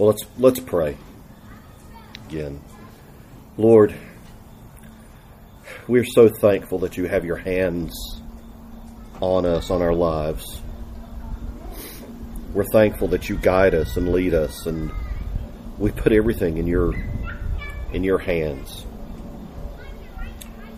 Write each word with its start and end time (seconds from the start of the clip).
Well, 0.00 0.08
let's 0.08 0.24
let's 0.38 0.60
pray 0.60 0.96
again. 2.26 2.62
Lord, 3.58 3.94
we're 5.86 6.06
so 6.06 6.30
thankful 6.30 6.78
that 6.78 6.96
you 6.96 7.04
have 7.04 7.26
your 7.26 7.36
hands 7.36 7.92
on 9.20 9.44
us, 9.44 9.70
on 9.70 9.82
our 9.82 9.92
lives. 9.92 10.62
We're 12.54 12.64
thankful 12.72 13.08
that 13.08 13.28
you 13.28 13.36
guide 13.36 13.74
us 13.74 13.98
and 13.98 14.10
lead 14.10 14.32
us 14.32 14.64
and 14.64 14.90
we 15.76 15.90
put 15.90 16.12
everything 16.12 16.56
in 16.56 16.66
your 16.66 16.94
in 17.92 18.02
your 18.02 18.20
hands. 18.20 18.86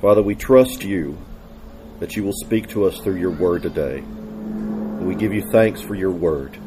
Father, 0.01 0.21
we 0.21 0.35
trust 0.35 0.83
you 0.83 1.17
that 2.01 2.17
you 2.17 2.25
will 2.25 2.35
speak 2.45 2.71
to 2.71 2.87
us 2.87 2.99
through 2.99 3.21
your 3.21 3.31
word 3.31 3.63
today. 3.63 4.01
We 4.01 5.15
give 5.15 5.33
you 5.33 5.49
thanks 5.53 5.81
for 5.81 5.95
your 5.95 6.11
word. 6.11 6.59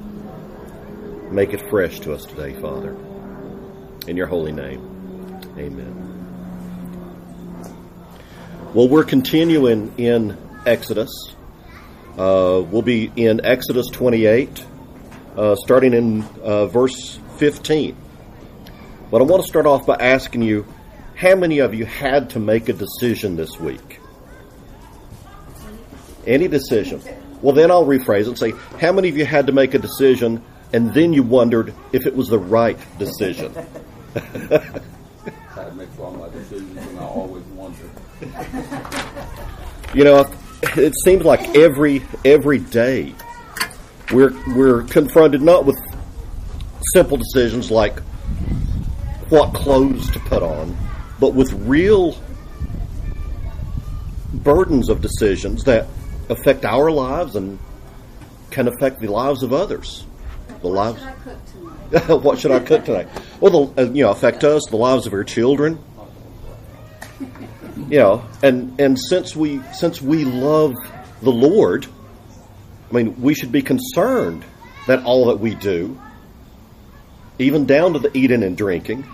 Make 1.36 1.54
it 1.54 1.70
fresh 1.70 2.00
to 2.00 2.14
us 2.14 2.24
today, 2.26 2.54
Father. 2.62 2.96
In 4.08 4.16
your 4.16 4.26
holy 4.26 4.54
name. 4.54 5.42
Amen. 5.58 5.94
Well, 8.73 8.88
we're 8.88 9.04
continuing 9.04 9.94
in 9.98 10.38
Exodus. 10.66 11.12
Uh, 12.18 12.64
we'll 12.66 12.84
be 12.84 13.12
in 13.18 13.45
Exodus 13.45 13.88
28, 13.88 14.66
uh, 15.36 15.56
starting 15.58 15.94
in 15.94 16.23
uh, 16.42 16.68
verse 16.68 17.20
15. 17.36 17.98
But 19.12 19.20
I 19.20 19.26
want 19.26 19.44
to 19.44 19.48
start 19.48 19.66
off 19.66 19.86
by 19.86 19.95
asking 19.95 20.42
you 20.42 20.66
how 21.16 21.36
many 21.36 21.59
of 21.59 21.73
you 21.73 21.84
had 21.86 22.30
to 22.30 22.40
make 22.40 22.70
a 22.70 22.73
decision 22.73 23.36
this 23.36 23.59
week? 23.59 24.00
Any 26.26 26.48
decision. 26.48 27.02
Well, 27.42 27.54
then 27.54 27.72
I'll 27.72 27.86
rephrase 27.86 28.22
it 28.22 28.28
and 28.28 28.40
say, 28.40 28.54
how 28.80 28.94
many 28.94 29.09
of 29.09 29.17
you 29.17 29.26
had 29.26 29.48
to 29.48 29.52
make 29.52 29.73
a 29.73 29.80
decision 29.80 30.42
and 30.76 30.94
then 30.94 31.14
you 31.14 31.24
wondered 31.24 31.74
if 31.94 32.06
it 32.06 32.14
was 32.14 32.28
the 32.28 32.38
right 32.38 32.78
decision? 33.00 33.56
I 34.16 35.70
make 35.73 35.88
all 35.98 36.12
my 36.12 36.28
decisions, 36.28 36.78
and 36.78 37.00
I 37.00 37.04
always 37.04 37.44
wonder. 37.45 37.90
You 39.94 40.04
know, 40.04 40.26
it 40.62 40.94
seems 41.06 41.23
like 41.23 41.56
every 41.56 42.02
every 42.26 42.59
day 42.59 43.16
we're 44.12 44.34
we're 44.54 44.84
confronted 44.84 45.42
not 45.42 45.66
with 45.66 45.78
simple 46.94 47.16
decisions 47.16 47.72
like 47.72 47.98
what 49.30 49.54
clothes 49.54 50.12
to 50.12 50.20
put 50.20 50.44
on, 50.44 50.76
but 51.22 51.34
with 51.34 51.54
real 51.54 52.17
burdens 54.34 54.89
of 54.89 55.00
decisions 55.02 55.64
that 55.64 55.88
affect 56.30 56.66
our 56.66 56.92
lives 56.92 57.38
and 57.38 57.60
can 58.52 58.67
affect 58.67 59.00
the 59.00 59.08
lives 59.08 59.42
of 59.42 59.54
others. 59.54 60.06
The 60.66 60.71
lives. 60.71 60.99
Should 60.99 61.08
I 61.08 61.13
cook 61.13 61.45
tonight? 61.45 62.23
what 62.23 62.39
should 62.39 62.52
I 62.52 62.59
cook 62.59 62.85
tonight? 62.85 63.08
Well, 63.39 63.67
the, 63.67 63.83
uh, 63.83 63.91
you 63.91 64.03
know, 64.03 64.09
affect 64.09 64.44
us, 64.44 64.63
the 64.67 64.77
lives 64.77 65.05
of 65.05 65.13
our 65.13 65.23
children. 65.23 65.80
You 67.89 67.99
know, 67.99 68.27
and 68.41 68.80
and 68.80 68.97
since 68.97 69.36
we 69.36 69.61
since 69.73 70.02
we 70.02 70.23
love 70.23 70.73
the 71.21 71.31
Lord, 71.31 71.86
I 72.89 72.93
mean, 72.93 73.21
we 73.21 73.36
should 73.36 73.52
be 73.52 73.61
concerned 73.61 74.43
that 74.88 75.03
all 75.03 75.27
that 75.27 75.39
we 75.39 75.53
do, 75.53 75.99
even 77.38 77.66
down 77.66 77.93
to 77.93 77.99
the 77.99 78.17
eating 78.17 78.41
and 78.43 78.58
drinking, 78.58 79.05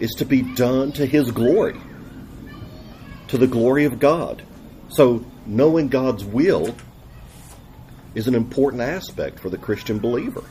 is 0.00 0.10
to 0.18 0.26
be 0.26 0.42
done 0.42 0.92
to 0.92 1.06
His 1.06 1.30
glory, 1.30 1.80
to 3.28 3.38
the 3.38 3.46
glory 3.46 3.84
of 3.84 4.00
God. 4.00 4.42
So, 4.88 5.24
knowing 5.46 5.88
God's 5.88 6.24
will 6.24 6.74
is 8.14 8.26
an 8.26 8.34
important 8.34 8.82
aspect 8.82 9.38
for 9.38 9.48
the 9.48 9.58
Christian 9.58 9.98
believer. 10.00 10.44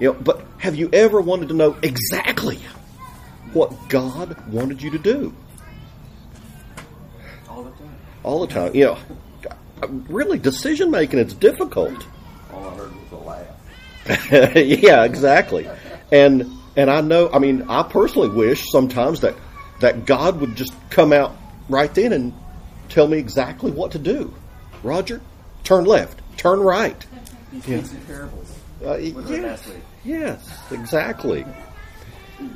You 0.00 0.12
know, 0.12 0.18
but 0.20 0.44
have 0.58 0.74
you 0.74 0.90
ever 0.92 1.20
wanted 1.20 1.48
to 1.48 1.54
know 1.54 1.76
exactly 1.82 2.58
what 3.52 3.72
God 3.88 4.48
wanted 4.48 4.82
you 4.82 4.90
to 4.90 4.98
do? 4.98 5.34
All 7.48 7.62
the 7.62 7.70
time. 7.70 7.96
All 8.22 8.46
the 8.46 8.52
time. 8.52 8.74
You 8.74 8.84
know, 8.84 8.98
really, 10.08 10.38
decision 10.38 10.90
making 10.90 11.18
is 11.18 11.34
difficult. 11.34 12.06
All 12.52 12.68
I 12.68 12.74
heard 12.74 12.92
was 12.96 13.12
a 13.12 13.16
laugh. 13.16 14.56
yeah, 14.56 15.04
exactly. 15.04 15.68
And 16.12 16.50
and 16.76 16.90
I 16.90 17.00
know, 17.00 17.30
I 17.32 17.38
mean, 17.38 17.62
I 17.68 17.82
personally 17.84 18.28
wish 18.28 18.70
sometimes 18.70 19.20
that 19.20 19.36
that 19.80 20.06
God 20.06 20.40
would 20.40 20.56
just 20.56 20.72
come 20.90 21.12
out 21.12 21.36
right 21.68 21.92
then 21.94 22.12
and 22.12 22.32
tell 22.88 23.06
me 23.06 23.18
exactly 23.18 23.70
what 23.70 23.92
to 23.92 23.98
do. 23.98 24.32
Roger, 24.82 25.20
turn 25.62 25.84
left, 25.84 26.20
turn 26.36 26.60
right. 26.60 27.06
He 27.52 27.60
speaks 27.60 27.92
in 27.92 28.00
parables. 28.02 28.53
Uh, 28.84 28.96
We 28.98 29.08
yes, 29.28 29.42
last 29.42 29.66
week. 29.68 29.82
yes, 30.04 30.58
exactly. 30.70 31.46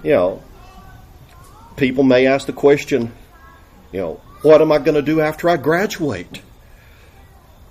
You 0.02 0.10
know, 0.10 0.42
people 1.76 2.04
may 2.04 2.26
ask 2.26 2.46
the 2.46 2.52
question, 2.52 3.12
you 3.92 4.00
know, 4.00 4.20
what 4.42 4.60
am 4.60 4.70
I 4.70 4.78
going 4.78 4.94
to 4.96 5.02
do 5.02 5.20
after 5.20 5.48
I 5.48 5.56
graduate? 5.56 6.42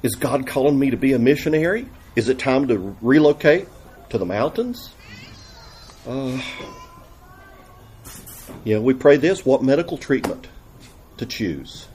Is 0.03 0.15
God 0.15 0.47
calling 0.47 0.77
me 0.77 0.89
to 0.91 0.97
be 0.97 1.13
a 1.13 1.19
missionary? 1.19 1.87
Is 2.15 2.29
it 2.29 2.39
time 2.39 2.67
to 2.69 2.95
relocate 3.01 3.67
to 4.09 4.17
the 4.17 4.25
mountains? 4.25 4.89
Uh, 6.07 6.41
you 8.63 8.75
know, 8.75 8.81
we 8.81 8.93
pray 8.93 9.17
this 9.17 9.45
what 9.45 9.61
medical 9.63 9.97
treatment 9.97 10.47
to 11.17 11.25
choose? 11.25 11.87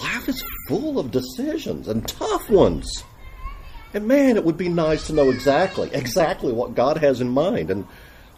Life 0.00 0.28
is 0.28 0.42
full 0.68 0.98
of 0.98 1.10
decisions 1.10 1.88
and 1.88 2.06
tough 2.08 2.48
ones. 2.48 3.04
And 3.92 4.06
man, 4.06 4.36
it 4.36 4.44
would 4.44 4.56
be 4.56 4.68
nice 4.68 5.08
to 5.08 5.12
know 5.12 5.30
exactly, 5.30 5.90
exactly 5.92 6.52
what 6.52 6.74
God 6.74 6.98
has 6.98 7.20
in 7.20 7.28
mind. 7.28 7.70
And, 7.70 7.86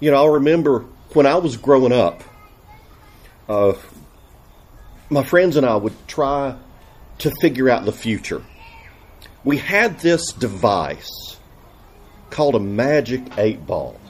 you 0.00 0.10
know, 0.10 0.24
I 0.24 0.34
remember 0.34 0.86
when 1.12 1.26
I 1.26 1.36
was 1.36 1.56
growing 1.56 1.92
up, 1.92 2.22
uh, 3.48 3.74
my 5.10 5.22
friends 5.22 5.56
and 5.56 5.66
I 5.66 5.76
would 5.76 5.92
try 6.08 6.56
to 7.18 7.30
figure 7.42 7.68
out 7.68 7.84
the 7.84 7.92
future. 7.92 8.42
We 9.44 9.58
had 9.58 9.98
this 10.00 10.32
device 10.32 11.36
called 12.30 12.54
a 12.54 12.60
magic 12.60 13.20
eight 13.36 13.66
ball. 13.66 14.00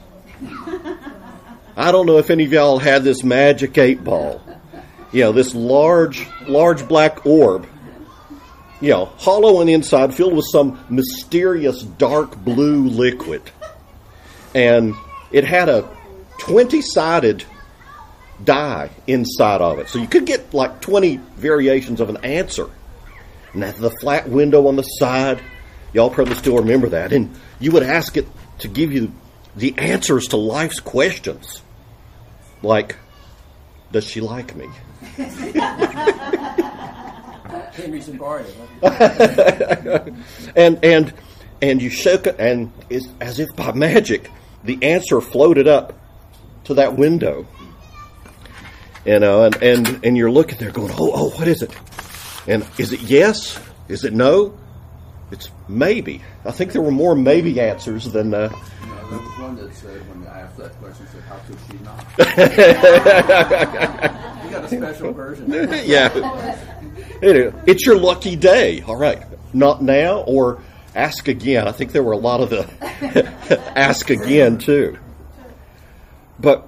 I 1.76 1.90
don't 1.90 2.06
know 2.06 2.18
if 2.18 2.30
any 2.30 2.44
of 2.44 2.52
y'all 2.52 2.78
had 2.78 3.02
this 3.02 3.24
magic 3.24 3.76
eight 3.78 4.04
ball. 4.04 4.40
You 5.10 5.22
know, 5.22 5.32
this 5.32 5.54
large, 5.54 6.26
large 6.46 6.86
black 6.86 7.26
orb 7.26 7.66
you 8.82 8.90
know, 8.90 9.06
hollow 9.06 9.58
on 9.58 9.66
the 9.66 9.72
inside, 9.72 10.12
filled 10.12 10.34
with 10.34 10.44
some 10.50 10.84
mysterious 10.90 11.82
dark 11.82 12.36
blue 12.36 12.88
liquid. 12.88 13.42
And 14.54 14.94
it 15.30 15.44
had 15.44 15.68
a 15.68 15.88
20 16.38 16.82
sided 16.82 17.44
die 18.42 18.90
inside 19.06 19.60
of 19.60 19.78
it. 19.78 19.88
So 19.88 20.00
you 20.00 20.08
could 20.08 20.26
get 20.26 20.52
like 20.52 20.80
20 20.80 21.18
variations 21.36 22.00
of 22.00 22.08
an 22.10 22.18
answer. 22.24 22.68
And 23.52 23.62
the 23.62 23.90
flat 24.00 24.28
window 24.28 24.66
on 24.66 24.74
the 24.74 24.82
side, 24.82 25.40
y'all 25.92 26.10
probably 26.10 26.34
still 26.34 26.56
remember 26.56 26.88
that. 26.88 27.12
And 27.12 27.34
you 27.60 27.70
would 27.70 27.84
ask 27.84 28.16
it 28.16 28.26
to 28.58 28.68
give 28.68 28.92
you 28.92 29.12
the 29.54 29.78
answers 29.78 30.26
to 30.28 30.36
life's 30.36 30.80
questions. 30.80 31.62
Like, 32.62 32.96
does 33.92 34.04
she 34.08 34.20
like 34.20 34.56
me? 34.56 34.68
Henry 37.72 38.00
Zimbardi. 38.00 38.52
and 40.56 40.84
and 40.84 41.12
and 41.60 41.82
you 41.82 41.90
shook 41.90 42.26
it, 42.26 42.36
and 42.38 42.72
it's 42.90 43.06
as 43.20 43.38
if 43.38 43.54
by 43.56 43.72
magic, 43.72 44.30
the 44.64 44.78
answer 44.82 45.20
floated 45.20 45.68
up 45.68 45.98
to 46.64 46.74
that 46.74 46.96
window. 46.96 47.46
You 49.04 49.18
know, 49.18 49.44
and 49.44 49.62
and 49.62 50.04
and 50.04 50.16
you're 50.16 50.30
looking 50.30 50.58
there, 50.58 50.70
going, 50.70 50.92
"Oh, 50.92 51.12
oh, 51.14 51.30
what 51.30 51.48
is 51.48 51.62
it? 51.62 51.74
And 52.46 52.66
is 52.78 52.92
it 52.92 53.00
yes? 53.00 53.58
Is 53.88 54.04
it 54.04 54.12
no? 54.12 54.58
It's 55.30 55.50
maybe." 55.68 56.22
I 56.44 56.50
think 56.50 56.72
there 56.72 56.82
were 56.82 56.90
more 56.90 57.14
maybe 57.14 57.60
answers 57.60 58.12
than. 58.12 58.34
Uh, 58.34 58.52
there 59.12 59.20
was 59.20 59.38
one 59.38 59.56
that 59.56 59.74
said, 59.74 60.08
when 60.08 60.26
I 60.26 60.40
asked 60.40 60.56
that 60.56 60.72
question, 60.80 61.06
said, 61.08 61.22
how 61.24 61.36
could 61.46 61.58
she 61.68 61.76
not? 61.84 62.06
You 64.42 64.50
got 64.50 64.64
a 64.64 64.68
special 64.68 65.12
version. 65.12 65.50
yeah. 65.84 66.08
It's 67.22 67.86
your 67.86 67.98
lucky 67.98 68.36
day. 68.36 68.82
All 68.82 68.96
right. 68.96 69.22
Not 69.54 69.82
now 69.82 70.20
or 70.20 70.60
ask 70.94 71.28
again. 71.28 71.68
I 71.68 71.72
think 71.72 71.92
there 71.92 72.02
were 72.02 72.12
a 72.12 72.18
lot 72.18 72.40
of 72.40 72.50
the 72.50 73.72
ask 73.76 74.10
again 74.10 74.58
too. 74.58 74.98
But, 76.38 76.66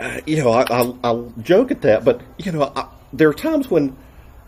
uh, 0.00 0.20
you 0.26 0.42
know, 0.42 0.50
I, 0.50 0.64
I'll, 0.70 0.98
I'll 1.04 1.32
joke 1.42 1.70
at 1.70 1.82
that, 1.82 2.04
but, 2.04 2.22
you 2.38 2.52
know, 2.52 2.72
I, 2.74 2.88
there 3.12 3.28
are 3.28 3.34
times 3.34 3.70
when 3.70 3.96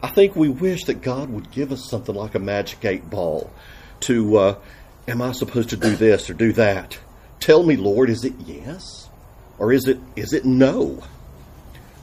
I 0.02 0.08
think 0.08 0.34
we 0.34 0.48
wish 0.48 0.84
that 0.84 1.02
God 1.02 1.28
would 1.28 1.50
give 1.50 1.70
us 1.70 1.88
something 1.88 2.14
like 2.14 2.34
a 2.34 2.38
magic 2.38 2.82
eight 2.84 3.10
ball 3.10 3.52
to, 4.00 4.36
uh, 4.38 4.58
am 5.06 5.20
I 5.20 5.32
supposed 5.32 5.70
to 5.70 5.76
do 5.76 5.94
this 5.94 6.30
or 6.30 6.34
do 6.34 6.52
that? 6.54 6.98
Tell 7.40 7.62
me, 7.62 7.76
Lord, 7.76 8.08
is 8.08 8.24
it 8.24 8.34
yes? 8.46 9.10
Or 9.58 9.72
is 9.72 9.86
it, 9.86 9.98
is 10.16 10.32
it 10.32 10.46
no? 10.46 11.02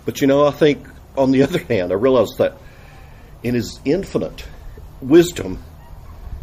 But 0.06 0.22
you 0.22 0.28
know, 0.28 0.46
I 0.46 0.52
think 0.52 0.88
on 1.18 1.32
the 1.32 1.42
other 1.44 1.60
hand, 1.60 1.92
I 1.92 1.96
realize 1.96 2.30
that 2.38 2.58
in 3.44 3.56
his 3.56 3.80
infinite 3.86 4.46
wisdom, 5.02 5.64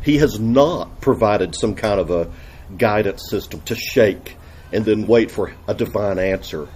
he 0.03 0.19
has 0.19 0.39
not 0.39 1.01
provided 1.01 1.55
some 1.55 1.75
kind 1.75 2.01
of 2.01 2.11
a 2.11 2.31
guidance 2.77 3.29
system 3.29 3.61
to 3.63 3.75
shake 3.75 4.37
and 4.73 4.85
then 4.85 5.07
wait 5.07 5.31
for 5.31 5.53
a 5.69 5.75
divine 5.75 6.19
answer 6.19 6.69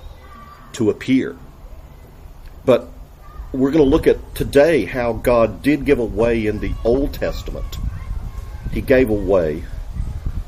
to 0.73 0.91
appear. 0.91 1.37
But 2.65 2.89
we're 3.53 3.71
going 3.71 3.85
to 3.85 3.91
look 3.91 4.07
at 4.07 4.35
today 4.35 4.85
how 4.85 5.13
God 5.13 5.63
did 5.63 5.85
give 5.85 5.99
a 5.99 6.05
way 6.05 6.47
in 6.47 6.61
the 6.61 6.73
Old 6.85 7.15
Testament. 7.15 7.77
He 8.73 8.81
gave 8.81 9.11
a 9.11 9.15
way 9.15 9.65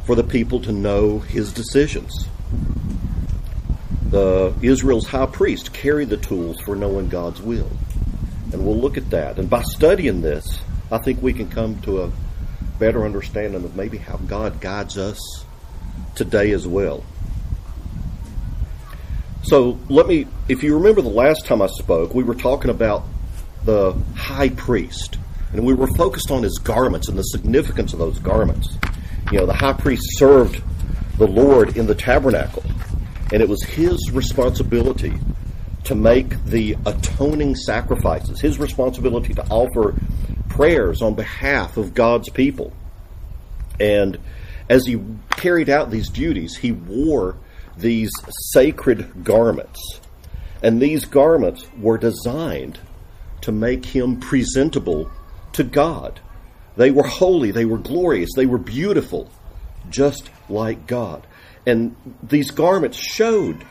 for 0.05 0.15
the 0.15 0.25
people 0.25 0.61
to 0.61 0.73
know 0.73 1.19
his 1.19 1.53
decisions. 1.53 2.29
The 4.11 4.55
Israel's 4.61 5.07
high 5.07 5.27
priest 5.27 5.73
carried 5.73 6.11
the 6.11 6.17
tools 6.17 6.61
for 6.61 6.77
knowing 6.77 7.09
God's 7.09 7.41
will. 7.41 7.71
And 8.53 8.67
we'll 8.67 8.79
look 8.79 8.97
at 8.97 9.11
that. 9.11 9.39
And 9.39 9.49
by 9.49 9.63
studying 9.63 10.21
this, 10.21 10.61
I 10.91 10.99
think 10.99 11.23
we 11.23 11.33
can 11.33 11.49
come 11.49 11.81
to 11.83 12.03
a 12.03 12.13
better 12.79 13.05
understanding 13.05 13.65
of 13.65 13.77
maybe 13.77 13.99
how 13.99 14.17
God 14.17 14.61
guides 14.61 14.99
us 14.99 15.45
today 16.15 16.51
as 16.51 16.67
well. 16.67 17.05
So 19.45 19.79
let 19.89 20.07
me, 20.07 20.27
if 20.49 20.63
you 20.63 20.77
remember 20.77 21.03
the 21.03 21.09
last 21.09 21.47
time 21.47 21.63
I 21.63 21.67
spoke, 21.67 22.15
we 22.15 22.23
were 22.23 22.35
talking 22.35 22.71
about 22.71 23.05
the 23.65 23.93
high 24.15 24.51
priest, 24.51 25.19
and 25.53 25.65
we 25.65 25.75
were 25.75 25.89
focused 25.97 26.31
on 26.31 26.43
his 26.43 26.59
garments 26.59 27.09
and 27.09 27.19
the 27.19 27.23
significance 27.23 27.93
of 27.93 27.99
those 27.99 28.19
garments. 28.19 28.77
You 29.31 29.39
know, 29.39 29.47
the 29.47 29.55
high 29.55 29.73
priest 29.73 30.03
served 30.17 30.63
the 31.19 31.27
Lord 31.27 31.77
in 31.77 31.87
the 31.87 31.95
tabernacle, 31.95 32.63
and 33.33 33.43
it 33.43 33.49
was 33.49 33.63
his 33.65 34.11
responsibility 34.13 35.15
to 35.85 35.95
make 35.95 36.45
the 36.45 36.77
atoning 36.87 37.57
sacrifices, 37.57 38.41
his 38.41 38.59
responsibility 38.59 39.35
to 39.35 39.45
offer 39.49 39.95
prayers 40.49 41.03
on 41.03 41.15
behalf 41.15 41.77
of 41.77 41.95
God's 41.95 42.29
people. 42.29 42.73
And 43.81 44.19
as 44.69 44.87
he 44.87 45.03
carried 45.31 45.69
out 45.69 45.91
these 45.91 46.09
duties, 46.09 46.57
he 46.57 46.73
wore 46.73 47.37
these 47.77 48.11
sacred 48.53 49.25
garments. 49.25 49.81
And 50.63 50.81
these 50.81 51.05
garments 51.05 51.67
were 51.79 51.99
designed 51.99 52.79
to 53.41 53.51
make 53.51 53.85
him 53.85 54.21
presentable 54.21 55.11
to 55.55 55.65
God. 55.65 56.21
They 56.77 56.91
were 56.91 57.07
holy, 57.07 57.51
they 57.51 57.65
were 57.65 57.79
glorious, 57.79 58.31
they 58.37 58.47
were 58.47 58.59
beautiful, 58.59 59.31
just 59.91 60.31
like 60.49 60.87
God. 60.87 61.27
And 61.67 61.97
these 62.23 62.51
garments 62.51 62.97
showed 62.97 63.65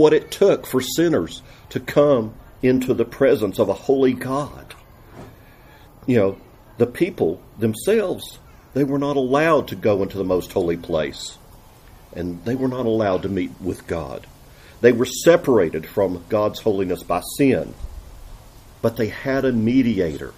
what 0.00 0.14
it 0.14 0.30
took 0.30 0.66
for 0.66 0.80
sinners 0.80 1.42
to 1.68 1.78
come 1.78 2.34
into 2.62 2.94
the 2.94 3.04
presence 3.04 3.58
of 3.58 3.68
a 3.68 3.74
holy 3.74 4.14
God. 4.14 4.74
You 6.06 6.16
know, 6.16 6.40
the 6.78 6.86
people 6.86 7.42
themselves, 7.58 8.38
they 8.72 8.82
were 8.82 8.98
not 8.98 9.18
allowed 9.18 9.68
to 9.68 9.76
go 9.76 10.02
into 10.02 10.16
the 10.16 10.24
most 10.24 10.52
holy 10.52 10.78
place 10.78 11.36
and 12.14 12.42
they 12.46 12.54
were 12.54 12.66
not 12.66 12.86
allowed 12.86 13.22
to 13.22 13.28
meet 13.28 13.52
with 13.60 13.86
God. 13.86 14.26
They 14.80 14.90
were 14.90 15.04
separated 15.04 15.86
from 15.86 16.24
God's 16.30 16.60
holiness 16.60 17.02
by 17.02 17.20
sin, 17.36 17.74
but 18.80 18.96
they 18.96 19.08
had 19.08 19.44
a 19.44 19.52
mediator 19.52 20.32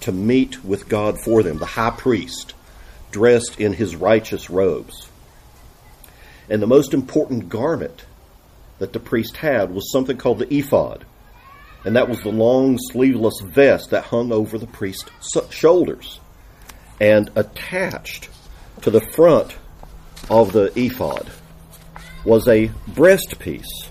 to 0.00 0.10
meet 0.10 0.64
with 0.64 0.88
God 0.88 1.20
for 1.20 1.44
them, 1.44 1.58
the 1.58 1.66
high 1.66 1.90
priest, 1.90 2.54
dressed 3.12 3.60
in 3.60 3.74
his 3.74 3.94
righteous 3.94 4.50
robes. 4.50 5.08
And 6.48 6.60
the 6.60 6.66
most 6.66 6.92
important 6.92 7.48
garment 7.48 8.06
that 8.82 8.92
the 8.92 8.98
priest 8.98 9.36
had 9.36 9.72
was 9.72 9.92
something 9.92 10.16
called 10.16 10.40
the 10.40 10.52
ephod, 10.52 11.06
and 11.84 11.94
that 11.94 12.08
was 12.08 12.20
the 12.22 12.32
long 12.32 12.76
sleeveless 12.90 13.40
vest 13.40 13.90
that 13.90 14.02
hung 14.02 14.32
over 14.32 14.58
the 14.58 14.66
priest's 14.66 15.08
shoulders 15.50 16.18
and 17.00 17.30
attached 17.36 18.28
to 18.80 18.90
the 18.90 19.00
front 19.12 19.56
of 20.28 20.52
the 20.52 20.76
ephod 20.76 21.30
was 22.24 22.48
a 22.48 22.72
breastpiece. 22.90 23.86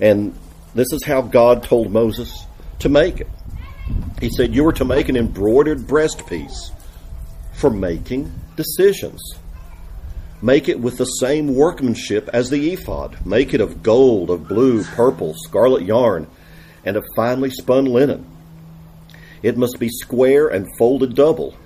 And 0.00 0.34
this 0.74 0.90
is 0.94 1.04
how 1.04 1.20
God 1.20 1.62
told 1.62 1.92
Moses 1.92 2.46
to 2.78 2.88
make 2.88 3.20
it. 3.20 3.28
He 4.22 4.30
said, 4.30 4.54
You 4.54 4.66
are 4.68 4.72
to 4.72 4.86
make 4.86 5.10
an 5.10 5.18
embroidered 5.18 5.80
breastpiece 5.80 6.70
for 7.52 7.68
making 7.68 8.32
decisions. 8.56 9.20
Make 10.40 10.68
it 10.68 10.78
with 10.78 10.98
the 10.98 11.04
same 11.04 11.54
workmanship 11.54 12.28
as 12.32 12.48
the 12.48 12.72
ephod. 12.72 13.26
Make 13.26 13.54
it 13.54 13.60
of 13.60 13.82
gold, 13.82 14.30
of 14.30 14.46
blue, 14.46 14.84
purple, 14.84 15.34
scarlet 15.34 15.82
yarn, 15.82 16.28
and 16.84 16.96
of 16.96 17.04
finely 17.16 17.50
spun 17.50 17.86
linen. 17.86 18.24
It 19.42 19.56
must 19.56 19.78
be 19.80 19.88
square 19.88 20.48
and 20.48 20.66
folded 20.78 21.14
double, 21.14 21.56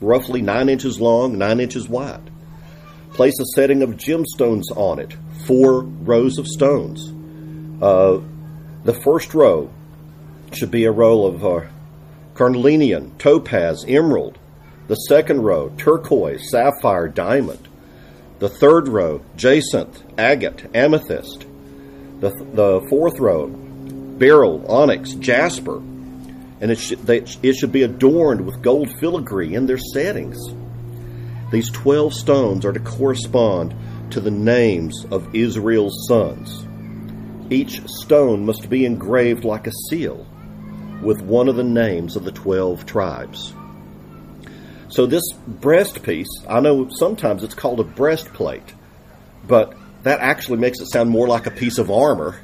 roughly 0.00 0.42
nine 0.42 0.68
inches 0.68 1.00
long, 1.00 1.38
nine 1.38 1.58
inches 1.58 1.88
wide. 1.88 2.30
Place 3.12 3.38
a 3.40 3.44
setting 3.56 3.82
of 3.82 3.90
gemstones 3.90 4.70
on 4.76 5.00
it, 5.00 5.16
four 5.46 5.82
rows 5.82 6.38
of 6.38 6.46
stones. 6.46 7.12
Uh, 7.82 8.20
the 8.84 8.94
first 8.94 9.34
row 9.34 9.70
should 10.52 10.70
be 10.70 10.84
a 10.84 10.92
row 10.92 11.24
of 11.24 11.44
uh, 11.44 11.66
carnelian, 12.34 13.16
topaz, 13.18 13.84
emerald. 13.88 14.38
The 14.86 14.94
second 14.94 15.42
row, 15.42 15.70
turquoise, 15.76 16.50
sapphire, 16.50 17.08
diamond. 17.08 17.68
The 18.40 18.48
third 18.48 18.88
row, 18.88 19.20
jacinth, 19.36 20.02
agate, 20.16 20.74
amethyst. 20.74 21.44
The, 22.20 22.30
the 22.54 22.86
fourth 22.88 23.20
row, 23.20 23.48
beryl, 23.48 24.64
onyx, 24.66 25.12
jasper. 25.12 25.76
And 25.76 26.70
it, 26.70 26.78
should, 26.78 27.00
they, 27.00 27.18
it 27.42 27.54
should 27.54 27.70
be 27.70 27.82
adorned 27.82 28.46
with 28.46 28.62
gold 28.62 28.90
filigree 28.98 29.54
in 29.54 29.66
their 29.66 29.76
settings. 29.76 30.38
These 31.52 31.70
12 31.70 32.14
stones 32.14 32.64
are 32.64 32.72
to 32.72 32.80
correspond 32.80 33.74
to 34.12 34.20
the 34.20 34.30
names 34.30 35.04
of 35.10 35.34
Israel's 35.34 36.06
sons. 36.08 36.66
Each 37.50 37.86
stone 37.88 38.46
must 38.46 38.70
be 38.70 38.86
engraved 38.86 39.44
like 39.44 39.66
a 39.66 39.72
seal 39.90 40.26
with 41.02 41.20
one 41.20 41.48
of 41.48 41.56
the 41.56 41.64
names 41.64 42.16
of 42.16 42.24
the 42.24 42.32
12 42.32 42.86
tribes. 42.86 43.52
So, 44.90 45.06
this 45.06 45.22
breast 45.46 46.02
piece, 46.02 46.28
I 46.48 46.58
know 46.58 46.88
sometimes 46.90 47.44
it's 47.44 47.54
called 47.54 47.78
a 47.78 47.84
breastplate, 47.84 48.74
but 49.46 49.74
that 50.02 50.18
actually 50.18 50.58
makes 50.58 50.80
it 50.80 50.90
sound 50.90 51.10
more 51.10 51.28
like 51.28 51.46
a 51.46 51.52
piece 51.52 51.78
of 51.78 51.92
armor, 51.92 52.40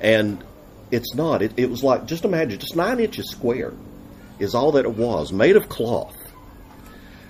and 0.00 0.42
it's 0.90 1.14
not. 1.14 1.42
It, 1.42 1.52
it 1.58 1.68
was 1.68 1.82
like, 1.82 2.06
just 2.06 2.24
imagine, 2.24 2.58
just 2.58 2.76
nine 2.76 2.98
inches 2.98 3.30
square 3.30 3.74
is 4.38 4.54
all 4.54 4.72
that 4.72 4.86
it 4.86 4.94
was, 4.94 5.32
made 5.32 5.54
of 5.56 5.68
cloth. 5.68 6.16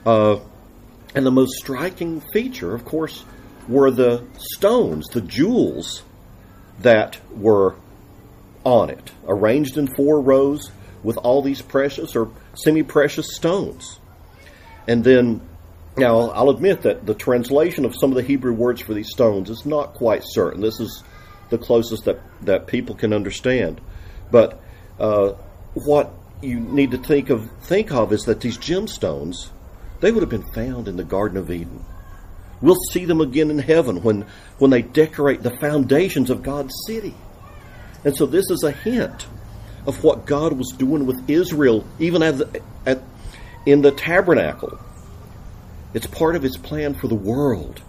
Uh, 0.05 0.39
and 1.13 1.27
the 1.27 1.33
most 1.33 1.55
striking 1.59 2.21
feature, 2.33 2.73
of 2.73 2.85
course, 2.85 3.25
were 3.67 3.91
the 3.91 4.25
stones, 4.39 5.09
the 5.09 5.23
jewels 5.23 6.05
that 6.81 7.19
were 7.37 7.75
on 8.63 8.91
it, 8.91 9.11
arranged 9.27 9.77
in 9.77 9.89
four 9.97 10.21
rows 10.21 10.71
with 11.03 11.17
all 11.17 11.43
these 11.43 11.63
precious 11.63 12.15
or 12.15 12.31
semi 12.55 12.85
precious 12.85 13.35
stones. 13.35 13.99
And 14.89 15.03
then, 15.03 15.41
now 15.97 16.31
I'll 16.31 16.51
admit 16.51 16.83
that 16.83 17.07
the 17.07 17.15
translation 17.15 17.85
of 17.85 17.95
some 17.99 18.11
of 18.11 18.17
the 18.17 18.23
Hebrew 18.23 18.53
words 18.53 18.81
for 18.81 18.95
these 18.95 19.11
stones 19.11 19.51
is 19.51 19.65
not 19.67 19.95
quite 19.95 20.23
certain. 20.25 20.61
This 20.61 20.81
is 20.81 21.03
the 21.51 21.59
closest 21.59 22.05
that, 22.05 22.21
that 22.43 22.67
people 22.67 22.95
can 22.95 23.13
understand. 23.13 23.81
But 24.31 24.61
uh, 24.99 25.33
what 25.75 26.13
you 26.43 26.61
need 26.61 26.91
to 26.91 26.99
think 26.99 27.31
of 27.31 27.51
think 27.63 27.93
of 27.93 28.13
is 28.13 28.25
that 28.25 28.41
these 28.41 28.59
gemstones 28.59 29.49
they 30.01 30.13
would 30.13 30.23
have 30.23 30.31
been 30.31 30.53
found 30.53 30.89
in 30.89 30.97
the 30.97 31.05
Garden 31.05 31.39
of 31.39 31.51
Eden. 31.51 31.85
We'll 32.61 32.77
see 32.93 33.05
them 33.05 33.21
again 33.21 33.51
in 33.51 33.59
heaven 33.59 34.03
when, 34.03 34.27
when 34.59 34.71
they 34.71 34.83
decorate 34.83 35.43
the 35.43 35.51
foundations 35.51 36.31
of 36.31 36.43
God's 36.43 36.75
city. 36.87 37.15
And 38.05 38.17
so 38.17 38.27
this 38.27 38.51
is 38.51 38.63
a 38.63 38.73
hint 38.73 39.27
of 39.87 40.03
what 40.03 40.27
God 40.27 40.53
was 40.53 40.75
doing 40.77 41.07
with 41.07 41.29
Israel, 41.29 41.87
even 41.99 42.23
at, 42.23 42.41
at, 42.85 43.03
in 43.67 43.83
the 43.83 43.91
tabernacle. 43.91 44.79
It's 45.93 46.07
part 46.07 46.37
of 46.37 46.43
his 46.43 46.57
plan 46.57 46.95
for 46.95 47.09
the 47.09 47.15
world. 47.15 47.83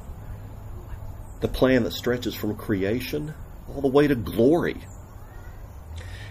The 1.39 1.47
plan 1.47 1.83
that 1.83 1.93
stretches 1.93 2.35
from 2.35 2.55
creation 2.55 3.33
all 3.69 3.81
the 3.81 3.87
way 3.87 4.07
to 4.07 4.15
glory. 4.15 4.77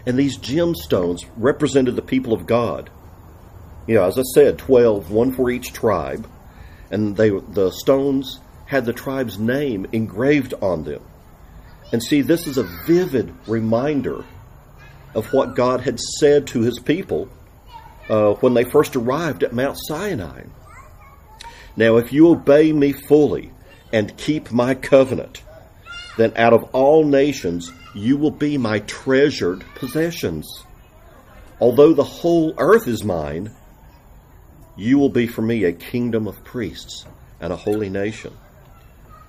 And 0.05 0.19
these 0.19 0.38
gemstones 0.38 1.25
represented 1.37 1.97
the 1.97 2.03
people 2.03 2.33
of 2.33 2.47
God 2.47 2.91
you 3.87 3.95
know, 3.95 4.05
as 4.05 4.19
I 4.19 4.23
said, 4.23 4.59
12, 4.59 5.11
one 5.11 5.33
for 5.33 5.49
each 5.49 5.73
tribe, 5.73 6.29
and 6.91 7.17
they 7.17 7.31
the 7.31 7.71
stones 7.71 8.41
had 8.67 8.85
the 8.85 8.93
tribe's 8.93 9.38
name 9.38 9.87
engraved 9.93 10.55
on 10.61 10.83
them. 10.83 11.03
And 11.93 12.03
see, 12.03 12.21
this 12.21 12.49
is 12.49 12.59
a 12.59 12.69
vivid 12.85 13.33
reminder 13.47 14.25
of 15.15 15.33
what 15.33 15.55
God 15.55 15.83
had 15.83 16.00
said 16.00 16.49
to 16.49 16.62
his 16.62 16.81
people 16.81 17.29
uh, 18.09 18.35
when 18.35 18.55
they 18.55 18.65
first 18.65 18.97
arrived 18.97 19.43
at 19.43 19.53
Mount 19.53 19.77
Sinai. 19.87 20.43
Now, 21.77 21.97
if 21.97 22.13
you 22.13 22.29
obey 22.29 22.73
me 22.73 22.93
fully 22.93 23.51
and 23.93 24.17
keep 24.17 24.51
my 24.51 24.75
covenant, 24.75 25.43
then 26.17 26.33
out 26.37 26.53
of 26.53 26.65
all 26.73 27.05
nations 27.05 27.71
you 27.95 28.17
will 28.17 28.31
be 28.31 28.59
my 28.59 28.81
treasured 28.81 29.65
possessions. 29.75 30.65
Although 31.61 31.95
the 31.95 32.05
whole 32.05 32.55
earth 32.59 32.87
is 32.87 33.05
mine, 33.05 33.51
you 34.77 34.99
will 34.99 35.09
be 35.09 35.27
for 35.27 35.43
me 35.43 35.65
a 35.65 35.73
kingdom 35.73 36.27
of 36.27 36.45
priests 36.45 37.07
and 37.41 37.53
a 37.53 37.57
holy 37.57 37.89
nation. 37.89 38.37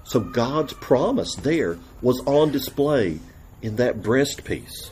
So 0.04 0.20
God's 0.20 0.74
promise 0.74 1.36
there 1.36 1.78
was 2.02 2.22
on 2.26 2.52
display 2.52 3.20
in 3.62 3.78
that 3.78 4.02
breastpiece. 4.02 4.92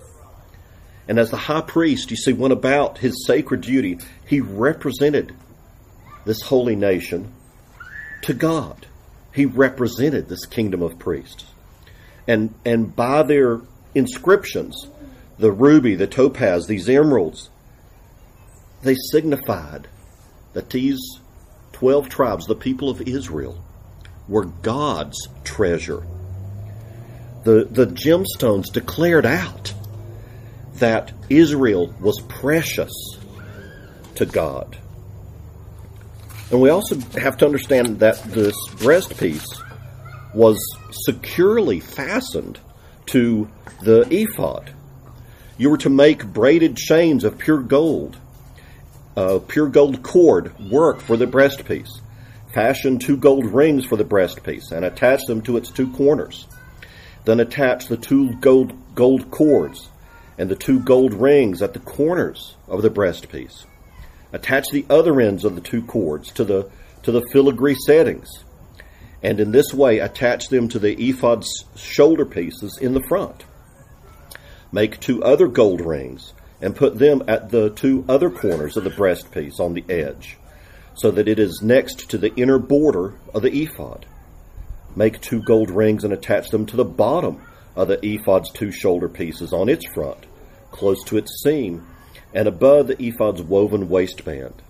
And 1.08 1.20
as 1.20 1.30
the 1.30 1.38
high 1.38 1.62
priest, 1.62 2.10
you 2.10 2.18
see, 2.18 2.34
went 2.34 2.54
about 2.54 2.98
his 2.98 3.26
sacred 3.26 3.62
duty, 3.62 4.00
he 4.26 4.42
represented 4.42 5.36
this 6.26 6.42
holy 6.42 6.76
nation 6.76 7.32
to 8.24 8.34
God. 8.34 8.88
He 9.34 9.46
represented 9.46 10.28
this 10.28 10.46
kingdom 10.46 10.82
of 10.82 10.98
priests. 10.98 11.46
And, 12.28 12.54
and 12.66 12.96
by 12.96 13.24
their 13.24 13.62
inscriptions, 13.94 14.88
the 15.38 15.52
ruby, 15.52 15.96
the 15.96 16.08
topaz, 16.08 16.66
these 16.66 16.90
emeralds, 16.90 17.50
they 18.82 18.96
signified 18.96 19.88
that 20.54 20.70
these 20.70 21.00
12 21.74 22.10
tribes, 22.10 22.46
the 22.46 22.56
people 22.56 22.90
of 22.90 23.02
Israel, 23.02 23.64
were 24.28 24.46
God's 24.46 25.28
treasure. 25.44 26.06
The, 27.44 27.68
the 27.70 27.86
gemstones 27.86 28.72
declared 28.72 29.26
out 29.26 29.74
that 30.80 31.14
Israel 31.30 31.94
was 32.00 32.20
precious 32.28 32.92
to 34.16 34.26
God. 34.26 34.78
And 36.52 36.62
we 36.62 36.70
also 36.70 36.98
have 37.20 37.38
to 37.38 37.46
understand 37.46 38.00
that 38.00 38.22
this 38.24 38.56
breastpiece 38.76 39.46
was 40.34 40.58
securely 40.92 41.80
fastened 41.80 42.60
to 43.08 43.50
the 43.82 44.02
ephod. 44.12 44.74
You 45.58 45.70
were 45.70 45.78
to 45.80 45.90
make 45.90 46.26
braided 46.26 46.76
chains 46.76 47.24
of 47.24 47.38
pure 47.38 47.62
gold, 47.62 48.18
uh, 49.16 49.40
pure 49.48 49.70
gold 49.70 50.04
cord 50.04 50.54
work 50.70 51.00
for 51.02 51.18
the 51.18 51.26
breastpiece. 51.26 52.02
Fashion 52.54 53.00
two 53.00 53.18
gold 53.18 53.46
rings 53.46 53.86
for 53.86 53.96
the 53.96 54.06
breastpiece 54.06 54.72
and 54.72 54.86
attach 54.86 55.22
them 55.28 55.42
to 55.44 55.58
its 55.58 55.72
two 55.72 55.92
corners. 55.94 56.48
Then 57.24 57.40
attach 57.40 57.88
the 57.88 57.98
two 57.98 58.34
gold, 58.36 58.74
gold 58.94 59.32
cords 59.32 59.90
and 60.38 60.50
the 60.50 60.56
two 60.56 60.80
gold 60.80 61.14
rings 61.14 61.62
at 61.62 61.74
the 61.74 61.80
corners 61.80 62.56
of 62.68 62.82
the 62.82 62.90
breastpiece. 62.90 63.66
Attach 64.34 64.70
the 64.72 64.86
other 64.90 65.22
ends 65.22 65.46
of 65.46 65.56
the 65.56 65.62
two 65.62 65.82
cords 65.84 66.32
to 66.34 66.44
the, 66.44 66.70
to 67.04 67.12
the 67.12 67.26
filigree 67.32 67.76
settings. 67.86 68.28
And 69.24 69.40
in 69.40 69.52
this 69.52 69.74
way, 69.74 70.00
attach 70.00 70.50
them 70.50 70.68
to 70.70 70.80
the 70.80 70.96
ephod's 70.96 71.66
shoulder 71.76 72.26
pieces 72.26 72.78
in 72.82 72.94
the 72.94 73.04
front. 73.08 73.46
Make 74.72 75.00
two 75.00 75.24
other 75.24 75.48
gold 75.48 75.82
rings 75.82 76.34
and 76.62 76.76
put 76.76 76.98
them 76.98 77.24
at 77.28 77.50
the 77.50 77.70
two 77.70 78.04
other 78.10 78.30
corners 78.30 78.76
of 78.78 78.84
the 78.84 78.90
breastpiece 78.90 79.60
on 79.60 79.74
the 79.74 79.86
edge, 79.90 80.38
so 80.96 81.12
that 81.12 81.28
it 81.28 81.40
is 81.40 81.62
next 81.62 82.10
to 82.10 82.18
the 82.18 82.34
inner 82.36 82.60
border 82.60 83.14
of 83.34 83.42
the 83.42 83.64
ephod. 83.64 84.06
Make 84.96 85.22
two 85.22 85.42
gold 85.42 85.70
rings 85.70 86.04
and 86.04 86.14
attach 86.14 86.50
them 86.50 86.66
to 86.68 86.76
the 86.76 86.86
bottom 86.86 87.42
of 87.76 87.88
the 87.88 87.98
ephod's 87.98 88.52
two 88.52 88.72
shoulder 88.72 89.10
pieces 89.10 89.54
on 89.54 89.70
its 89.70 89.86
front, 89.94 90.26
close 90.72 91.04
to 91.06 91.18
its 91.18 91.42
seam, 91.44 91.86
and 92.34 92.48
above 92.48 92.88
the 92.88 92.96
ephod's 92.96 93.42
woven 93.42 93.90
waistband. 93.90 94.62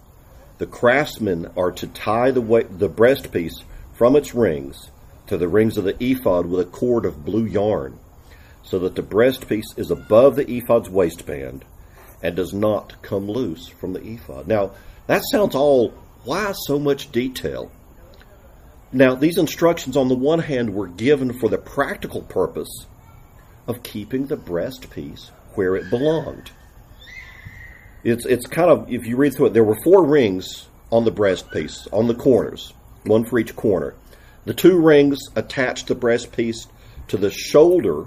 The 0.58 0.66
craftsmen 0.66 1.52
are 1.58 1.72
to 1.74 1.88
tie 1.88 2.32
the, 2.32 2.42
wa- 2.42 2.64
the 2.70 2.90
breastpiece 2.90 3.64
from 3.94 4.16
its 4.16 4.34
rings 4.34 4.92
to 5.28 5.38
the 5.38 5.48
rings 5.48 5.78
of 5.78 5.84
the 5.84 6.02
ephod 6.04 6.46
with 6.46 6.60
a 6.60 6.70
cord 6.70 7.06
of 7.06 7.26
blue 7.26 7.46
yarn 7.46 8.00
so 8.64 8.80
that 8.80 8.96
the 8.96 9.04
breastpiece 9.04 9.78
is 9.78 9.92
above 9.92 10.36
the 10.36 10.46
ephod's 10.46 10.90
waistband 10.90 11.66
and 12.22 12.36
does 12.36 12.54
not 12.54 13.02
come 13.02 13.28
loose 13.28 13.68
from 13.68 13.94
the 13.94 14.02
ephod. 14.02 14.48
Now, 14.48 14.72
that 15.08 15.24
sounds 15.32 15.56
all, 15.56 15.90
why 16.24 16.54
so 16.54 16.80
much 16.80 17.12
detail? 17.12 17.72
Now, 18.92 19.14
these 19.16 19.38
instructions, 19.38 19.98
on 19.98 20.08
the 20.08 20.16
one 20.16 20.40
hand, 20.40 20.74
were 20.74 20.88
given 20.88 21.38
for 21.38 21.50
the 21.50 21.58
practical 21.58 22.22
purpose 22.22 22.88
of 23.68 23.84
keeping 23.84 24.28
the 24.28 24.38
breastpiece 24.38 25.30
where 25.56 25.76
it 25.76 25.90
belonged. 25.90 26.52
It's, 28.04 28.26
it's 28.26 28.46
kind 28.46 28.70
of, 28.70 28.92
if 28.92 29.06
you 29.06 29.18
read 29.18 29.36
through 29.36 29.48
it, 29.48 29.54
there 29.54 29.64
were 29.64 29.78
four 29.84 30.06
rings 30.06 30.68
on 30.92 31.06
the 31.06 31.12
breastpiece, 31.12 31.88
on 31.92 32.08
the 32.08 32.14
corners, 32.14 32.74
one 33.04 33.26
for 33.26 33.40
each 33.40 33.56
corner. 33.56 33.96
The 34.46 34.54
two 34.54 34.80
rings 34.80 35.18
attached 35.36 35.88
the 35.88 35.96
breastpiece 35.96 36.68
to 37.08 37.18
the 37.18 37.32
shoulder 37.32 38.06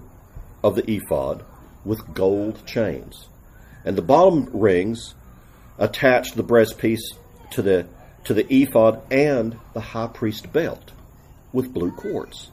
of 0.62 0.76
the 0.76 0.88
ephod 0.88 1.44
with 1.84 2.14
gold 2.14 2.64
chains. 2.66 3.26
And 3.84 3.96
the 3.96 4.02
bottom 4.02 4.48
rings 4.52 5.14
attached 5.78 6.36
the 6.36 6.44
breastpiece 6.44 7.00
to 7.52 7.62
the 7.62 7.86
to 8.24 8.34
the 8.34 8.46
ephod 8.52 9.00
and 9.10 9.58
the 9.72 9.80
high 9.80 10.08
priest 10.08 10.52
belt 10.52 10.92
with 11.52 11.72
blue 11.72 11.92
cords. 11.92 12.50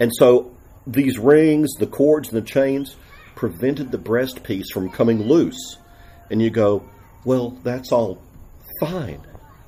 And 0.00 0.10
so 0.14 0.56
these 0.88 1.18
rings, 1.18 1.74
the 1.74 1.86
cords, 1.86 2.28
and 2.30 2.36
the 2.38 2.46
chains 2.46 2.96
prevented 3.34 3.92
the 3.92 3.98
breastpiece 3.98 4.72
from 4.72 4.90
coming 4.90 5.22
loose. 5.22 5.76
And 6.30 6.42
you 6.42 6.50
go, 6.50 6.88
well, 7.24 7.50
that's 7.62 7.92
all 7.92 8.20
fine. 8.80 9.20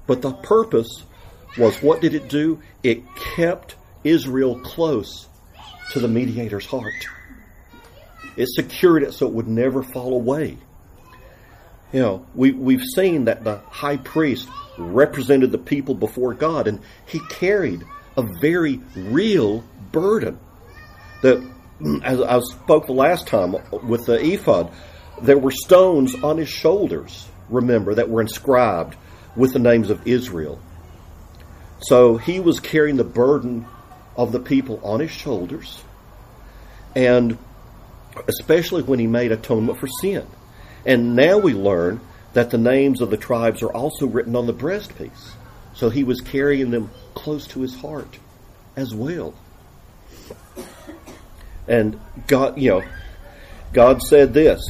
But 0.06 0.22
the 0.22 0.32
purpose 0.32 1.04
was 1.58 1.82
what 1.82 2.00
did 2.00 2.14
it 2.14 2.28
do? 2.28 2.60
It 2.82 3.02
kept 3.36 3.76
Israel 4.02 4.58
close 4.60 5.28
to 5.92 6.00
the 6.00 6.08
mediator's 6.08 6.66
heart. 6.66 7.06
It 8.36 8.48
secured 8.48 9.02
it 9.02 9.12
so 9.12 9.26
it 9.26 9.32
would 9.32 9.48
never 9.48 9.82
fall 9.82 10.14
away. 10.14 10.56
You 11.92 12.00
know, 12.00 12.26
we, 12.34 12.52
we've 12.52 12.84
seen 12.94 13.24
that 13.24 13.42
the 13.44 13.58
high 13.68 13.96
priest 13.96 14.48
represented 14.78 15.50
the 15.50 15.58
people 15.58 15.94
before 15.94 16.34
God, 16.34 16.68
and 16.68 16.80
he 17.06 17.20
carried 17.28 17.84
a 18.16 18.22
very 18.22 18.80
real 18.94 19.64
burden. 19.90 20.38
That, 21.22 21.42
as 22.02 22.20
I 22.20 22.40
spoke 22.40 22.86
the 22.86 22.92
last 22.92 23.26
time 23.26 23.54
with 23.86 24.06
the 24.06 24.18
ephod, 24.24 24.72
there 25.22 25.38
were 25.38 25.50
stones 25.50 26.14
on 26.22 26.38
his 26.38 26.48
shoulders, 26.48 27.28
remember, 27.48 27.94
that 27.94 28.08
were 28.08 28.22
inscribed 28.22 28.96
with 29.36 29.52
the 29.52 29.58
names 29.58 29.90
of 29.90 30.06
Israel. 30.06 30.60
So 31.82 32.16
he 32.16 32.40
was 32.40 32.60
carrying 32.60 32.96
the 32.96 33.04
burden 33.04 33.66
of 34.16 34.32
the 34.32 34.40
people 34.40 34.80
on 34.82 35.00
his 35.00 35.10
shoulders, 35.10 35.82
and 36.94 37.38
especially 38.28 38.82
when 38.82 38.98
he 38.98 39.06
made 39.06 39.32
atonement 39.32 39.78
for 39.78 39.88
sin. 40.00 40.26
And 40.84 41.14
now 41.14 41.38
we 41.38 41.54
learn 41.54 42.00
that 42.32 42.50
the 42.50 42.58
names 42.58 43.00
of 43.00 43.10
the 43.10 43.16
tribes 43.16 43.62
are 43.62 43.72
also 43.72 44.06
written 44.06 44.36
on 44.36 44.46
the 44.46 44.54
breastpiece. 44.54 45.32
So 45.74 45.90
he 45.90 46.04
was 46.04 46.20
carrying 46.20 46.70
them 46.70 46.90
close 47.14 47.46
to 47.48 47.60
his 47.60 47.74
heart 47.74 48.18
as 48.76 48.94
well. 48.94 49.34
And 51.69 52.00
God, 52.26 52.59
you 52.59 52.71
know, 52.71 52.83
God 53.73 54.02
said 54.02 54.35
this 54.35 54.61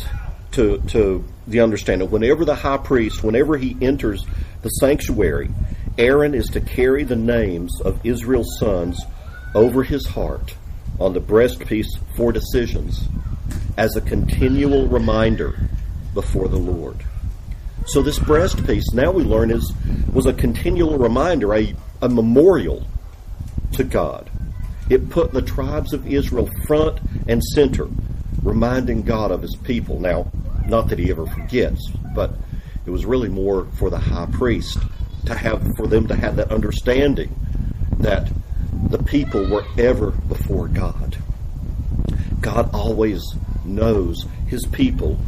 to, 0.52 0.78
to 0.88 1.24
the 1.46 1.60
understanding. 1.60 2.10
Whenever 2.10 2.44
the 2.44 2.54
high 2.54 2.78
priest, 2.78 3.22
whenever 3.22 3.56
he 3.56 3.76
enters 3.80 4.24
the 4.62 4.68
sanctuary, 4.68 5.50
Aaron 5.98 6.34
is 6.34 6.46
to 6.48 6.60
carry 6.60 7.04
the 7.04 7.16
names 7.16 7.80
of 7.80 8.04
Israel's 8.04 8.58
sons 8.58 9.02
over 9.54 9.82
his 9.82 10.06
heart 10.06 10.54
on 10.98 11.14
the 11.14 11.20
breastpiece 11.20 11.88
for 12.16 12.32
decisions 12.32 13.08
as 13.76 13.96
a 13.96 14.00
continual 14.00 14.86
reminder 14.88 15.58
before 16.14 16.48
the 16.48 16.58
Lord. 16.58 17.04
So 17.86 18.02
this 18.02 18.18
breastpiece, 18.18 18.92
now 18.92 19.10
we 19.10 19.24
learn, 19.24 19.50
is 19.50 19.72
was 20.12 20.26
a 20.26 20.32
continual 20.32 20.98
reminder, 20.98 21.54
a, 21.54 21.74
a 22.02 22.08
memorial 22.08 22.86
to 23.72 23.84
God. 23.84 24.29
It 24.90 25.08
put 25.08 25.32
the 25.32 25.40
tribes 25.40 25.92
of 25.92 26.06
Israel 26.06 26.50
front 26.66 26.98
and 27.28 27.42
center, 27.42 27.88
reminding 28.42 29.02
God 29.02 29.30
of 29.30 29.40
his 29.40 29.56
people. 29.56 30.00
Now, 30.00 30.30
not 30.66 30.88
that 30.88 30.98
he 30.98 31.10
ever 31.10 31.26
forgets, 31.26 31.80
but 32.14 32.34
it 32.84 32.90
was 32.90 33.06
really 33.06 33.28
more 33.28 33.66
for 33.74 33.88
the 33.88 33.98
high 33.98 34.26
priest 34.32 34.78
to 35.26 35.34
have 35.34 35.64
for 35.76 35.86
them 35.86 36.08
to 36.08 36.16
have 36.16 36.36
that 36.36 36.50
understanding 36.50 37.34
that 37.98 38.30
the 38.88 38.98
people 38.98 39.48
were 39.48 39.64
ever 39.78 40.10
before 40.10 40.66
God. 40.66 41.16
God 42.40 42.70
always 42.74 43.22
knows 43.64 44.26
his 44.48 44.66
people 44.66 45.18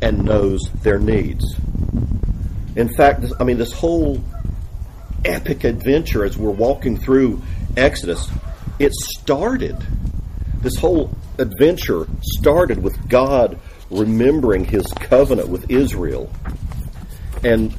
and 0.00 0.24
knows 0.24 0.60
their 0.82 0.98
needs. 0.98 1.44
In 2.76 2.88
fact, 2.94 3.24
I 3.38 3.44
mean, 3.44 3.58
this 3.58 3.72
whole 3.72 4.22
epic 5.24 5.64
adventure 5.64 6.24
as 6.24 6.38
we're 6.38 6.50
walking 6.50 6.96
through 6.96 7.42
Exodus, 7.76 8.30
it 8.78 8.92
started, 8.94 9.76
this 10.60 10.76
whole 10.76 11.14
adventure 11.38 12.06
started 12.22 12.82
with 12.82 13.08
God 13.08 13.58
remembering 13.90 14.64
his 14.64 14.86
covenant 14.94 15.48
with 15.48 15.70
Israel. 15.70 16.32
And 17.44 17.76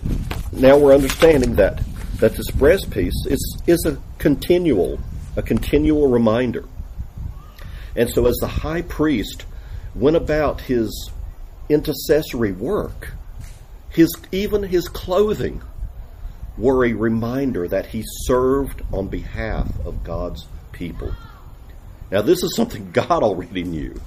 now 0.51 0.77
we're 0.77 0.93
understanding 0.93 1.55
that, 1.55 1.81
that 2.17 2.35
this 2.35 2.51
breastpiece 2.51 3.25
is, 3.25 3.61
is 3.65 3.85
a 3.85 3.97
continual, 4.17 4.99
a 5.35 5.41
continual 5.41 6.07
reminder. 6.09 6.65
And 7.95 8.09
so 8.09 8.25
as 8.25 8.35
the 8.41 8.47
high 8.47 8.81
priest 8.81 9.45
went 9.95 10.15
about 10.15 10.61
his 10.61 11.11
intercessory 11.69 12.51
work, 12.51 13.13
his 13.89 14.13
even 14.31 14.63
his 14.63 14.87
clothing 14.87 15.61
were 16.57 16.85
a 16.85 16.93
reminder 16.93 17.67
that 17.67 17.87
he 17.87 18.03
served 18.05 18.81
on 18.91 19.07
behalf 19.07 19.67
of 19.85 20.03
God's 20.03 20.47
people. 20.73 21.13
Now, 22.11 22.21
this 22.21 22.43
is 22.43 22.55
something 22.55 22.91
God 22.93 23.23
already 23.23 23.63
knew. 23.63 23.99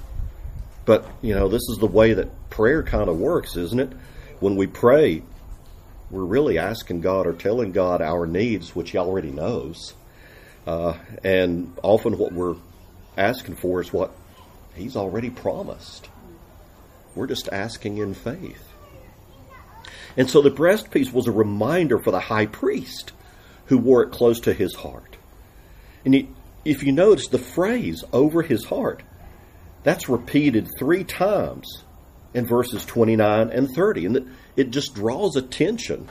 But, 0.85 1.05
you 1.21 1.33
know, 1.33 1.49
this 1.49 1.63
is 1.69 1.79
the 1.79 1.87
way 1.87 2.13
that 2.13 2.49
prayer 2.49 2.83
kind 2.83 3.09
of 3.09 3.17
works, 3.17 3.57
isn't 3.57 3.79
it? 3.79 3.91
When 4.39 4.55
we 4.55 4.67
pray, 4.67 5.23
we're 6.09 6.23
really 6.23 6.59
asking 6.59 7.01
God 7.01 7.27
or 7.27 7.33
telling 7.33 7.71
God 7.71 8.01
our 8.01 8.25
needs, 8.25 8.75
which 8.75 8.91
He 8.91 8.97
already 8.97 9.31
knows. 9.31 9.93
Uh, 10.65 10.93
and 11.23 11.73
often 11.81 12.17
what 12.17 12.31
we're 12.31 12.55
asking 13.17 13.55
for 13.55 13.81
is 13.81 13.91
what 13.91 14.11
He's 14.75 14.95
already 14.95 15.29
promised. 15.29 16.07
We're 17.15 17.27
just 17.27 17.49
asking 17.51 17.97
in 17.97 18.13
faith. 18.13 18.63
And 20.15 20.29
so 20.29 20.41
the 20.41 20.51
breastpiece 20.51 21.11
was 21.13 21.27
a 21.27 21.31
reminder 21.31 21.99
for 21.99 22.11
the 22.11 22.19
high 22.19 22.47
priest 22.47 23.11
who 23.67 23.77
wore 23.77 24.03
it 24.03 24.11
close 24.11 24.39
to 24.41 24.53
his 24.53 24.73
heart. 24.73 25.17
And 26.03 26.13
he, 26.13 26.29
if 26.65 26.83
you 26.83 26.91
notice 26.91 27.27
the 27.27 27.37
phrase 27.37 28.03
over 28.11 28.41
his 28.41 28.65
heart, 28.65 29.03
that's 29.83 30.09
repeated 30.09 30.67
three 30.77 31.03
times 31.03 31.83
in 32.33 32.45
verses 32.45 32.85
29 32.85 33.49
and 33.49 33.69
30. 33.73 34.05
And 34.05 34.35
it 34.55 34.71
just 34.71 34.95
draws 34.95 35.35
attention 35.35 36.09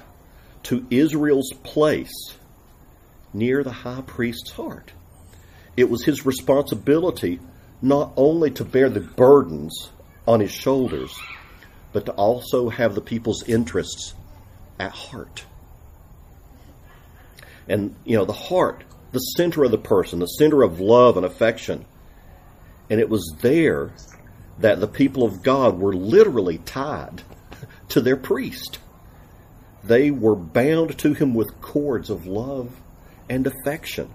to 0.65 0.87
Israel's 0.91 1.53
place 1.63 2.35
near 3.33 3.63
the 3.63 3.71
high 3.71 4.03
priest's 4.07 4.51
heart. 4.53 4.93
It 5.77 5.91
was 5.91 6.05
his 6.05 6.25
responsibility 6.25 7.39
not 7.83 8.13
only 8.17 8.51
to 8.53 8.65
bear 8.65 8.89
the 8.89 9.01
burdens 9.01 9.91
on 10.27 10.41
his 10.41 10.53
shoulders, 10.53 11.15
but 11.93 12.07
to 12.07 12.13
also 12.13 12.69
have 12.69 12.95
the 12.95 13.01
people's 13.01 13.43
interests 13.45 14.15
at 14.79 14.93
heart. 14.93 15.45
And, 17.69 17.95
you 18.05 18.17
know, 18.17 18.25
the 18.25 18.33
heart, 18.33 18.85
the 19.17 19.21
center 19.21 19.65
of 19.65 19.71
the 19.71 19.79
person, 19.79 20.19
the 20.19 20.27
center 20.27 20.63
of 20.63 20.79
love 20.79 21.17
and 21.17 21.25
affection. 21.25 21.87
And 22.91 23.01
it 23.01 23.09
was 23.09 23.35
there 23.41 23.91
that 24.59 24.79
the 24.79 24.87
people 24.87 25.25
of 25.25 25.43
God 25.43 25.79
were 25.79 25.95
literally 25.95 26.59
tied 26.59 27.23
to 27.89 28.03
their 28.03 28.19
priest. 28.19 28.79
They 29.83 30.11
were 30.11 30.37
bound 30.37 30.99
to 30.99 31.15
him 31.15 31.33
with 31.33 31.63
cords 31.63 32.11
of 32.11 32.27
love 32.27 32.79
and 33.27 33.47
affection. 33.47 34.11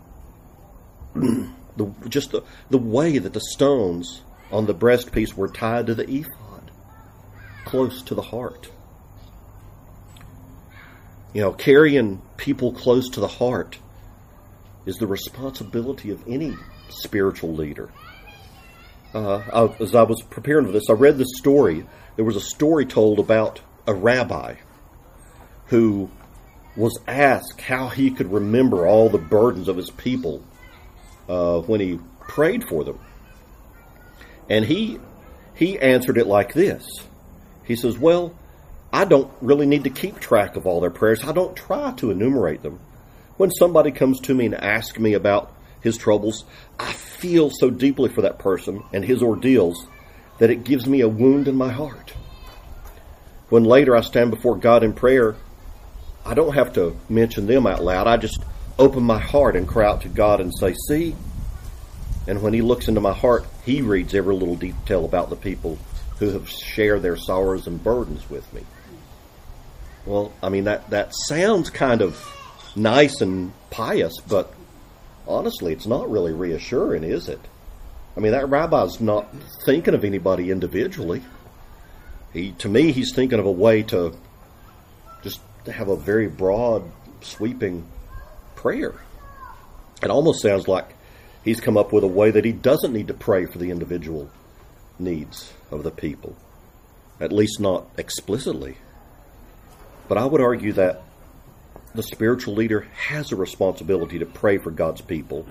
the, 1.15 1.91
just 2.07 2.29
the, 2.29 2.43
the 2.69 2.77
way 2.77 3.17
that 3.17 3.33
the 3.33 3.41
stones 3.53 4.21
on 4.51 4.67
the 4.67 4.75
breastpiece 4.75 5.33
were 5.33 5.47
tied 5.47 5.87
to 5.87 5.95
the 5.95 6.07
ephod, 6.07 6.69
close 7.65 8.03
to 8.03 8.13
the 8.13 8.21
heart. 8.21 8.69
You 11.33 11.41
know, 11.41 11.53
carrying 11.53 12.21
people 12.37 12.71
close 12.71 13.09
to 13.09 13.19
the 13.19 13.27
heart 13.27 13.79
is 14.85 14.97
the 14.97 15.07
responsibility 15.07 16.09
of 16.09 16.23
any 16.27 16.55
spiritual 16.89 17.53
leader. 17.53 17.89
Uh, 19.13 19.67
as 19.79 19.93
I 19.93 20.03
was 20.03 20.21
preparing 20.29 20.65
for 20.65 20.71
this, 20.71 20.89
I 20.89 20.93
read 20.93 21.17
this 21.17 21.37
story. 21.37 21.85
There 22.15 22.25
was 22.25 22.35
a 22.35 22.41
story 22.41 22.85
told 22.85 23.19
about 23.19 23.61
a 23.85 23.93
rabbi 23.93 24.55
who 25.67 26.09
was 26.75 26.97
asked 27.07 27.59
how 27.59 27.89
he 27.89 28.11
could 28.11 28.31
remember 28.31 28.87
all 28.87 29.09
the 29.09 29.17
burdens 29.17 29.67
of 29.67 29.75
his 29.75 29.89
people 29.89 30.43
uh, 31.27 31.59
when 31.59 31.79
he 31.81 31.99
prayed 32.21 32.63
for 32.63 32.83
them. 32.83 32.99
And 34.49 34.65
he 34.65 34.99
he 35.53 35.77
answered 35.79 36.17
it 36.17 36.27
like 36.27 36.53
this. 36.53 36.85
He 37.65 37.75
says, 37.75 37.97
"Well, 37.97 38.33
I 38.91 39.05
don't 39.05 39.31
really 39.41 39.65
need 39.65 39.83
to 39.85 39.89
keep 39.89 40.19
track 40.19 40.55
of 40.55 40.65
all 40.65 40.81
their 40.81 40.89
prayers. 40.89 41.23
I 41.23 41.31
don't 41.31 41.55
try 41.55 41.91
to 41.97 42.11
enumerate 42.11 42.61
them. 42.61 42.79
When 43.41 43.49
somebody 43.49 43.89
comes 43.89 44.19
to 44.19 44.35
me 44.35 44.45
and 44.45 44.53
asks 44.53 44.99
me 44.99 45.15
about 45.15 45.51
his 45.81 45.97
troubles, 45.97 46.45
I 46.77 46.93
feel 46.93 47.49
so 47.49 47.71
deeply 47.71 48.07
for 48.07 48.21
that 48.21 48.37
person 48.37 48.83
and 48.93 49.03
his 49.03 49.23
ordeals 49.23 49.87
that 50.37 50.51
it 50.51 50.63
gives 50.63 50.85
me 50.85 51.01
a 51.01 51.07
wound 51.07 51.47
in 51.47 51.55
my 51.55 51.71
heart. 51.71 52.13
When 53.49 53.63
later 53.63 53.95
I 53.95 54.01
stand 54.01 54.29
before 54.29 54.57
God 54.57 54.83
in 54.83 54.93
prayer, 54.93 55.35
I 56.23 56.35
don't 56.35 56.53
have 56.53 56.73
to 56.73 56.95
mention 57.09 57.47
them 57.47 57.65
out 57.65 57.83
loud. 57.83 58.05
I 58.05 58.17
just 58.17 58.43
open 58.77 59.01
my 59.01 59.17
heart 59.17 59.55
and 59.55 59.67
cry 59.67 59.87
out 59.87 60.01
to 60.01 60.09
God 60.09 60.39
and 60.39 60.53
say, 60.55 60.75
See? 60.87 61.15
And 62.27 62.43
when 62.43 62.53
He 62.53 62.61
looks 62.61 62.87
into 62.87 63.01
my 63.01 63.13
heart, 63.13 63.47
He 63.65 63.81
reads 63.81 64.13
every 64.13 64.35
little 64.35 64.55
detail 64.55 65.03
about 65.03 65.31
the 65.31 65.35
people 65.35 65.79
who 66.19 66.29
have 66.29 66.47
shared 66.47 67.01
their 67.01 67.17
sorrows 67.17 67.65
and 67.65 67.83
burdens 67.83 68.29
with 68.29 68.53
me. 68.53 68.61
Well, 70.05 70.31
I 70.43 70.49
mean, 70.49 70.65
that, 70.65 70.91
that 70.91 71.15
sounds 71.27 71.71
kind 71.71 72.03
of 72.03 72.37
nice 72.75 73.21
and 73.21 73.53
pious, 73.69 74.13
but 74.27 74.53
honestly, 75.27 75.73
it's 75.73 75.87
not 75.87 76.09
really 76.09 76.33
reassuring, 76.33 77.03
is 77.03 77.29
it? 77.29 77.39
I 78.15 78.19
mean, 78.19 78.33
that 78.33 78.49
rabbi's 78.49 78.99
not 78.99 79.27
thinking 79.65 79.93
of 79.93 80.03
anybody 80.03 80.51
individually. 80.51 81.21
He, 82.33 82.51
to 82.53 82.69
me, 82.69 82.91
he's 82.91 83.13
thinking 83.13 83.39
of 83.39 83.45
a 83.45 83.51
way 83.51 83.83
to 83.83 84.15
just 85.23 85.39
have 85.65 85.87
a 85.87 85.95
very 85.95 86.27
broad, 86.27 86.89
sweeping 87.21 87.85
prayer. 88.55 88.95
It 90.03 90.09
almost 90.09 90.41
sounds 90.41 90.67
like 90.67 90.95
he's 91.43 91.61
come 91.61 91.77
up 91.77 91.93
with 91.93 92.03
a 92.03 92.07
way 92.07 92.31
that 92.31 92.45
he 92.45 92.51
doesn't 92.51 92.93
need 92.93 93.07
to 93.07 93.13
pray 93.13 93.45
for 93.45 93.57
the 93.57 93.71
individual 93.71 94.29
needs 94.99 95.53
of 95.69 95.83
the 95.83 95.91
people, 95.91 96.35
at 97.19 97.31
least 97.31 97.59
not 97.59 97.87
explicitly. 97.97 98.77
But 100.07 100.17
I 100.17 100.25
would 100.25 100.41
argue 100.41 100.73
that 100.73 101.03
the 101.93 102.03
spiritual 102.03 102.55
leader 102.55 102.81
has 103.07 103.31
a 103.31 103.35
responsibility 103.35 104.19
to 104.19 104.25
pray 104.25 104.57
for 104.57 104.71
God's 104.71 105.01
people, 105.01 105.45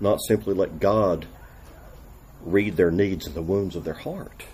not 0.00 0.20
simply 0.26 0.54
let 0.54 0.80
God 0.80 1.26
read 2.42 2.76
their 2.76 2.90
needs 2.90 3.26
and 3.26 3.34
the 3.34 3.42
wounds 3.42 3.76
of 3.76 3.84
their 3.84 3.94
heart. 3.94 4.44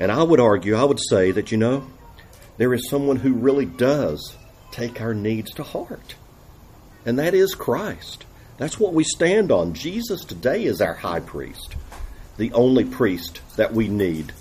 And 0.00 0.10
I 0.10 0.22
would 0.22 0.40
argue, 0.40 0.74
I 0.74 0.84
would 0.84 1.00
say 1.00 1.30
that, 1.32 1.52
you 1.52 1.58
know, 1.58 1.86
there 2.56 2.72
is 2.74 2.88
someone 2.88 3.16
who 3.16 3.34
really 3.34 3.66
does 3.66 4.36
take 4.70 5.00
our 5.00 5.14
needs 5.14 5.52
to 5.52 5.62
heart, 5.62 6.14
and 7.04 7.18
that 7.18 7.34
is 7.34 7.54
Christ. 7.54 8.24
That's 8.56 8.78
what 8.78 8.94
we 8.94 9.04
stand 9.04 9.52
on. 9.52 9.74
Jesus 9.74 10.24
today 10.24 10.64
is 10.64 10.80
our 10.80 10.94
high 10.94 11.20
priest, 11.20 11.74
the 12.36 12.52
only 12.52 12.84
priest 12.84 13.40
that 13.56 13.74
we 13.74 13.88
need 13.88 14.32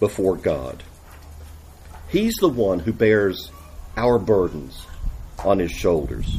before 0.00 0.36
God. 0.36 0.82
He's 2.08 2.34
the 2.40 2.48
one 2.48 2.80
who 2.80 2.92
bears 2.92 3.50
our 3.96 4.18
burdens 4.18 4.86
on 5.44 5.58
his 5.58 5.72
shoulders. 5.72 6.38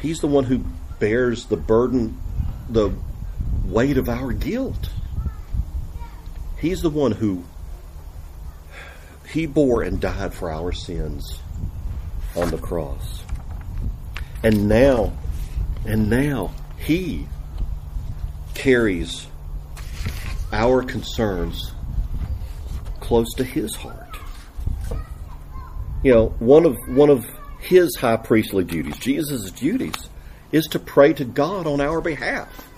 He's 0.00 0.20
the 0.20 0.26
one 0.26 0.44
who 0.44 0.64
bears 0.98 1.46
the 1.46 1.56
burden, 1.56 2.20
the 2.68 2.92
weight 3.64 3.98
of 3.98 4.08
our 4.08 4.32
guilt. 4.32 4.90
He's 6.58 6.82
the 6.82 6.90
one 6.90 7.12
who 7.12 7.44
he 9.30 9.46
bore 9.46 9.82
and 9.82 10.00
died 10.00 10.32
for 10.32 10.50
our 10.50 10.72
sins 10.72 11.40
on 12.36 12.50
the 12.50 12.58
cross. 12.58 13.22
And 14.42 14.68
now, 14.68 15.12
and 15.86 16.08
now 16.08 16.54
he 16.78 17.26
carries 18.54 19.26
our 20.52 20.82
concerns 20.82 21.72
close 23.00 23.32
to 23.34 23.44
his 23.44 23.74
heart 23.74 24.03
you 26.04 26.12
know, 26.12 26.28
one 26.38 26.66
of 26.66 26.76
one 26.86 27.10
of 27.10 27.24
his 27.58 27.96
high 27.96 28.18
priestly 28.18 28.62
duties, 28.62 28.98
Jesus' 28.98 29.50
duties, 29.50 30.10
is 30.52 30.66
to 30.68 30.78
pray 30.78 31.14
to 31.14 31.24
God 31.24 31.66
on 31.66 31.80
our 31.80 32.00
behalf. 32.00 32.68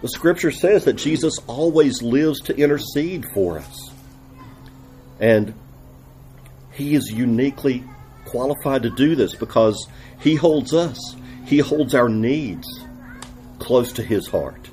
The 0.00 0.08
scripture 0.08 0.50
says 0.50 0.84
that 0.84 0.94
Jesus 0.94 1.38
always 1.46 2.02
lives 2.02 2.40
to 2.42 2.56
intercede 2.56 3.26
for 3.34 3.58
us. 3.58 3.90
And 5.20 5.54
he 6.72 6.94
is 6.94 7.10
uniquely 7.10 7.84
qualified 8.24 8.82
to 8.82 8.90
do 8.90 9.14
this 9.14 9.34
because 9.34 9.86
he 10.20 10.34
holds 10.34 10.72
us, 10.74 10.98
he 11.44 11.58
holds 11.58 11.94
our 11.94 12.08
needs 12.08 12.66
close 13.58 13.92
to 13.92 14.02
his 14.02 14.26
heart. 14.26 14.70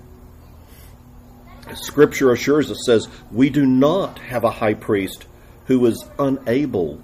Scripture 1.75 2.32
assures 2.32 2.71
us 2.71 2.84
says 2.86 3.08
we 3.32 3.49
do 3.49 3.65
not 3.65 4.19
have 4.19 4.43
a 4.43 4.51
high 4.51 4.73
priest 4.73 5.25
who 5.65 5.86
is 5.86 6.06
unable 6.19 7.01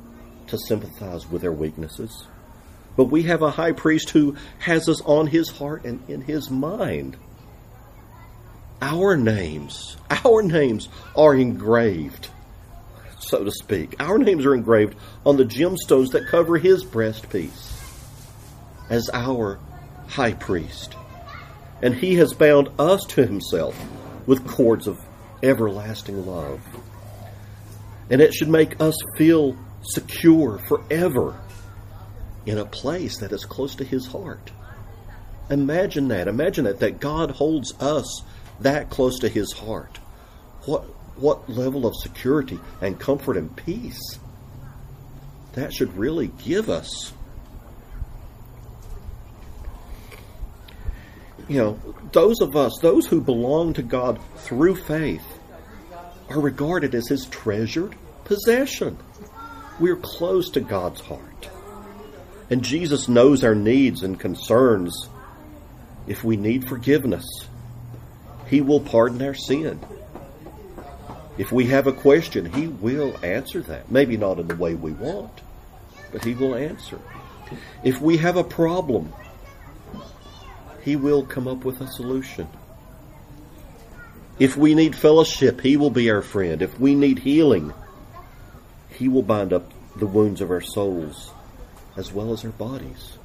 to 0.50 0.58
sympathize 0.58 1.30
with 1.30 1.42
their 1.42 1.52
weaknesses. 1.52 2.26
But 2.96 3.06
we 3.06 3.24
have 3.24 3.42
a 3.42 3.52
high 3.52 3.72
priest 3.72 4.10
who 4.10 4.36
has 4.60 4.90
us 4.90 5.02
on 5.02 5.28
his 5.28 5.50
heart 5.50 5.86
and 5.86 6.02
in 6.10 6.22
his 6.22 6.50
mind. 6.50 7.18
Our 8.82 9.16
names, 9.16 9.98
our 10.10 10.42
names 10.42 10.90
are 11.16 11.36
engraved, 11.36 12.30
so 13.20 13.44
to 13.44 13.52
speak. 13.52 13.96
Our 14.00 14.18
names 14.18 14.46
are 14.46 14.56
engraved 14.56 14.96
on 15.26 15.38
the 15.38 15.46
gemstones 15.46 16.12
that 16.12 16.28
cover 16.28 16.58
his 16.58 16.84
breastpiece 16.84 17.76
as 18.90 19.10
our 19.14 19.60
high 20.08 20.34
priest. 20.34 20.96
And 21.82 21.96
he 21.96 22.16
has 22.16 22.34
bound 22.34 22.70
us 22.78 23.06
to 23.10 23.26
himself 23.26 23.78
with 24.26 24.46
cords 24.48 24.88
of 24.88 25.00
everlasting 25.42 26.26
love. 26.26 26.62
And 28.10 28.22
it 28.22 28.34
should 28.34 28.50
make 28.50 28.82
us 28.82 28.96
feel 29.18 29.56
secure 29.82 30.58
forever 30.68 31.40
in 32.46 32.58
a 32.58 32.66
place 32.66 33.20
that 33.20 33.32
is 33.32 33.46
close 33.46 33.76
to 33.76 33.84
his 33.84 34.08
heart. 34.08 34.52
Imagine 35.50 36.10
that. 36.10 36.28
Imagine 36.28 36.66
that 36.66 36.80
that 36.80 37.00
God 37.00 37.32
holds 37.32 37.74
us 37.82 38.24
that 38.60 38.90
close 38.90 39.20
to 39.20 39.30
his 39.30 39.52
heart. 39.54 39.98
What 40.66 40.84
what 41.20 41.50
level 41.50 41.86
of 41.86 41.96
security 41.96 42.60
and 42.82 43.00
comfort 43.00 43.36
and 43.36 43.56
peace 43.56 44.20
that 45.54 45.74
should 45.74 45.96
really 45.98 46.28
give 46.28 46.70
us. 46.70 47.14
You 51.48 51.58
know, 51.58 51.80
those 52.12 52.42
of 52.42 52.56
us, 52.56 52.78
those 52.82 53.08
who 53.08 53.22
belong 53.22 53.74
to 53.74 53.82
God 53.82 54.20
through 54.38 54.76
faith, 54.76 55.26
are 56.30 56.40
regarded 56.40 56.94
as 56.94 57.08
his 57.08 57.26
treasured 57.26 57.96
possession. 58.24 58.98
We're 59.80 59.96
close 59.96 60.50
to 60.52 60.62
God's 60.62 61.02
heart. 61.02 61.50
And 62.50 62.64
Jesus 62.64 63.08
knows 63.08 63.44
our 63.44 63.56
needs 63.56 64.04
and 64.04 64.20
concerns. 64.20 65.08
If 66.08 66.24
we 66.24 66.38
need 66.38 66.68
forgiveness, 66.68 67.26
he 68.50 68.62
will 68.62 68.80
pardon 68.80 69.22
our 69.22 69.36
sin. 69.36 69.80
If 71.38 71.52
we 71.52 71.68
have 71.68 71.88
a 71.88 71.94
question, 71.94 72.52
He 72.52 72.68
will 72.68 73.16
answer 73.24 73.62
that. 73.62 73.90
Maybe 73.90 74.18
not 74.18 74.40
in 74.40 74.48
the 74.48 74.56
way 74.56 74.74
we 74.74 74.92
want, 74.92 75.32
but 76.12 76.26
He 76.26 76.34
will 76.34 76.56
answer. 76.56 77.00
If 77.84 78.02
we 78.02 78.18
have 78.18 78.36
a 78.36 78.44
problem, 78.44 79.14
He 80.82 80.98
will 80.98 81.24
come 81.24 81.48
up 81.48 81.64
with 81.64 81.80
a 81.80 81.88
solution. 81.88 82.48
If 84.38 84.58
we 84.58 84.76
need 84.76 84.96
fellowship, 84.96 85.62
He 85.62 85.78
will 85.78 85.92
be 85.92 86.10
our 86.10 86.22
friend. 86.22 86.62
If 86.62 86.78
we 86.80 86.96
need 86.96 87.20
healing, 87.20 87.74
He 89.00 89.08
will 89.08 89.24
bind 89.24 89.54
up 89.54 89.72
the 89.96 90.06
wounds 90.06 90.42
of 90.42 90.52
our 90.52 90.60
souls 90.60 91.32
as 91.96 92.12
well 92.12 92.34
as 92.34 92.44
our 92.44 92.52
bodies. 92.52 93.18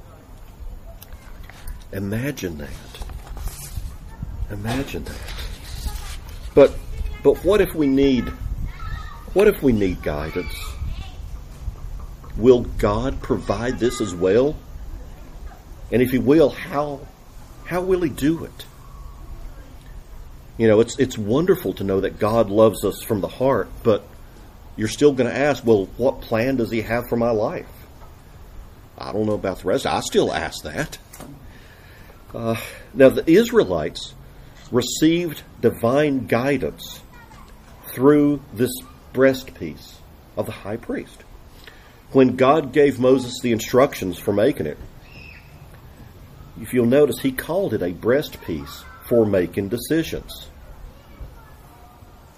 Imagine 1.91 2.57
that. 2.59 2.69
Imagine 4.49 5.03
that. 5.03 5.33
But 6.53 6.77
but 7.23 7.43
what 7.43 7.59
if 7.59 7.75
we 7.75 7.87
need 7.87 8.29
what 9.33 9.49
if 9.49 9.61
we 9.61 9.73
need 9.73 10.01
guidance? 10.01 10.55
Will 12.37 12.61
God 12.61 13.21
provide 13.21 13.77
this 13.77 13.99
as 13.99 14.15
well? 14.15 14.55
And 15.91 16.01
if 16.01 16.11
he 16.11 16.19
will, 16.19 16.51
how 16.51 17.01
how 17.65 17.81
will 17.81 18.01
he 18.01 18.09
do 18.09 18.45
it? 18.45 18.65
You 20.57 20.69
know, 20.69 20.79
it's 20.79 20.97
it's 20.99 21.17
wonderful 21.17 21.73
to 21.73 21.83
know 21.83 21.99
that 21.99 22.17
God 22.17 22.49
loves 22.49 22.85
us 22.85 23.03
from 23.03 23.19
the 23.19 23.27
heart, 23.27 23.69
but 23.83 24.07
you're 24.75 24.87
still 24.87 25.13
going 25.13 25.29
to 25.29 25.35
ask, 25.35 25.65
well, 25.65 25.85
what 25.97 26.21
plan 26.21 26.57
does 26.57 26.71
he 26.71 26.81
have 26.81 27.07
for 27.07 27.15
my 27.15 27.31
life? 27.31 27.67
I 28.97 29.11
don't 29.11 29.25
know 29.25 29.33
about 29.33 29.59
the 29.59 29.67
rest. 29.67 29.85
I 29.85 29.99
still 30.01 30.33
ask 30.33 30.63
that. 30.63 30.97
Uh, 32.33 32.55
now, 32.93 33.09
the 33.09 33.29
Israelites 33.29 34.13
received 34.71 35.43
divine 35.61 36.27
guidance 36.27 37.01
through 37.93 38.41
this 38.53 38.71
breastpiece 39.13 39.95
of 40.35 40.45
the 40.45 40.51
high 40.51 40.77
priest. 40.77 41.23
When 42.11 42.35
God 42.35 42.73
gave 42.73 42.99
Moses 42.99 43.39
the 43.41 43.51
instructions 43.51 44.17
for 44.17 44.33
making 44.33 44.65
it, 44.65 44.77
if 46.61 46.73
you'll 46.73 46.85
notice, 46.85 47.19
he 47.19 47.31
called 47.31 47.73
it 47.73 47.81
a 47.81 47.91
breastpiece 47.91 48.83
for 49.07 49.25
making 49.25 49.69
decisions. 49.69 50.49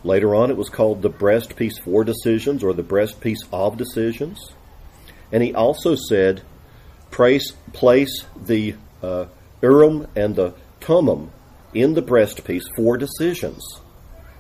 Later 0.04 0.36
on, 0.36 0.52
it 0.52 0.58
was 0.58 0.70
called 0.70 1.02
the 1.02 1.10
breastpiece 1.10 1.80
for 1.80 2.04
decisions 2.04 2.64
or 2.64 2.74
the 2.74 2.84
breastpiece 2.84 3.44
of 3.52 3.78
decisions. 3.78 4.52
And 5.32 5.44
he 5.44 5.54
also 5.54 5.96
said, 5.96 6.42
place, 7.12 7.52
place 7.74 8.24
the 8.36 8.76
uh, 9.02 9.26
Urim 9.62 10.08
and 10.16 10.36
the 10.36 10.54
Thummim 10.80 11.32
in 11.74 11.94
the 11.94 12.02
breastpiece 12.02 12.64
for 12.76 12.98
decisions, 12.98 13.64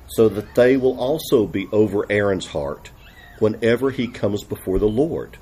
so 0.07 0.29
that 0.29 0.55
they 0.55 0.77
will 0.77 0.97
also 0.99 1.45
be 1.45 1.67
over 1.71 2.05
Aaron's 2.09 2.47
heart 2.47 2.91
whenever 3.39 3.91
he 3.91 4.07
comes 4.07 4.43
before 4.43 4.79
the 4.79 4.87
Lord. 4.87 5.37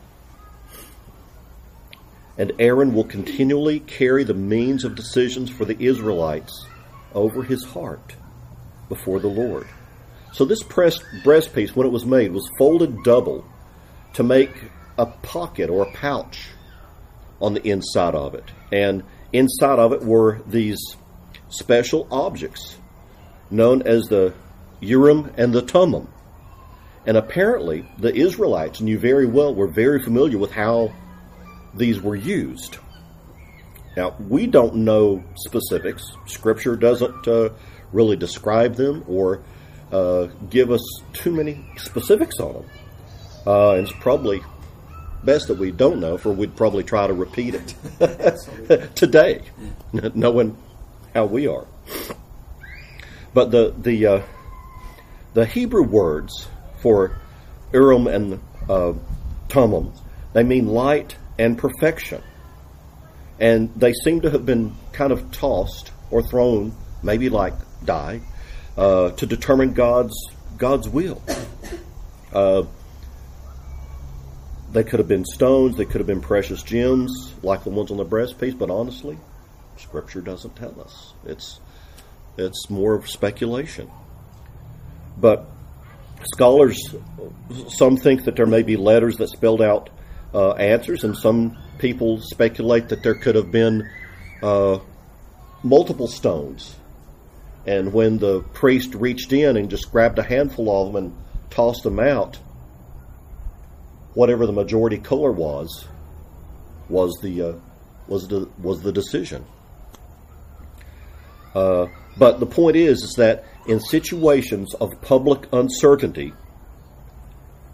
And 2.38 2.51
Aaron 2.60 2.93
will 2.93 3.06
continually 3.06 3.80
carry 3.80 4.23
the 4.23 4.34
means 4.34 4.84
of 4.84 4.95
decisions 4.95 5.49
for 5.49 5.63
the 5.63 5.82
Israelites 5.82 6.67
over 7.13 7.43
his 7.43 7.63
heart 7.63 8.15
before 8.89 9.19
the 9.19 9.28
Lord. 9.28 9.67
So 10.36 10.43
this 10.43 10.62
pressed 10.63 11.02
breastpiece, 11.24 11.78
when 11.78 11.88
it 11.88 11.91
was 11.91 12.06
made, 12.06 12.34
was 12.34 12.50
folded 12.58 13.04
double 13.04 13.45
to 14.15 14.24
make 14.24 14.52
a 14.98 15.06
pocket 15.06 15.69
or 15.69 15.84
a 15.84 15.91
pouch 15.93 16.50
on 17.41 17.54
the 17.54 17.65
inside 17.65 18.15
of 18.15 18.36
it. 18.36 18.43
And 18.69 19.04
inside 19.32 19.80
of 19.80 19.93
it 19.93 20.04
were 20.04 20.41
these 20.45 20.80
special 21.48 22.06
objects 22.12 22.78
known 23.50 23.84
as 23.84 24.08
the 24.08 24.34
Urim 24.82 25.32
and 25.38 25.54
the 25.54 25.62
Thummim. 25.62 26.10
And 27.06 27.15
apparently, 27.15 27.89
the 27.98 28.13
Israelites 28.13 28.82
knew 28.82 29.00
very 29.00 29.26
well, 29.26 29.56
were 29.56 29.67
very 29.67 30.04
familiar 30.04 30.38
with 30.38 30.52
how 30.52 30.93
these 31.74 32.02
were 32.02 32.15
used. 32.15 32.78
Now, 33.95 34.17
we 34.19 34.48
don't 34.48 34.76
know 34.78 35.24
specifics. 35.36 36.04
Scripture 36.26 36.76
doesn't 36.76 37.26
uh, 37.26 37.52
really 37.93 38.17
describe 38.17 38.76
them 38.76 39.06
or 39.08 39.41
uh, 39.91 40.28
give 40.50 40.71
us 40.71 40.82
too 41.13 41.32
many 41.32 41.65
specifics 41.78 42.39
on 42.39 42.54
them. 42.54 42.65
Uh, 43.45 43.71
and 43.74 43.88
it's 43.88 43.98
probably 44.00 44.41
best 45.24 45.48
that 45.48 45.58
we 45.58 45.71
don't 45.71 46.00
know, 46.00 46.17
for 46.17 46.32
we'd 46.32 46.56
probably 46.56 46.84
try 46.84 47.08
to 47.08 47.13
repeat 47.13 47.56
it 47.56 48.91
today, 48.95 49.41
knowing 50.13 50.58
how 51.13 51.26
we 51.26 51.48
are. 51.48 51.65
But 53.34 53.52
the 53.52 53.74
the 53.78 54.06
uh, 54.06 54.21
the 55.34 55.45
Hebrew 55.45 55.84
words 55.84 56.48
for 56.82 57.17
Urim 57.74 58.08
and 58.08 58.39
uh, 58.69 58.93
they 60.34 60.43
mean 60.43 60.67
light 60.67 61.15
and 61.38 61.58
perfection, 61.58 62.21
and 63.39 63.74
they 63.76 63.93
seem 63.93 64.21
to 64.21 64.32
have 64.32 64.45
been 64.45 64.76
kind 64.93 65.12
of 65.12 65.32
tossed 65.32 65.91
or 66.12 66.21
thrown, 66.24 66.74
maybe 67.04 67.30
like 67.30 67.54
die, 67.84 68.21
uh, 68.77 69.11
to 69.11 69.25
determine 69.25 69.73
God's 69.73 70.15
God's 70.57 70.88
will. 70.88 71.21
Uh, 72.31 72.63
they 74.71 74.83
could 74.83 74.99
have 74.99 75.07
been 75.07 75.25
stones, 75.25 75.77
they 75.77 75.85
could 75.85 76.01
have 76.01 76.07
been 76.07 76.21
precious 76.21 76.61
gems, 76.61 77.33
like 77.41 77.63
the 77.63 77.69
ones 77.69 77.91
on 77.91 77.97
the 77.97 78.05
breastpiece, 78.05 78.57
but 78.57 78.69
honestly, 78.69 79.17
Scripture 79.77 80.21
doesn't 80.21 80.55
tell 80.55 80.81
us. 80.81 81.13
It's 81.25 81.59
it's 82.38 82.69
more 82.69 82.93
of 82.93 83.09
speculation. 83.09 83.89
But 85.17 85.45
scholars, 86.33 86.77
some 87.69 87.95
think 87.95 88.25
that 88.25 88.35
there 88.35 88.45
may 88.45 88.63
be 88.63 88.75
letters 88.75 89.15
that 89.17 89.29
spelled 89.29 89.61
out 89.61 89.89
uh, 90.33 90.51
answers, 90.51 91.03
and 91.05 91.15
some 91.15 91.57
people 91.77 92.19
speculate 92.21 92.89
that 92.89 93.03
there 93.03 93.15
could 93.15 93.35
have 93.35 93.51
been 93.51 93.89
uh, 94.43 94.79
multiple 95.63 96.07
stones. 96.07 96.75
And 97.65 97.93
when 97.93 98.19
the 98.19 98.41
priest 98.41 98.93
reached 98.93 99.34
in 99.34 99.58
and 99.58 99.69
just 99.69 99.91
grabbed 99.91 100.19
a 100.19 100.23
handful 100.23 100.69
of 100.69 100.93
them 100.93 101.04
and 101.04 101.17
tossed 101.49 101.84
them 101.84 101.99
out, 101.99 102.38
whatever 104.13 104.45
the 104.45 104.54
majority 104.54 104.97
color 104.97 105.32
was, 105.32 105.88
was 106.89 107.17
the 107.21 107.41
uh, 107.41 107.54
was 108.08 108.28
the 108.28 108.47
was 108.62 108.82
the 108.82 108.91
decision. 108.91 109.45
Uh, 111.56 111.88
but 112.17 112.39
the 112.39 112.45
point 112.45 112.75
is, 112.75 113.01
is 113.01 113.13
that 113.17 113.45
in 113.65 113.80
situations 113.80 114.73
of 114.75 115.01
public 115.01 115.47
uncertainty, 115.51 116.34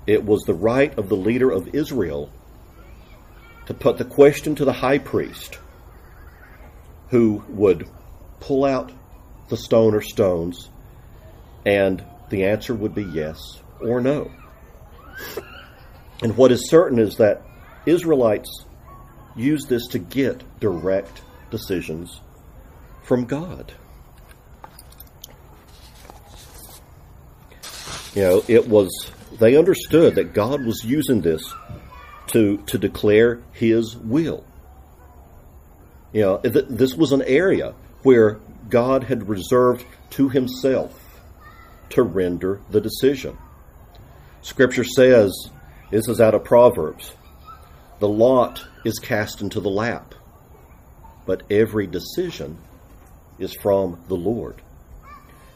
it 0.08 0.24
was 0.24 0.42
the 0.44 0.54
right 0.54 0.98
of 0.98 1.10
the 1.10 1.16
leader 1.16 1.52
of 1.52 1.76
Israel 1.76 2.32
to 3.66 3.74
put 3.74 3.98
the 3.98 4.06
question 4.06 4.56
to 4.56 4.66
the 4.66 4.74
high 4.74 4.98
priest, 4.98 5.60
who 7.10 7.44
would 7.50 7.88
pull 8.40 8.66
out 8.66 8.92
the 9.52 9.58
stone 9.58 9.94
or 9.94 10.02
stones, 10.02 10.70
and 11.66 12.04
the 12.30 12.46
answer 12.46 12.74
would 12.74 12.96
be 12.96 13.04
yes 13.04 13.38
or 13.82 14.00
no. 14.00 14.32
And 16.24 16.38
what 16.38 16.52
is 16.52 16.70
certain 16.70 16.98
is 16.98 17.18
that 17.18 17.42
Israelites 17.86 18.66
use 19.36 19.66
this 19.66 19.88
to 19.88 20.00
get 20.00 20.42
direct 20.62 21.22
decisions 21.52 22.22
from 23.04 23.26
God. 23.26 23.74
You 28.16 28.22
know, 28.22 28.44
it 28.48 28.70
was, 28.70 29.12
they 29.38 29.58
understood 29.58 30.16
that 30.16 30.34
God 30.34 30.66
was 30.66 30.82
using 30.86 31.22
this 31.22 31.44
to, 32.28 32.58
to 32.68 32.78
declare 32.78 33.42
His 33.52 33.98
will. 33.98 34.46
You 36.14 36.22
know, 36.22 36.38
this 36.38 36.96
was 36.96 37.12
an 37.12 37.22
area 37.24 37.74
where 38.04 38.40
God 38.70 39.06
had 39.06 39.30
reserved 39.30 39.86
to 40.12 40.30
Himself 40.30 41.22
to 41.90 42.04
render 42.04 42.62
the 42.70 42.82
decision. 42.82 43.38
Scripture 44.42 44.84
says, 44.84 45.32
this 45.92 46.08
is 46.08 46.22
out 46.22 46.34
of 46.34 46.44
Proverbs, 46.44 47.14
the 48.00 48.08
lot 48.08 48.66
is 48.84 48.98
cast 48.98 49.42
into 49.42 49.60
the 49.60 49.70
lap, 49.70 50.16
but 51.26 51.44
every 51.52 51.86
decision 51.86 52.58
is 53.38 53.54
from 53.62 54.02
the 54.08 54.16
Lord. 54.16 54.62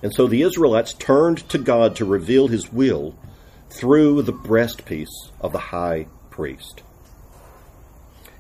And 0.04 0.14
so 0.14 0.28
the 0.28 0.44
Israelites 0.44 0.94
turned 0.94 1.48
to 1.50 1.58
God 1.58 1.96
to 1.96 2.06
reveal 2.06 2.48
his 2.48 2.72
will 2.72 3.16
through 3.70 4.22
the 4.22 4.34
breastpiece 4.34 5.32
of 5.42 5.52
the 5.52 5.60
high 5.60 6.08
priest. 6.30 6.84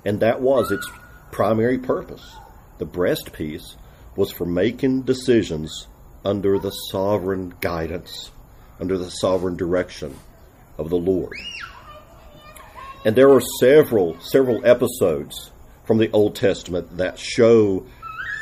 And 0.06 0.20
that 0.20 0.42
was 0.42 0.72
its 0.72 0.88
primary 1.32 1.80
purpose. 1.80 2.36
The 2.78 2.86
breastpiece 2.86 3.76
was 4.16 4.32
for 4.32 4.46
making 4.46 5.02
decisions 5.02 5.88
under 6.24 6.58
the 6.58 6.72
sovereign 6.72 7.54
guidance, 7.62 8.32
under 8.80 8.98
the 8.98 9.10
sovereign 9.10 9.56
direction 9.56 10.18
of 10.78 10.90
the 10.90 10.98
Lord. 10.98 11.38
And 13.06 13.16
there 13.16 13.32
are 13.32 13.42
several, 13.60 14.20
several 14.20 14.66
episodes 14.66 15.52
from 15.86 16.00
the 16.00 16.10
Old 16.12 16.36
Testament 16.36 16.98
that 16.98 17.20
show 17.20 17.86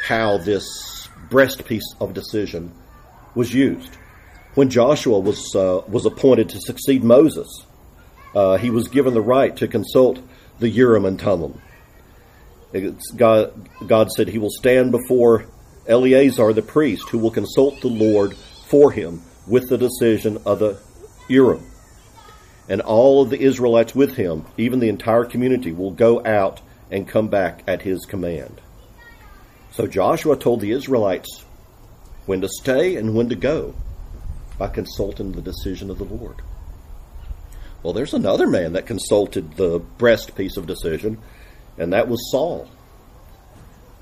how 0.05 0.37
this 0.37 1.09
breastpiece 1.29 1.81
of 1.99 2.13
decision 2.13 2.71
was 3.35 3.53
used. 3.53 3.95
When 4.55 4.69
Joshua 4.69 5.19
was, 5.19 5.53
uh, 5.55 5.81
was 5.87 6.05
appointed 6.05 6.49
to 6.49 6.61
succeed 6.61 7.03
Moses, 7.03 7.49
uh, 8.35 8.57
he 8.57 8.69
was 8.69 8.87
given 8.87 9.13
the 9.13 9.21
right 9.21 9.55
to 9.57 9.67
consult 9.67 10.19
the 10.59 10.69
Urim 10.69 11.05
and 11.05 11.19
Thummim. 11.19 11.59
God, 13.15 13.69
God 13.85 14.11
said 14.11 14.29
he 14.29 14.39
will 14.39 14.49
stand 14.49 14.91
before 14.91 15.47
Eleazar 15.87 16.53
the 16.53 16.61
priest, 16.61 17.09
who 17.09 17.17
will 17.17 17.31
consult 17.31 17.81
the 17.81 17.87
Lord 17.87 18.35
for 18.67 18.91
him 18.91 19.21
with 19.47 19.69
the 19.69 19.77
decision 19.77 20.37
of 20.45 20.59
the 20.59 20.79
Urim. 21.27 21.65
And 22.69 22.81
all 22.81 23.21
of 23.21 23.29
the 23.29 23.41
Israelites 23.41 23.93
with 23.93 24.15
him, 24.15 24.45
even 24.57 24.79
the 24.79 24.89
entire 24.89 25.25
community, 25.25 25.71
will 25.71 25.91
go 25.91 26.25
out 26.25 26.61
and 26.89 27.07
come 27.07 27.27
back 27.27 27.63
at 27.67 27.81
his 27.81 28.05
command. 28.05 28.61
So 29.71 29.87
Joshua 29.87 30.37
told 30.37 30.61
the 30.61 30.71
Israelites 30.71 31.43
when 32.25 32.41
to 32.41 32.47
stay 32.47 32.95
and 32.95 33.15
when 33.15 33.29
to 33.29 33.35
go 33.35 33.73
by 34.57 34.67
consulting 34.67 35.31
the 35.31 35.41
decision 35.41 35.89
of 35.89 35.97
the 35.97 36.05
Lord. 36.05 36.41
Well, 37.81 37.93
there's 37.93 38.13
another 38.13 38.47
man 38.47 38.73
that 38.73 38.85
consulted 38.85 39.57
the 39.57 39.79
breast 39.97 40.35
piece 40.35 40.55
of 40.55 40.67
decision, 40.67 41.17
and 41.77 41.91
that 41.91 42.07
was 42.07 42.31
Saul. 42.31 42.69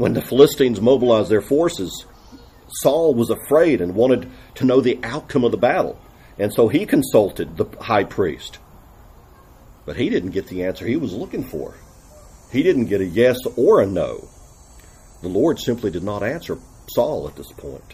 When 0.02 0.14
the 0.16 0.22
Philistines 0.24 0.82
mobilized 0.82 1.30
their 1.30 1.44
forces, 1.44 2.08
Saul 2.82 3.14
was 3.14 3.30
afraid 3.30 3.82
and 3.82 3.94
wanted 3.94 4.32
to 4.56 4.66
know 4.66 4.82
the 4.82 5.00
outcome 5.04 5.44
of 5.44 5.52
the 5.52 5.58
battle. 5.58 5.96
And 6.40 6.52
so 6.52 6.70
he 6.70 6.88
consulted 6.88 7.56
the 7.56 7.66
high 7.80 8.06
priest. 8.06 8.58
But 9.86 9.98
he 9.98 10.10
didn't 10.10 10.32
get 10.32 10.48
the 10.48 10.64
answer 10.64 10.88
he 10.88 10.96
was 10.96 11.14
looking 11.14 11.44
for. 11.44 11.76
He 12.52 12.64
didn't 12.64 12.88
get 12.88 13.02
a 13.02 13.06
yes 13.06 13.38
or 13.56 13.80
a 13.80 13.86
no. 13.86 14.28
The 15.22 15.28
Lord 15.28 15.60
simply 15.60 15.92
did 15.92 16.02
not 16.02 16.24
answer 16.24 16.58
Saul 16.96 17.28
at 17.28 17.36
this 17.36 17.52
point. 17.52 17.94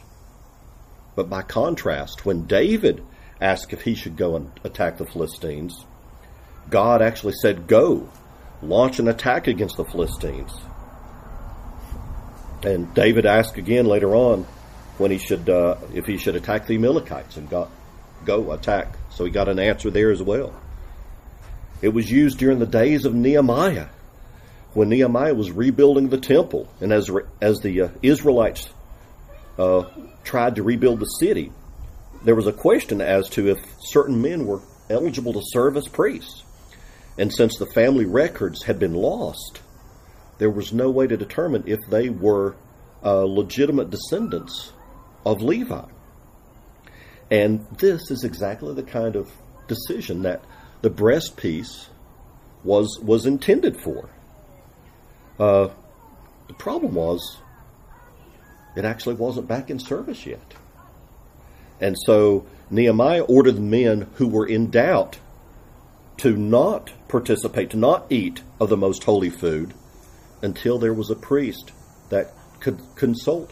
But 1.14 1.30
by 1.30 1.42
contrast, 1.42 2.26
when 2.26 2.48
David 2.48 3.04
asked 3.42 3.74
if 3.74 3.82
he 3.82 3.96
should 3.96 4.16
go 4.16 4.38
and 4.38 4.50
attack 4.64 4.98
the 4.98 5.06
Philistines, 5.06 5.86
God 6.70 7.02
actually 7.02 7.34
said, 7.42 7.68
Go, 7.68 8.10
launch 8.62 8.98
an 8.98 9.10
attack 9.10 9.48
against 9.48 9.76
the 9.76 9.84
Philistines. 9.84 10.54
And 12.64 12.94
David 12.94 13.26
asked 13.26 13.58
again 13.58 13.86
later 13.86 14.16
on 14.16 14.44
when 14.98 15.12
he 15.12 15.18
should, 15.18 15.50
uh, 15.50 15.78
if 15.94 16.06
he 16.06 16.18
should 16.18 16.36
attack 16.36 16.68
the 16.68 16.76
Amalekites, 16.76 17.38
and 17.38 17.50
got 17.50 17.70
go 18.26 18.52
attack. 18.52 18.96
So 19.12 19.26
he 19.26 19.32
got 19.32 19.48
an 19.48 19.60
answer 19.60 19.92
there 19.92 20.12
as 20.12 20.22
well. 20.22 20.54
It 21.82 21.90
was 21.90 22.12
used 22.12 22.40
during 22.40 22.60
the 22.60 22.66
days 22.66 23.06
of 23.06 23.14
Nehemiah, 23.14 23.88
when 24.74 24.90
Nehemiah 24.90 25.34
was 25.34 25.52
rebuilding 25.52 26.10
the 26.10 26.20
temple, 26.20 26.68
and 26.82 26.92
as 26.92 27.10
as 27.42 27.60
the 27.60 27.82
uh, 27.82 27.90
Israelites 28.02 28.70
uh, 29.58 29.84
tried 30.24 30.56
to 30.56 30.64
rebuild 30.64 31.00
the 31.00 31.06
city, 31.06 31.52
there 32.24 32.36
was 32.36 32.48
a 32.48 32.54
question 32.54 33.02
as 33.02 33.30
to 33.30 33.50
if 33.50 33.60
certain 33.80 34.22
men 34.22 34.46
were 34.46 34.62
eligible 34.90 35.34
to 35.34 35.42
serve 35.44 35.78
as 35.78 35.88
priests. 35.88 36.44
And 37.18 37.34
since 37.34 37.58
the 37.58 37.66
family 37.66 38.06
records 38.06 38.64
had 38.64 38.78
been 38.80 38.94
lost, 38.94 39.60
there 40.38 40.50
was 40.50 40.74
no 40.74 40.90
way 40.90 41.08
to 41.08 41.18
determine 41.18 41.64
if 41.66 41.80
they 41.90 42.10
were 42.10 42.56
uh, 43.04 43.24
legitimate 43.24 43.90
descendants 43.90 44.74
of 45.26 45.42
Levi. 45.42 45.86
And 47.30 47.66
this 47.78 48.10
is 48.10 48.24
exactly 48.24 48.74
the 48.74 48.84
kind 48.84 49.16
of 49.16 49.32
decision 49.68 50.22
that 50.22 50.44
the 50.82 50.90
breastpiece 50.90 51.88
was 52.64 53.00
was 53.02 53.26
intended 53.26 53.80
for. 53.82 54.10
Uh, 55.40 55.70
the 56.48 56.54
problem 56.54 56.94
was 56.94 57.40
it 58.76 58.86
actually 58.86 59.16
wasn't 59.16 59.48
back 59.48 59.70
in 59.70 59.80
service 59.80 60.26
yet. 60.26 60.54
And 61.80 61.96
so 62.06 62.46
Nehemiah 62.70 63.24
ordered 63.24 63.56
the 63.58 63.62
men 63.62 64.08
who 64.16 64.28
were 64.28 64.46
in 64.46 64.70
doubt 64.70 65.20
to 66.18 66.36
not 66.36 66.92
participate, 67.08 67.70
to 67.72 67.78
not 67.78 68.06
eat 68.10 68.42
of 68.60 68.70
the 68.70 68.78
most 68.78 69.04
holy 69.04 69.30
food 69.30 69.74
until 70.42 70.78
there 70.78 70.94
was 70.94 71.10
a 71.10 71.16
priest 71.16 71.72
that 72.10 72.34
could 72.60 72.80
consult 72.96 73.52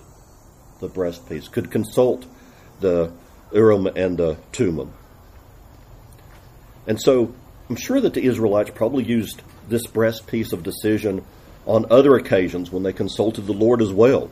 the 0.80 0.89
breastpiece, 0.89 1.52
could 1.52 1.71
consult 1.71 2.26
the 2.80 3.12
Urim 3.54 3.88
and 3.88 4.17
the 4.17 4.36
Thummim. 4.52 4.93
And 6.88 7.02
so 7.02 7.34
I'm 7.69 7.76
sure 7.76 8.00
that 8.00 8.13
the 8.13 8.24
Israelites 8.24 8.71
probably 8.74 9.04
used 9.04 9.41
this 9.67 9.88
breastpiece 9.88 10.54
of 10.54 10.63
decision 10.63 11.26
on 11.65 11.86
other 11.89 12.15
occasions 12.15 12.71
when 12.71 12.84
they 12.84 12.93
consulted 12.93 13.48
the 13.48 13.54
Lord 13.54 13.82
as 13.82 13.91
well, 13.91 14.30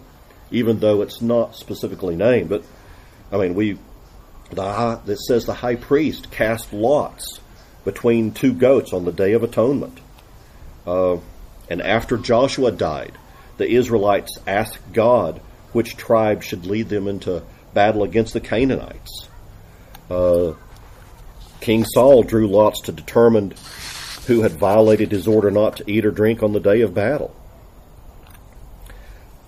even 0.51 0.79
though 0.79 1.01
it's 1.01 1.21
not 1.21 1.55
specifically 1.55 2.15
named. 2.15 2.49
But 2.49 2.63
I 3.31 3.37
mean, 3.37 3.55
we 3.55 3.79
the 4.49 5.01
that 5.05 5.19
says 5.19 5.45
the 5.45 5.53
high 5.53 5.75
priest 5.75 6.29
cast 6.29 6.73
lots 6.73 7.39
between 7.85 8.31
two 8.31 8.53
goats 8.53 8.93
on 8.93 9.05
the 9.05 9.11
Day 9.11 9.33
of 9.33 9.43
Atonement. 9.43 9.97
Uh, 10.85 11.17
and 11.73 11.81
after 11.81 12.19
Joshua 12.19 12.71
died, 12.71 13.13
the 13.57 13.67
Israelites 13.67 14.37
asked 14.45 14.93
God 14.93 15.41
which 15.71 15.97
tribe 15.97 16.43
should 16.43 16.67
lead 16.67 16.87
them 16.87 17.07
into 17.07 17.41
battle 17.73 18.03
against 18.03 18.33
the 18.33 18.39
Canaanites. 18.39 19.27
Uh, 20.07 20.53
King 21.61 21.83
Saul 21.83 22.21
drew 22.21 22.47
lots 22.47 22.81
to 22.81 22.91
determine 22.91 23.55
who 24.27 24.43
had 24.43 24.51
violated 24.51 25.11
his 25.11 25.27
order 25.27 25.49
not 25.49 25.77
to 25.77 25.91
eat 25.91 26.05
or 26.05 26.11
drink 26.11 26.43
on 26.43 26.53
the 26.53 26.59
day 26.59 26.81
of 26.81 26.93
battle. 26.93 27.35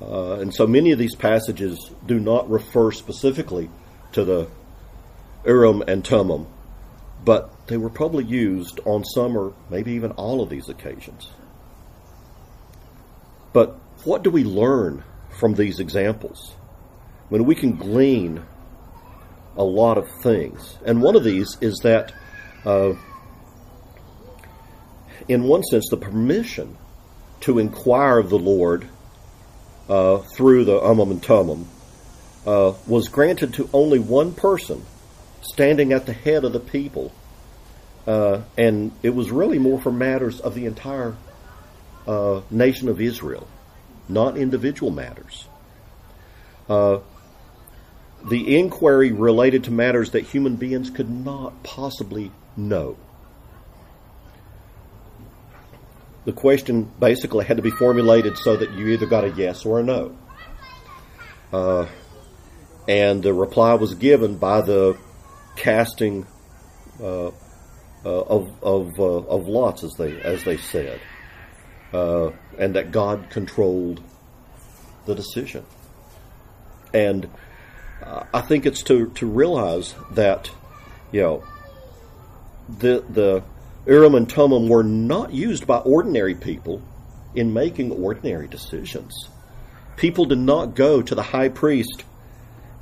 Uh, 0.02 0.40
and 0.40 0.52
so 0.52 0.66
many 0.66 0.94
of 0.94 0.98
these 0.98 1.14
passages 1.14 1.92
do 2.08 2.20
not 2.20 2.50
refer 2.50 2.92
specifically 2.92 3.70
to 4.14 4.26
the 4.26 4.48
Urim 5.46 5.84
and 5.88 6.04
Thummim, 6.04 6.48
but 7.24 7.68
they 7.68 7.78
were 7.78 7.92
probably 7.92 8.24
used 8.24 8.80
on 8.84 9.06
some 9.06 9.38
or 9.38 9.54
maybe 9.70 9.92
even 9.92 10.10
all 10.14 10.42
of 10.42 10.50
these 10.50 10.70
occasions. 10.70 11.30
But 13.56 13.70
what 14.04 14.22
do 14.22 14.30
we 14.30 14.44
learn 14.44 15.06
from 15.30 15.54
these 15.54 15.80
examples? 15.80 16.54
I 17.30 17.34
mean, 17.34 17.46
we 17.46 17.56
can 17.56 17.78
glean 17.78 18.44
a 19.56 19.64
lot 19.64 19.98
of 19.98 20.10
things. 20.22 20.78
And 20.86 21.02
one 21.02 21.16
of 21.16 21.24
these 21.24 21.58
is 21.62 21.80
that, 21.84 22.12
uh, 22.66 22.96
in 25.30 25.46
one 25.46 25.64
sense, 25.64 25.88
the 25.90 25.96
permission 25.96 26.76
to 27.42 27.58
inquire 27.58 28.20
of 28.20 28.30
the 28.30 28.38
Lord 28.38 28.90
uh, 29.88 30.18
through 30.36 30.66
the 30.66 30.82
Urim 30.82 31.12
and 31.12 31.66
uh, 32.46 32.74
was 32.86 33.08
granted 33.08 33.54
to 33.54 33.70
only 33.72 34.00
one 34.00 34.34
person 34.34 34.86
standing 35.42 35.94
at 35.94 36.06
the 36.06 36.14
head 36.14 36.44
of 36.44 36.52
the 36.52 36.60
people. 36.60 37.14
Uh, 38.06 38.42
and 38.58 38.92
it 39.02 39.16
was 39.16 39.32
really 39.32 39.60
more 39.60 39.80
for 39.80 39.94
matters 39.94 40.42
of 40.42 40.56
the 40.56 40.66
entire 40.66 41.16
uh, 42.08 42.42
nation 42.50 42.90
of 42.90 43.02
Israel, 43.02 43.48
not 44.08 44.38
individual 44.38 44.92
matters. 44.92 45.48
Uh, 46.70 47.00
the 48.28 48.58
inquiry 48.58 49.12
related 49.12 49.66
to 49.66 49.72
matters 49.72 50.12
that 50.12 50.24
human 50.26 50.56
beings 50.56 50.90
could 50.90 51.10
not 51.10 51.64
possibly 51.64 52.32
know. 52.58 52.98
The 56.26 56.34
question 56.34 56.92
basically 57.00 57.46
had 57.46 57.58
to 57.58 57.64
be 57.64 57.70
formulated 57.70 58.38
so 58.38 58.58
that 58.58 58.72
you 58.72 58.88
either 58.88 59.06
got 59.06 59.24
a 59.24 59.30
yes 59.30 59.64
or 59.64 59.80
a 59.80 59.84
no. 59.84 60.18
Uh, 61.54 61.88
and 62.88 63.22
the 63.22 63.34
reply 63.34 63.76
was 63.76 63.94
given 63.94 64.38
by 64.38 64.62
the 64.62 64.98
casting 65.56 66.26
uh, 67.00 67.28
uh, 67.28 67.32
of 68.04 68.64
of 68.64 69.00
uh, 69.00 69.04
of 69.04 69.48
lots, 69.48 69.84
as 69.84 69.94
they 69.96 70.20
as 70.22 70.44
they 70.44 70.58
said, 70.58 71.00
uh, 71.96 72.32
and 72.58 72.76
that 72.76 72.92
God 72.92 73.30
controlled 73.30 74.02
the 75.06 75.16
decision. 75.16 75.66
And 76.94 77.30
I 78.34 78.42
think 78.42 78.66
it's 78.66 78.84
to 78.84 79.10
to 79.16 79.26
realize 79.26 79.96
that, 80.12 80.52
you 81.12 81.22
know, 81.22 81.44
the 82.68 83.04
the 83.10 83.44
Urim 83.86 84.16
and 84.16 84.32
Thummim 84.32 84.68
were 84.68 84.84
not 84.84 85.34
used 85.34 85.66
by 85.66 85.78
ordinary 85.78 86.36
people 86.36 86.82
in 87.34 87.54
making 87.54 87.92
ordinary 87.92 88.48
decisions. 88.48 89.30
People 89.96 90.26
did 90.26 90.40
not 90.40 90.76
go 90.76 91.02
to 91.02 91.16
the 91.16 91.24
high 91.24 91.50
priest 91.50 92.04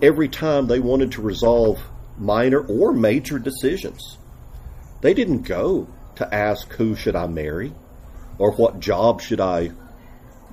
every 0.01 0.27
time 0.27 0.67
they 0.67 0.79
wanted 0.79 1.11
to 1.13 1.21
resolve 1.21 1.79
minor 2.17 2.59
or 2.59 2.93
major 2.93 3.39
decisions. 3.39 4.17
They 5.01 5.13
didn't 5.13 5.43
go 5.43 5.87
to 6.15 6.33
ask 6.33 6.71
who 6.73 6.95
should 6.95 7.15
I 7.15 7.27
marry 7.27 7.73
or 8.37 8.51
what 8.53 8.79
job 8.79 9.21
should 9.21 9.39
I 9.39 9.71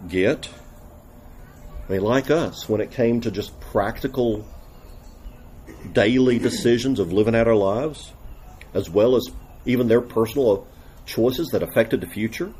get. 0.08 0.48
I 1.88 1.92
mean, 1.92 2.02
like 2.02 2.30
us, 2.30 2.68
when 2.68 2.80
it 2.80 2.90
came 2.90 3.20
to 3.22 3.30
just 3.30 3.58
practical 3.60 4.46
daily 5.92 6.38
decisions 6.38 7.00
of 7.00 7.12
living 7.12 7.34
out 7.34 7.48
our 7.48 7.56
lives, 7.56 8.12
as 8.74 8.88
well 8.88 9.16
as 9.16 9.28
even 9.64 9.88
their 9.88 10.00
personal 10.00 10.66
choices 11.06 11.48
that 11.48 11.62
affected 11.62 12.00
the 12.00 12.06
future, 12.06 12.52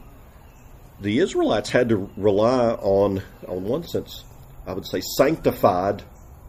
the 1.01 1.19
Israelites 1.19 1.71
had 1.71 1.89
to 1.91 2.11
rely 2.17 2.71
on, 2.71 3.23
on 3.47 3.65
one 3.65 3.85
sense, 3.85 4.25
I 4.67 4.73
would 4.73 4.87
say, 4.87 5.01
sanctified 5.17 6.03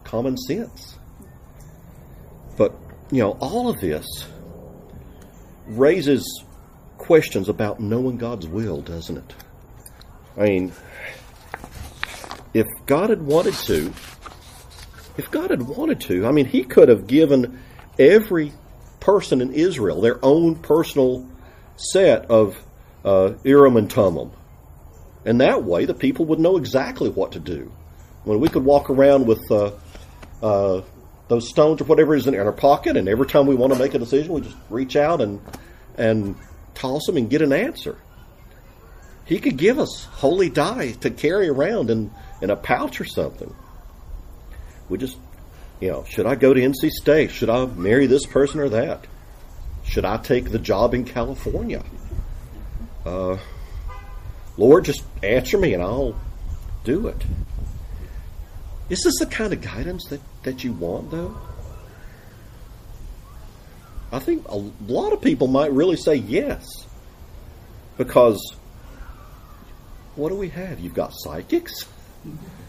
common 0.04 0.36
sense. 0.36 0.98
But, 2.56 2.74
you 3.10 3.22
know, 3.22 3.32
all 3.40 3.68
of 3.68 3.80
this 3.80 4.06
raises 5.66 6.44
questions 7.02 7.48
about 7.48 7.80
knowing 7.80 8.16
God's 8.16 8.46
will, 8.46 8.80
doesn't 8.80 9.16
it? 9.16 9.34
I 10.36 10.44
mean, 10.44 10.72
if 12.54 12.66
God 12.86 13.10
had 13.10 13.22
wanted 13.22 13.54
to, 13.54 13.92
if 15.16 15.30
God 15.30 15.50
had 15.50 15.62
wanted 15.62 16.00
to, 16.02 16.26
I 16.26 16.30
mean, 16.30 16.46
He 16.46 16.62
could 16.62 16.88
have 16.88 17.08
given 17.08 17.60
every 17.98 18.52
person 19.00 19.40
in 19.40 19.52
Israel 19.52 20.00
their 20.00 20.24
own 20.24 20.54
personal 20.54 21.28
set 21.76 22.30
of 22.30 22.56
uh, 23.04 23.32
Urim 23.42 23.76
and 23.76 23.92
Thummim. 23.92 24.30
And 25.24 25.40
that 25.40 25.64
way, 25.64 25.84
the 25.84 25.94
people 25.94 26.26
would 26.26 26.38
know 26.38 26.56
exactly 26.56 27.10
what 27.10 27.32
to 27.32 27.40
do. 27.40 27.72
When 28.22 28.38
we 28.38 28.48
could 28.48 28.64
walk 28.64 28.90
around 28.90 29.26
with 29.26 29.42
uh, 29.50 29.72
uh, 30.40 30.82
those 31.26 31.48
stones 31.48 31.80
or 31.80 31.84
whatever 31.84 32.14
is 32.14 32.28
in 32.28 32.38
our 32.38 32.52
pocket, 32.52 32.96
and 32.96 33.08
every 33.08 33.26
time 33.26 33.46
we 33.46 33.56
want 33.56 33.72
to 33.72 33.78
make 33.78 33.94
a 33.94 33.98
decision, 33.98 34.32
we 34.32 34.40
just 34.40 34.56
reach 34.70 34.94
out 34.94 35.20
and 35.20 35.40
and 35.98 36.36
toss 36.82 37.06
them 37.06 37.16
and 37.16 37.30
get 37.30 37.42
an 37.42 37.52
answer. 37.52 37.96
He 39.24 39.38
could 39.38 39.56
give 39.56 39.78
us 39.78 40.04
holy 40.14 40.50
die 40.50 40.92
to 41.00 41.10
carry 41.10 41.48
around 41.48 41.90
in, 41.90 42.10
in 42.40 42.50
a 42.50 42.56
pouch 42.56 43.00
or 43.00 43.04
something. 43.04 43.54
We 44.88 44.98
just, 44.98 45.16
you 45.80 45.90
know, 45.90 46.04
should 46.04 46.26
I 46.26 46.34
go 46.34 46.52
to 46.52 46.60
NC 46.60 46.90
State? 46.90 47.30
Should 47.30 47.50
I 47.50 47.66
marry 47.66 48.06
this 48.06 48.26
person 48.26 48.58
or 48.58 48.68
that? 48.70 49.06
Should 49.84 50.04
I 50.04 50.16
take 50.16 50.50
the 50.50 50.58
job 50.58 50.92
in 50.92 51.04
California? 51.04 51.84
Uh, 53.06 53.38
Lord, 54.56 54.84
just 54.84 55.04
answer 55.22 55.58
me 55.58 55.74
and 55.74 55.82
I'll 55.82 56.20
do 56.82 57.06
it. 57.06 57.22
Is 58.90 59.02
this 59.04 59.20
the 59.20 59.26
kind 59.26 59.52
of 59.52 59.60
guidance 59.62 60.04
that, 60.10 60.20
that 60.42 60.64
you 60.64 60.72
want, 60.72 61.12
though? 61.12 61.36
I 64.12 64.18
think 64.18 64.46
a 64.48 64.56
lot 64.86 65.14
of 65.14 65.22
people 65.22 65.46
might 65.46 65.72
really 65.72 65.96
say 65.96 66.16
yes. 66.16 66.66
Because 67.96 68.54
what 70.16 70.28
do 70.28 70.36
we 70.36 70.50
have? 70.50 70.80
You've 70.80 70.94
got 70.94 71.12
psychics, 71.14 71.86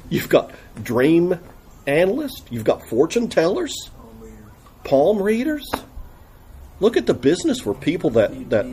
you've 0.09 0.29
got 0.29 0.51
dream 0.81 1.37
analysts, 1.85 2.43
you've 2.49 2.63
got 2.63 2.87
fortune 2.87 3.27
tellers, 3.27 3.89
palm 4.85 5.21
readers. 5.21 5.69
Look 6.79 6.97
at 6.97 7.05
the 7.05 7.13
business 7.13 7.59
for 7.59 7.73
people 7.73 8.11
that, 8.11 8.49
that 8.49 8.65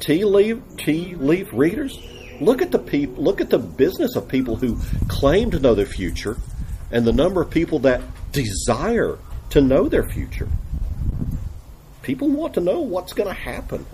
tea 0.00 0.24
leaf 0.24 0.58
tea 0.76 1.14
leaf 1.14 1.48
readers. 1.52 1.96
Look 2.40 2.62
at 2.62 2.72
the 2.72 2.78
people. 2.78 3.22
Look 3.22 3.40
at 3.40 3.50
the 3.50 3.58
business 3.58 4.16
of 4.16 4.28
people 4.28 4.56
who 4.56 4.78
claim 5.08 5.52
to 5.52 5.60
know 5.60 5.74
their 5.74 5.86
future, 5.86 6.36
and 6.90 7.04
the 7.04 7.12
number 7.12 7.40
of 7.42 7.50
people 7.50 7.78
that 7.80 8.02
desire 8.32 9.18
to 9.50 9.60
know 9.60 9.88
their 9.88 10.08
future. 10.08 10.48
People 12.04 12.28
want 12.28 12.52
to 12.54 12.60
know 12.60 12.80
what's 12.80 13.14
going 13.14 13.28
to 13.28 13.34
happen. 13.34 13.86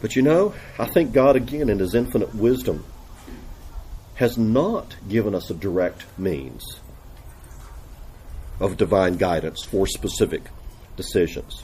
But 0.00 0.16
you 0.16 0.22
know, 0.22 0.54
I 0.78 0.86
think 0.86 1.12
God, 1.12 1.36
again, 1.36 1.68
in 1.68 1.78
His 1.78 1.94
infinite 1.94 2.34
wisdom, 2.34 2.82
has 4.14 4.38
not 4.38 4.96
given 5.06 5.34
us 5.34 5.50
a 5.50 5.54
direct 5.54 6.06
means 6.18 6.80
of 8.58 8.78
divine 8.78 9.18
guidance 9.18 9.64
for 9.64 9.86
specific 9.86 10.44
decisions. 10.96 11.62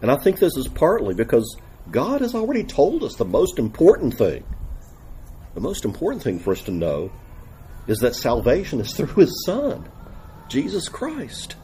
And 0.00 0.12
I 0.12 0.16
think 0.16 0.38
this 0.38 0.56
is 0.56 0.68
partly 0.68 1.14
because 1.14 1.56
God 1.90 2.20
has 2.20 2.36
already 2.36 2.62
told 2.62 3.02
us 3.02 3.16
the 3.16 3.24
most 3.24 3.58
important 3.58 4.16
thing. 4.16 4.44
The 5.54 5.60
most 5.60 5.84
important 5.84 6.22
thing 6.22 6.38
for 6.38 6.52
us 6.52 6.62
to 6.62 6.70
know 6.70 7.10
is 7.88 7.98
that 7.98 8.14
salvation 8.14 8.80
is 8.80 8.96
through 8.96 9.22
His 9.22 9.44
Son, 9.44 9.88
Jesus 10.48 10.88
Christ. 10.88 11.56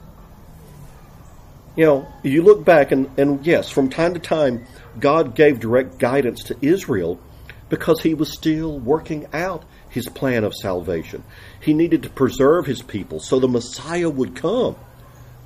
You 1.76 1.84
know, 1.86 2.08
you 2.22 2.42
look 2.42 2.64
back, 2.64 2.92
and, 2.92 3.10
and 3.18 3.44
yes, 3.44 3.68
from 3.68 3.90
time 3.90 4.14
to 4.14 4.20
time, 4.20 4.64
God 4.98 5.34
gave 5.34 5.58
direct 5.58 5.98
guidance 5.98 6.44
to 6.44 6.56
Israel 6.62 7.20
because 7.68 8.00
he 8.00 8.14
was 8.14 8.32
still 8.32 8.78
working 8.78 9.26
out 9.32 9.64
his 9.88 10.08
plan 10.08 10.44
of 10.44 10.54
salvation. 10.54 11.24
He 11.60 11.74
needed 11.74 12.02
to 12.04 12.10
preserve 12.10 12.66
his 12.66 12.82
people 12.82 13.20
so 13.20 13.38
the 13.38 13.48
Messiah 13.48 14.10
would 14.10 14.36
come. 14.36 14.76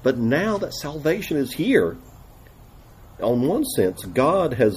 But 0.02 0.18
now 0.18 0.58
that 0.58 0.74
salvation 0.74 1.36
is 1.36 1.52
here, 1.52 1.96
on 3.20 3.46
one 3.46 3.64
sense, 3.64 4.04
God 4.04 4.54
has 4.54 4.76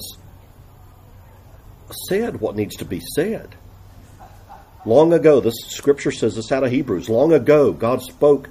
said 2.08 2.40
what 2.40 2.56
needs 2.56 2.76
to 2.76 2.84
be 2.84 3.00
said. 3.14 3.54
Long 4.84 5.12
ago, 5.12 5.40
this 5.40 5.54
scripture 5.68 6.10
says 6.10 6.34
this 6.34 6.50
out 6.50 6.64
of 6.64 6.70
Hebrews. 6.70 7.08
Long 7.08 7.32
ago, 7.32 7.72
God 7.72 8.02
spoke 8.02 8.48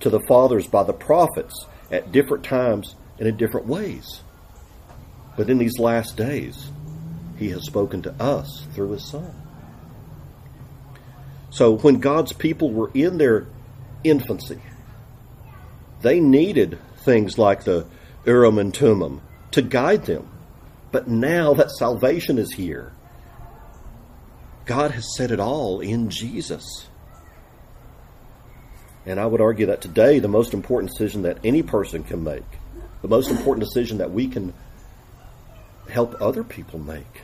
to 0.00 0.10
the 0.10 0.20
fathers 0.20 0.66
by 0.66 0.82
the 0.82 0.92
prophets 0.92 1.66
at 1.90 2.12
different 2.12 2.44
times 2.44 2.94
and 3.18 3.28
in 3.28 3.36
different 3.36 3.66
ways. 3.66 4.22
But 5.36 5.50
in 5.50 5.58
these 5.58 5.78
last 5.78 6.16
days, 6.16 6.70
He 7.38 7.50
has 7.50 7.64
spoken 7.64 8.02
to 8.02 8.12
us 8.22 8.66
through 8.74 8.92
His 8.92 9.04
Son. 9.04 9.34
So 11.50 11.76
when 11.78 12.00
God's 12.00 12.32
people 12.32 12.70
were 12.70 12.90
in 12.92 13.18
their 13.18 13.46
infancy, 14.04 14.60
they 16.02 16.20
needed 16.20 16.78
things 16.98 17.38
like 17.38 17.64
the 17.64 17.86
Urim 18.26 18.58
and 18.58 18.76
Thummim 18.76 19.22
to 19.52 19.62
guide 19.62 20.04
them. 20.04 20.28
But 20.92 21.08
now 21.08 21.54
that 21.54 21.70
salvation 21.70 22.38
is 22.38 22.52
here, 22.52 22.92
God 24.66 24.90
has 24.90 25.16
said 25.16 25.30
it 25.30 25.40
all 25.40 25.80
in 25.80 26.10
Jesus. 26.10 26.87
And 29.08 29.18
I 29.18 29.24
would 29.24 29.40
argue 29.40 29.66
that 29.66 29.80
today, 29.80 30.18
the 30.18 30.28
most 30.28 30.52
important 30.52 30.92
decision 30.92 31.22
that 31.22 31.38
any 31.42 31.62
person 31.62 32.04
can 32.04 32.22
make, 32.22 32.44
the 33.00 33.08
most 33.08 33.30
important 33.30 33.66
decision 33.66 33.98
that 33.98 34.10
we 34.10 34.28
can 34.28 34.52
help 35.88 36.20
other 36.20 36.44
people 36.44 36.78
make, 36.78 37.22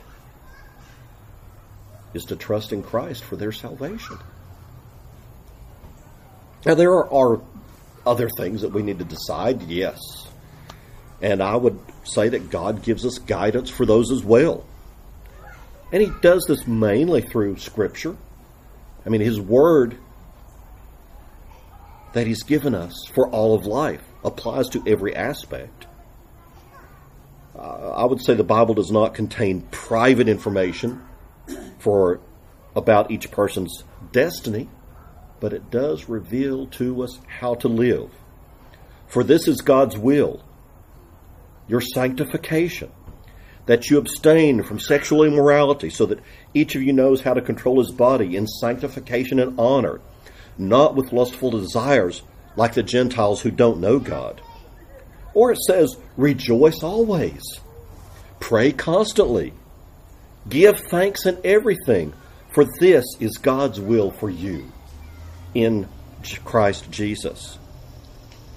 is 2.15 2.25
to 2.25 2.35
trust 2.35 2.73
in 2.73 2.81
Christ 2.81 3.23
for 3.23 3.35
their 3.35 3.51
salvation. 3.51 4.17
Now, 6.65 6.73
there 6.73 6.91
are, 6.91 7.13
are 7.13 7.41
other 8.03 8.29
things 8.35 8.61
that 8.61 8.69
we 8.69 8.81
need 8.81 8.97
to 8.97 9.05
decide, 9.05 9.61
yes. 9.61 9.99
And 11.21 11.43
I 11.43 11.55
would 11.55 11.79
say 12.03 12.29
that 12.29 12.49
God 12.49 12.81
gives 12.81 13.05
us 13.05 13.19
guidance 13.19 13.69
for 13.69 13.85
those 13.85 14.11
as 14.11 14.23
well. 14.23 14.65
And 15.91 16.01
He 16.01 16.09
does 16.21 16.45
this 16.47 16.65
mainly 16.65 17.21
through 17.21 17.59
Scripture. 17.59 18.17
I 19.05 19.09
mean, 19.09 19.21
His 19.21 19.39
Word 19.39 19.99
that 22.15 22.25
He's 22.25 22.43
given 22.43 22.73
us 22.73 23.05
for 23.13 23.27
all 23.29 23.55
of 23.55 23.65
life 23.65 24.01
applies 24.23 24.69
to 24.69 24.81
every 24.87 25.13
aspect. 25.13 25.85
Uh, 27.53 27.91
I 27.91 28.05
would 28.05 28.21
say 28.21 28.33
the 28.33 28.43
Bible 28.43 28.73
does 28.73 28.89
not 28.89 29.13
contain 29.13 29.61
private 29.69 30.29
information 30.29 31.03
for 31.77 32.21
about 32.73 33.11
each 33.11 33.31
person's 33.31 33.83
destiny, 34.13 34.69
but 35.41 35.51
it 35.51 35.69
does 35.69 36.07
reveal 36.07 36.67
to 36.67 37.03
us 37.03 37.19
how 37.27 37.55
to 37.55 37.67
live. 37.67 38.09
For 39.07 39.21
this 39.21 39.49
is 39.49 39.59
God's 39.59 39.97
will, 39.97 40.41
your 41.67 41.81
sanctification, 41.81 42.93
that 43.65 43.89
you 43.89 43.97
abstain 43.97 44.63
from 44.63 44.79
sexual 44.79 45.25
immorality, 45.25 45.89
so 45.89 46.05
that 46.05 46.19
each 46.53 46.75
of 46.75 46.81
you 46.81 46.93
knows 46.93 47.19
how 47.19 47.33
to 47.33 47.41
control 47.41 47.79
his 47.79 47.91
body 47.91 48.37
in 48.37 48.47
sanctification 48.47 49.37
and 49.37 49.59
honor 49.59 49.99
not 50.57 50.95
with 50.95 51.13
lustful 51.13 51.51
desires 51.51 52.21
like 52.55 52.73
the 52.73 52.83
Gentiles 52.83 53.41
who 53.41 53.51
don't 53.51 53.79
know 53.79 53.99
God. 53.99 54.41
Or 55.33 55.51
it 55.51 55.59
says, 55.67 55.97
rejoice 56.15 56.81
always, 56.83 57.41
pray 58.39 58.71
constantly, 58.71 59.53
give 60.47 60.79
thanks 60.89 61.25
in 61.25 61.37
everything, 61.43 62.13
for 62.53 62.65
this 62.79 63.05
is 63.19 63.37
God's 63.37 63.79
will 63.79 64.11
for 64.11 64.29
you 64.29 64.71
in 65.53 65.89
Christ 66.45 66.89
Jesus. 66.89 67.59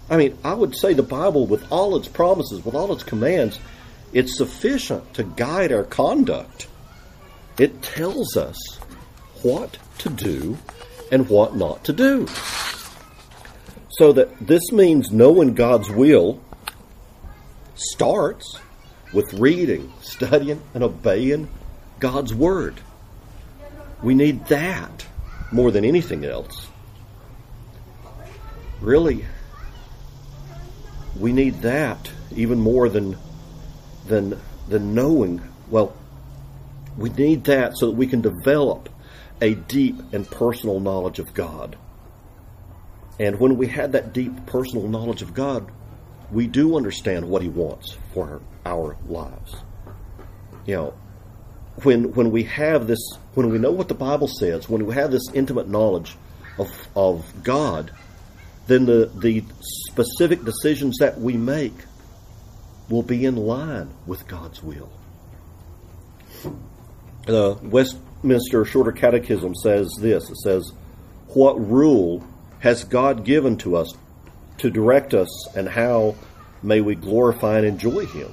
I 0.08 0.16
mean, 0.16 0.38
I 0.44 0.54
would 0.54 0.76
say 0.76 0.94
the 0.94 1.02
Bible, 1.02 1.46
with 1.46 1.70
all 1.70 1.96
its 1.96 2.08
promises, 2.08 2.64
with 2.64 2.74
all 2.74 2.92
its 2.92 3.02
commands, 3.02 3.58
it's 4.12 4.38
sufficient 4.38 5.14
to 5.14 5.24
guide 5.24 5.72
our 5.72 5.84
conduct 5.84 6.68
It 7.58 7.82
tells 7.82 8.36
us 8.36 8.56
what 9.42 9.78
to 9.98 10.10
do 10.10 10.56
and 11.10 11.28
what 11.28 11.56
not 11.56 11.84
to 11.84 11.92
do. 11.92 12.26
So 13.90 14.12
that 14.12 14.38
this 14.38 14.70
means 14.70 15.10
knowing 15.10 15.54
God's 15.54 15.90
will 15.90 16.40
starts 17.74 18.60
with 19.12 19.32
reading, 19.34 19.92
studying, 20.02 20.62
and 20.74 20.84
obeying 20.84 21.48
God's 21.98 22.34
Word. 22.34 22.80
We 24.02 24.14
need 24.14 24.46
that 24.46 25.06
more 25.50 25.70
than 25.70 25.84
anything 25.84 26.24
else. 26.24 26.68
Really, 28.80 29.24
we 31.18 31.32
need 31.32 31.62
that 31.62 32.10
even 32.36 32.60
more 32.60 32.88
than 32.88 33.16
than 34.06 34.40
than 34.68 34.94
knowing. 34.94 35.40
Well, 35.68 35.96
we 36.96 37.10
need 37.10 37.44
that 37.44 37.76
so 37.76 37.86
that 37.86 37.96
we 37.96 38.06
can 38.06 38.20
develop 38.20 38.88
a 39.40 39.54
deep 39.54 39.96
and 40.12 40.28
personal 40.28 40.80
knowledge 40.80 41.18
of 41.18 41.34
God. 41.34 41.76
And 43.20 43.40
when 43.40 43.56
we 43.56 43.68
have 43.68 43.92
that 43.92 44.12
deep 44.12 44.46
personal 44.46 44.88
knowledge 44.88 45.22
of 45.22 45.34
God, 45.34 45.70
we 46.30 46.46
do 46.46 46.76
understand 46.76 47.28
what 47.28 47.42
He 47.42 47.48
wants 47.48 47.96
for 48.14 48.40
our 48.64 48.96
lives. 49.06 49.56
You 50.66 50.76
know, 50.76 50.94
when 51.82 52.12
when 52.12 52.30
we 52.30 52.44
have 52.44 52.86
this, 52.86 53.00
when 53.34 53.50
we 53.50 53.58
know 53.58 53.72
what 53.72 53.88
the 53.88 53.94
Bible 53.94 54.28
says, 54.28 54.68
when 54.68 54.86
we 54.86 54.94
have 54.94 55.10
this 55.10 55.28
intimate 55.32 55.68
knowledge 55.68 56.16
of 56.58 56.70
of 56.94 57.24
God, 57.42 57.92
then 58.66 58.86
the 58.86 59.10
the 59.14 59.44
specific 59.60 60.44
decisions 60.44 60.98
that 60.98 61.18
we 61.20 61.36
make 61.36 61.74
will 62.88 63.02
be 63.02 63.24
in 63.24 63.36
line 63.36 63.90
with 64.06 64.26
God's 64.26 64.62
will. 64.62 64.90
Uh, 67.26 67.54
the 67.62 67.98
Westminster 68.18 68.64
Shorter 68.64 68.90
Catechism 68.90 69.54
says 69.54 69.88
this. 70.00 70.28
It 70.28 70.38
says, 70.38 70.72
"What 71.34 71.54
rule 71.70 72.24
has 72.58 72.82
God 72.82 73.24
given 73.24 73.56
to 73.58 73.76
us 73.76 73.94
to 74.56 74.70
direct 74.70 75.14
us, 75.14 75.28
and 75.54 75.68
how 75.68 76.16
may 76.60 76.80
we 76.80 76.96
glorify 76.96 77.58
and 77.58 77.66
enjoy 77.66 78.06
Him?" 78.06 78.32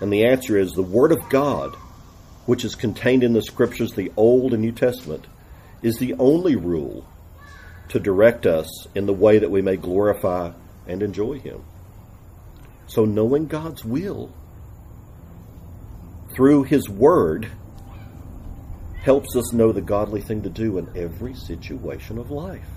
And 0.00 0.12
the 0.12 0.24
answer 0.24 0.58
is 0.58 0.72
the 0.72 0.82
Word 0.82 1.12
of 1.12 1.28
God, 1.28 1.76
which 2.46 2.64
is 2.64 2.74
contained 2.74 3.22
in 3.22 3.34
the 3.34 3.42
Scriptures, 3.42 3.92
the 3.92 4.10
Old 4.16 4.52
and 4.52 4.62
New 4.62 4.72
Testament, 4.72 5.28
is 5.82 5.98
the 5.98 6.14
only 6.18 6.56
rule 6.56 7.04
to 7.90 8.00
direct 8.00 8.46
us 8.46 8.88
in 8.96 9.06
the 9.06 9.14
way 9.14 9.38
that 9.38 9.50
we 9.50 9.62
may 9.62 9.76
glorify 9.76 10.50
and 10.88 11.04
enjoy 11.04 11.38
Him. 11.38 11.60
So, 12.88 13.04
knowing 13.04 13.46
God's 13.46 13.84
will 13.84 14.30
through 16.34 16.64
His 16.64 16.88
Word 16.88 17.46
helps 19.08 19.34
us 19.36 19.54
know 19.54 19.72
the 19.72 19.80
godly 19.80 20.20
thing 20.20 20.42
to 20.42 20.50
do 20.50 20.76
in 20.76 20.86
every 20.94 21.32
situation 21.32 22.18
of 22.18 22.30
life. 22.30 22.68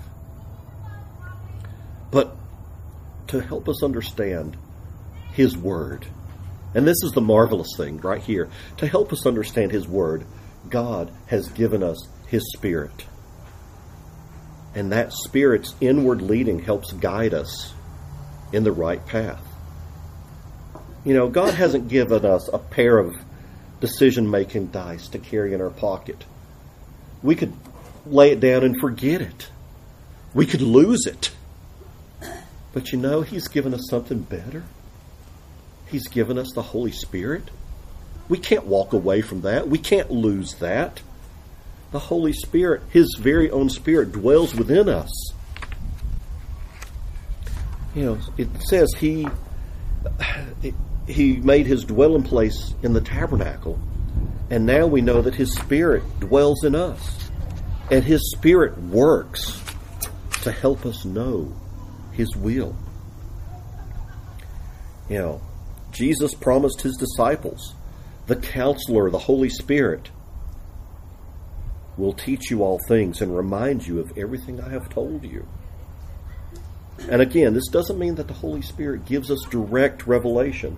But 2.10 2.38
to 3.28 3.42
help 3.42 3.68
us 3.68 3.84
understand 3.84 4.56
His 5.34 5.58
Word, 5.58 6.08
and 6.74 6.88
this 6.88 7.04
is 7.04 7.12
the 7.12 7.20
marvelous 7.20 7.74
thing 7.76 7.98
right 7.98 8.22
here. 8.22 8.50
To 8.78 8.88
help 8.88 9.12
us 9.12 9.26
understand 9.26 9.74
His 9.74 9.90
Word, 9.90 10.26
God 10.70 11.12
has 11.26 11.50
given 11.50 11.84
us 11.84 11.98
His 12.28 12.50
Spirit. 12.54 13.08
And 14.74 14.94
that 14.94 15.12
Spirit's 15.12 15.76
inward 15.82 16.22
leading 16.22 16.60
helps 16.60 16.94
guide 16.94 17.34
us 17.34 17.74
in 18.54 18.64
the 18.64 18.72
right 18.72 19.06
path. 19.06 19.46
You 21.04 21.14
know, 21.14 21.28
God 21.28 21.56
hasn't 21.56 21.90
given 21.90 22.24
us 22.24 22.50
a 22.54 22.58
pair 22.58 23.00
of 23.00 23.18
decision 23.82 24.30
making 24.30 24.68
dice 24.68 25.10
to 25.10 25.20
carry 25.20 25.54
in 25.54 25.60
our 25.60 25.70
pocket. 25.70 26.24
We 27.22 27.36
could 27.36 27.52
lay 28.06 28.32
it 28.32 28.40
down 28.40 28.64
and 28.64 28.80
forget 28.80 29.22
it, 29.22 29.50
we 30.34 30.46
could 30.46 30.62
lose 30.62 31.06
it. 31.06 31.32
But 32.74 32.94
you 32.94 32.98
know, 32.98 33.22
He's 33.22 33.50
given 33.50 33.74
us 33.74 33.82
something 33.90 34.22
better. 34.22 34.64
He's 35.88 36.08
given 36.08 36.38
us 36.38 36.54
the 36.56 36.62
Holy 36.62 36.94
Spirit. 36.94 37.52
We 38.30 38.38
can't 38.38 38.66
walk 38.66 38.94
away 38.94 39.20
from 39.22 39.42
that. 39.42 39.68
We 39.68 39.78
can't 39.78 40.10
lose 40.10 40.54
that. 40.56 41.02
The 41.92 42.00
Holy 42.00 42.32
Spirit, 42.32 42.84
His 42.92 43.18
very 43.20 43.52
own 43.52 43.70
Spirit, 43.70 44.14
dwells 44.14 44.56
within 44.56 44.88
us. 44.88 45.12
You 47.94 48.06
know, 48.06 48.20
it 48.38 48.48
says 48.70 48.90
He 48.98 49.28
He 51.08 51.38
made 51.38 51.66
His 51.66 51.84
dwelling 51.84 52.24
place 52.24 52.74
in 52.84 52.94
the 52.94 53.02
tabernacle, 53.02 53.80
and 54.50 54.66
now 54.66 54.88
we 54.88 55.02
know 55.02 55.22
that 55.22 55.36
His 55.36 55.54
Spirit 55.54 56.04
dwells 56.20 56.64
in 56.64 56.76
us, 56.76 57.30
and 57.90 58.04
His 58.04 58.32
Spirit 58.32 58.78
works 58.78 59.62
to 60.44 60.52
help 60.52 60.86
us 60.86 61.06
know 61.06 61.54
His 62.14 62.36
will. 62.36 62.76
You 65.10 65.18
know, 65.18 65.42
Jesus 65.92 66.34
promised 66.34 66.82
his 66.82 66.96
disciples, 66.96 67.76
the 68.28 68.38
counselor, 68.38 69.10
the 69.10 69.20
Holy 69.20 69.50
Spirit, 69.50 70.10
will 71.98 72.14
teach 72.14 72.50
you 72.50 72.64
all 72.64 72.80
things 72.88 73.22
and 73.22 73.36
remind 73.36 73.86
you 73.86 74.00
of 74.00 74.18
everything 74.18 74.62
I 74.62 74.70
have 74.70 74.90
told 74.90 75.26
you. 75.26 75.46
And 77.10 77.22
again, 77.22 77.54
this 77.54 77.68
doesn't 77.68 78.00
mean 78.00 78.16
that 78.16 78.30
the 78.30 78.34
Holy 78.34 78.62
Spirit 78.62 79.06
gives 79.06 79.30
us 79.30 79.40
direct 79.50 80.08
revelation. 80.08 80.78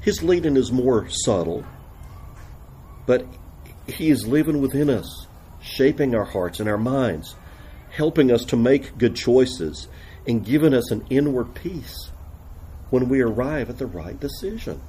His 0.00 0.22
leading 0.22 0.56
is 0.56 0.72
more 0.72 1.08
subtle, 1.08 1.64
but 3.06 3.26
He 3.86 4.10
is 4.10 4.26
living 4.26 4.60
within 4.60 4.88
us, 4.88 5.26
shaping 5.60 6.14
our 6.14 6.24
hearts 6.24 6.60
and 6.60 6.68
our 6.68 6.78
minds, 6.78 7.36
helping 7.90 8.30
us 8.30 8.44
to 8.46 8.56
make 8.56 8.96
good 8.96 9.14
choices, 9.14 9.88
and 10.26 10.44
giving 10.44 10.74
us 10.74 10.90
an 10.90 11.04
inward 11.10 11.54
peace 11.54 12.10
when 12.90 13.08
we 13.08 13.20
arrive 13.20 13.70
at 13.70 13.78
the 13.78 13.86
right 13.86 14.18
decision. 14.18 14.80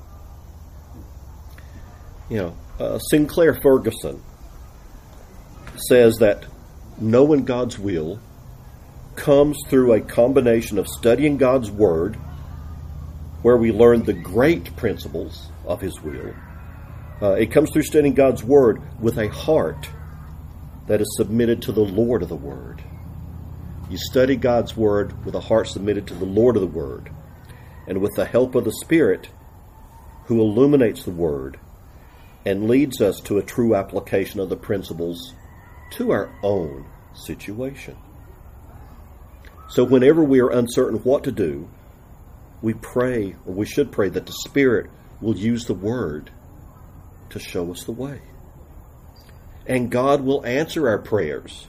You 2.30 2.38
know, 2.38 2.57
uh, 2.80 2.97
Sinclair 2.99 3.59
Ferguson 3.62 4.22
says 5.89 6.18
that 6.18 6.45
knowing 6.99 7.43
God's 7.43 7.78
will 7.78 8.20
comes 9.16 9.57
through 9.68 9.93
a 9.93 10.01
combination 10.01 10.78
of 10.78 10.88
studying 10.88 11.38
God's 11.38 11.70
Word, 11.70 12.18
where 13.42 13.58
we 13.58 13.72
learn 13.72 14.04
the 14.04 14.14
great 14.14 14.76
principles 14.76 15.50
of 15.66 15.82
His 15.82 16.02
will. 16.02 16.34
Uh, 17.22 17.34
it 17.34 17.52
comes 17.52 17.72
through 17.72 17.84
studying 17.84 18.14
God's 18.14 18.44
Word 18.44 18.82
with 19.00 19.18
a 19.18 19.30
heart 19.30 19.89
that 20.88 21.02
is 21.02 21.16
submitted 21.18 21.62
to 21.64 21.72
the 21.72 21.82
Lord 21.82 22.24
of 22.24 22.30
the 22.30 22.36
Word. 22.36 22.84
You 23.89 23.98
study 23.98 24.36
God's 24.36 24.76
Word 24.76 25.26
with 25.26 25.36
a 25.36 25.39
heart 25.39 25.68
submitted 25.68 26.08
to 26.08 26.14
the 26.14 26.26
Lord 26.26 26.56
of 26.56 26.62
the 26.62 26.68
Word 26.68 27.12
and 27.88 28.00
with 28.00 28.16
the 28.16 28.26
help 28.26 28.56
of 28.56 28.64
the 28.64 28.74
Spirit 28.74 29.30
who 30.26 30.39
illuminates 30.39 31.04
the 31.04 31.12
Word 31.12 31.60
and 32.46 32.68
leads 32.68 33.02
us 33.02 33.20
to 33.22 33.38
a 33.38 33.44
true 33.44 33.76
application 33.76 34.39
of 34.39 34.50
the 34.50 34.58
principles 34.58 35.34
to 35.92 36.12
our 36.12 36.34
own 36.42 36.86
situation. 37.14 37.98
So, 39.70 39.84
whenever 39.84 40.24
we 40.24 40.42
are 40.42 40.50
uncertain 40.50 41.00
what 41.00 41.24
to 41.26 41.32
do, 41.32 41.70
we 42.62 42.74
pray, 42.74 43.36
or 43.45 43.53
we 43.53 43.66
should 43.66 43.91
pray, 43.91 44.09
that 44.09 44.26
the 44.26 44.34
Spirit 44.45 44.89
will 45.20 45.36
use 45.36 45.66
the 45.66 45.74
Word 45.74 46.32
to 47.30 47.39
show 47.39 47.72
us 47.72 47.84
the 47.84 47.91
way. 47.91 48.22
And 49.66 49.91
God 49.91 50.22
will 50.22 50.45
answer 50.45 50.88
our 50.88 50.99
prayers. 50.99 51.68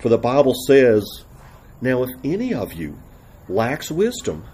For 0.00 0.08
the 0.08 0.18
Bible 0.18 0.54
says, 0.66 1.24
Now, 1.80 2.02
if 2.02 2.10
any 2.24 2.52
of 2.52 2.72
you 2.72 2.98
lacks 3.48 3.90
wisdom, 3.90 4.44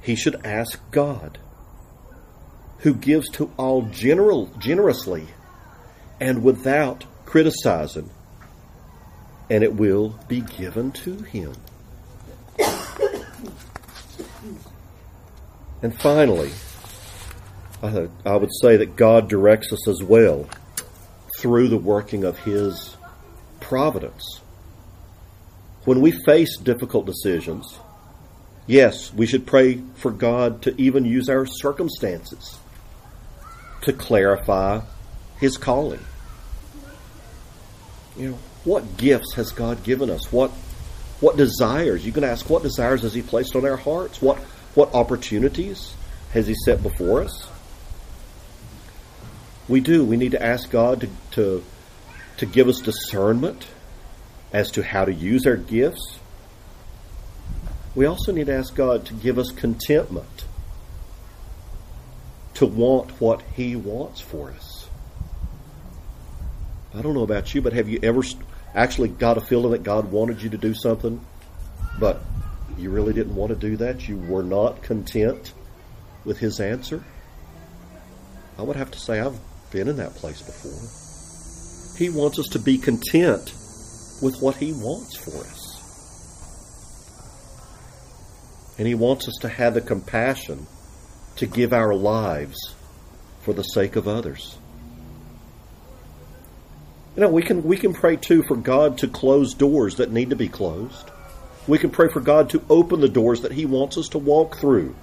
he 0.00 0.14
should 0.14 0.46
ask 0.46 0.80
God, 0.90 1.38
who 2.78 2.94
gives 2.94 3.28
to 3.30 3.50
all 3.56 3.82
general, 3.82 4.46
generously 4.58 5.26
and 6.20 6.42
without 6.42 7.04
criticizing, 7.24 8.10
and 9.50 9.62
it 9.62 9.74
will 9.74 10.18
be 10.28 10.40
given 10.40 10.92
to 10.92 11.16
him. 11.16 11.54
And 15.82 15.98
finally, 16.00 16.50
I, 17.82 18.36
would 18.36 18.50
say 18.60 18.76
that 18.78 18.96
God 18.96 19.28
directs 19.28 19.72
us 19.72 19.86
as 19.88 20.02
well 20.02 20.48
through 21.38 21.68
the 21.68 21.76
working 21.76 22.24
of 22.24 22.38
His 22.38 22.96
providence. 23.60 24.40
When 25.84 26.00
we 26.00 26.10
face 26.10 26.56
difficult 26.56 27.06
decisions, 27.06 27.78
Yes, 28.66 29.14
we 29.14 29.26
should 29.26 29.46
pray 29.46 29.80
for 29.94 30.10
God 30.10 30.62
to 30.62 30.80
even 30.80 31.04
use 31.04 31.28
our 31.28 31.46
circumstances 31.46 32.58
to 33.82 33.92
clarify 33.92 34.80
His 35.38 35.56
calling. 35.56 36.04
You 38.16 38.30
know, 38.30 38.38
what 38.64 38.96
gifts 38.96 39.34
has 39.34 39.52
God 39.52 39.84
given 39.84 40.10
us? 40.10 40.32
What 40.32 40.50
what 41.20 41.36
desires? 41.36 42.04
You 42.04 42.12
can 42.12 42.24
ask, 42.24 42.50
what 42.50 42.62
desires 42.62 43.02
has 43.02 43.14
He 43.14 43.22
placed 43.22 43.54
on 43.54 43.64
our 43.64 43.76
hearts? 43.76 44.20
What 44.20 44.38
what 44.76 44.94
opportunities 44.94 45.94
has 46.32 46.46
He 46.46 46.54
set 46.64 46.82
before 46.82 47.22
us? 47.22 47.48
We 49.68 49.80
do. 49.80 50.04
We 50.04 50.16
need 50.16 50.32
to 50.32 50.42
ask 50.42 50.70
God 50.70 51.00
to, 51.00 51.08
to, 51.32 51.64
to 52.36 52.46
give 52.46 52.68
us 52.68 52.80
discernment 52.80 53.66
as 54.52 54.70
to 54.72 54.82
how 54.82 55.04
to 55.04 55.12
use 55.12 55.46
our 55.46 55.56
gifts. 55.56 56.18
We 57.94 58.06
also 58.06 58.30
need 58.30 58.46
to 58.46 58.54
ask 58.54 58.74
God 58.74 59.06
to 59.06 59.14
give 59.14 59.38
us 59.38 59.50
contentment 59.50 60.44
to 62.54 62.66
want 62.66 63.20
what 63.20 63.42
He 63.54 63.76
wants 63.76 64.20
for 64.20 64.50
us. 64.50 64.88
I 66.94 67.02
don't 67.02 67.14
know 67.14 67.22
about 67.22 67.54
you, 67.54 67.60
but 67.60 67.72
have 67.72 67.88
you 67.88 67.98
ever 68.02 68.22
actually 68.74 69.08
got 69.08 69.36
a 69.36 69.40
feeling 69.40 69.72
that 69.72 69.82
God 69.82 70.10
wanted 70.10 70.42
you 70.42 70.50
to 70.50 70.58
do 70.58 70.74
something, 70.74 71.20
but 71.98 72.22
you 72.78 72.90
really 72.90 73.12
didn't 73.12 73.34
want 73.34 73.50
to 73.50 73.56
do 73.56 73.76
that? 73.78 74.08
You 74.08 74.18
were 74.18 74.42
not 74.42 74.82
content 74.82 75.52
with 76.24 76.38
His 76.38 76.60
answer? 76.60 77.02
I 78.58 78.62
would 78.62 78.76
have 78.76 78.90
to 78.90 78.98
say 78.98 79.20
I've 79.20 79.38
been 79.70 79.88
in 79.88 79.96
that 79.96 80.14
place 80.14 80.42
before. 80.42 81.98
He 81.98 82.10
wants 82.10 82.38
us 82.38 82.48
to 82.48 82.58
be 82.58 82.78
content 82.78 83.52
with 84.22 84.38
what 84.40 84.56
He 84.56 84.72
wants 84.72 85.16
for 85.16 85.38
us. 85.38 85.62
And 88.78 88.86
He 88.86 88.94
wants 88.94 89.28
us 89.28 89.36
to 89.40 89.48
have 89.48 89.74
the 89.74 89.80
compassion 89.80 90.66
to 91.36 91.46
give 91.46 91.72
our 91.72 91.94
lives 91.94 92.74
for 93.40 93.52
the 93.52 93.62
sake 93.62 93.96
of 93.96 94.08
others. 94.08 94.58
You 97.14 97.22
know, 97.22 97.30
we 97.30 97.42
can 97.42 97.62
we 97.62 97.78
can 97.78 97.94
pray 97.94 98.16
too 98.16 98.42
for 98.42 98.56
God 98.56 98.98
to 98.98 99.08
close 99.08 99.54
doors 99.54 99.96
that 99.96 100.12
need 100.12 100.30
to 100.30 100.36
be 100.36 100.48
closed. 100.48 101.10
We 101.66 101.78
can 101.78 101.90
pray 101.90 102.08
for 102.08 102.20
God 102.20 102.50
to 102.50 102.62
open 102.70 103.00
the 103.00 103.08
doors 103.08 103.42
that 103.42 103.52
He 103.52 103.66
wants 103.66 103.98
us 103.98 104.08
to 104.10 104.18
walk 104.18 104.58
through. 104.58 104.94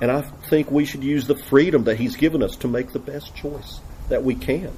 And 0.00 0.10
I 0.10 0.20
think 0.20 0.70
we 0.70 0.84
should 0.84 1.02
use 1.02 1.26
the 1.26 1.36
freedom 1.36 1.84
that 1.84 1.96
He's 1.96 2.16
given 2.16 2.42
us 2.42 2.56
to 2.56 2.68
make 2.68 2.92
the 2.92 2.98
best 2.98 3.34
choice 3.34 3.80
that 4.08 4.22
we 4.22 4.34
can. 4.34 4.72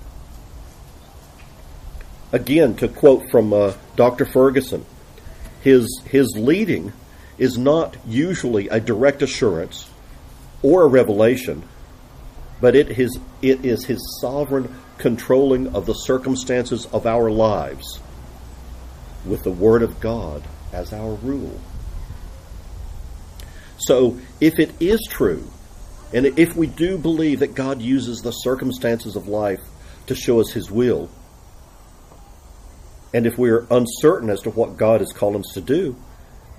Again, 2.33 2.77
to 2.77 2.89
quote 2.89 3.31
from 3.31 3.53
uh, 3.53 3.75
Dr. 3.97 4.25
Ferguson, 4.25 4.85
his, 5.63 6.01
his 6.05 6.29
leading 6.37 6.93
is 7.39 7.59
not 7.59 7.97
usually 8.07 8.69
a 8.69 8.79
direct 8.79 9.23
assurance 9.23 9.89
or 10.63 10.83
a 10.83 10.89
revelation, 10.89 11.63
but 12.61 12.77
it 12.77 12.99
is, 12.99 13.19
it 13.43 13.65
is 13.65 13.85
his 13.85 14.19
sovereign 14.21 14.75
controlling 14.99 15.75
of 15.75 15.87
the 15.87 15.93
circumstances 15.93 16.87
of 16.87 17.07
our 17.07 17.31
lives 17.31 18.01
with 19.27 19.43
the 19.43 19.51
Word 19.51 19.83
of 19.83 20.01
God 20.01 20.43
as 20.73 20.93
our 20.93 21.15
rule. 21.15 21.61
So, 23.79 24.19
if 24.41 24.59
it 24.59 24.71
is 24.81 25.07
true, 25.11 25.49
and 26.13 26.27
if 26.39 26.57
we 26.57 26.67
do 26.67 26.97
believe 26.97 27.41
that 27.41 27.55
God 27.55 27.83
uses 27.83 28.21
the 28.21 28.31
circumstances 28.31 29.17
of 29.17 29.29
life 29.29 29.61
to 30.07 30.15
show 30.15 30.41
us 30.41 30.53
His 30.53 30.71
will, 30.71 31.11
and 33.13 33.27
if 33.27 33.39
we're 33.39 33.67
uncertain 33.71 34.31
as 34.31 34.43
to 34.43 34.51
what 34.51 34.77
God 34.77 35.01
has 35.01 35.13
called 35.13 35.37
us 35.37 35.53
to 35.55 35.61
do, 35.61 35.97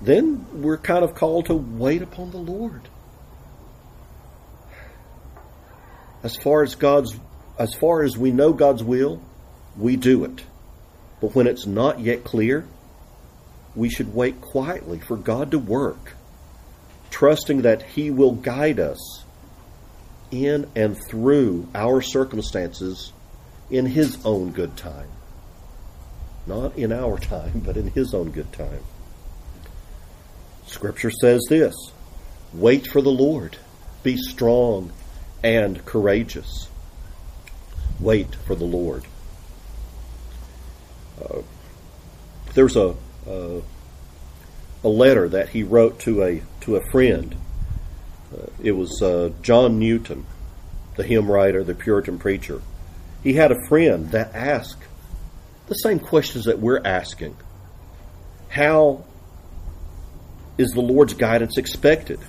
then 0.00 0.62
we're 0.62 0.78
kind 0.78 1.04
of 1.04 1.14
called 1.14 1.46
to 1.46 1.54
wait 1.54 2.02
upon 2.02 2.30
the 2.30 2.38
Lord. 2.38 2.82
As 6.22 6.36
far 6.36 6.62
as 6.62 6.74
God's 6.74 7.18
as 7.58 7.74
far 7.74 8.02
as 8.04 8.16
we 8.16 8.30
know 8.30 8.52
God's 8.52 8.84
will, 8.84 9.20
we 9.76 9.96
do 9.96 10.24
it. 10.24 10.44
But 11.20 11.34
when 11.34 11.46
it's 11.46 11.66
not 11.66 12.00
yet 12.00 12.24
clear, 12.24 12.64
we 13.74 13.88
should 13.88 14.14
wait 14.14 14.40
quietly 14.40 14.98
for 15.00 15.16
God 15.16 15.50
to 15.50 15.58
work, 15.58 16.14
trusting 17.10 17.62
that 17.62 17.82
He 17.82 18.10
will 18.10 18.32
guide 18.32 18.80
us 18.80 19.24
in 20.30 20.68
and 20.76 20.96
through 21.08 21.68
our 21.74 22.00
circumstances 22.00 23.12
in 23.70 23.86
His 23.86 24.18
own 24.24 24.52
good 24.52 24.76
time. 24.76 25.08
Not 26.46 26.76
in 26.76 26.92
our 26.92 27.18
time, 27.18 27.62
but 27.64 27.76
in 27.76 27.88
His 27.88 28.14
own 28.14 28.30
good 28.30 28.52
time. 28.52 28.82
Scripture 30.66 31.10
says 31.10 31.44
this 31.48 31.74
Wait 32.52 32.86
for 32.86 33.02
the 33.02 33.10
Lord, 33.10 33.56
be 34.02 34.16
strong 34.16 34.92
and 35.42 35.84
courageous. 35.84 36.68
Wait 38.00 38.34
for 38.34 38.54
the 38.54 38.64
Lord. 38.64 39.04
Uh, 41.20 41.42
there's 42.54 42.76
a, 42.76 42.94
uh, 43.26 43.60
a 44.84 44.88
letter 44.88 45.28
that 45.28 45.50
he 45.50 45.62
wrote 45.62 46.00
to 46.00 46.22
a 46.22 46.42
to 46.62 46.76
a 46.76 46.90
friend. 46.90 47.34
Uh, 48.32 48.46
it 48.62 48.72
was 48.72 49.00
uh, 49.02 49.30
John 49.42 49.78
Newton, 49.78 50.26
the 50.96 51.02
hymn 51.02 51.30
writer, 51.30 51.64
the 51.64 51.74
Puritan 51.74 52.18
preacher. 52.18 52.60
He 53.22 53.34
had 53.34 53.52
a 53.52 53.66
friend 53.68 54.10
that 54.12 54.34
asked 54.34 54.82
the 55.66 55.74
same 55.74 55.98
questions 55.98 56.44
that 56.44 56.58
we're 56.58 56.80
asking. 56.84 57.36
How 58.48 59.04
is 60.56 60.70
the 60.70 60.80
Lord's 60.80 61.14
guidance 61.14 61.58
expected? 61.58 62.20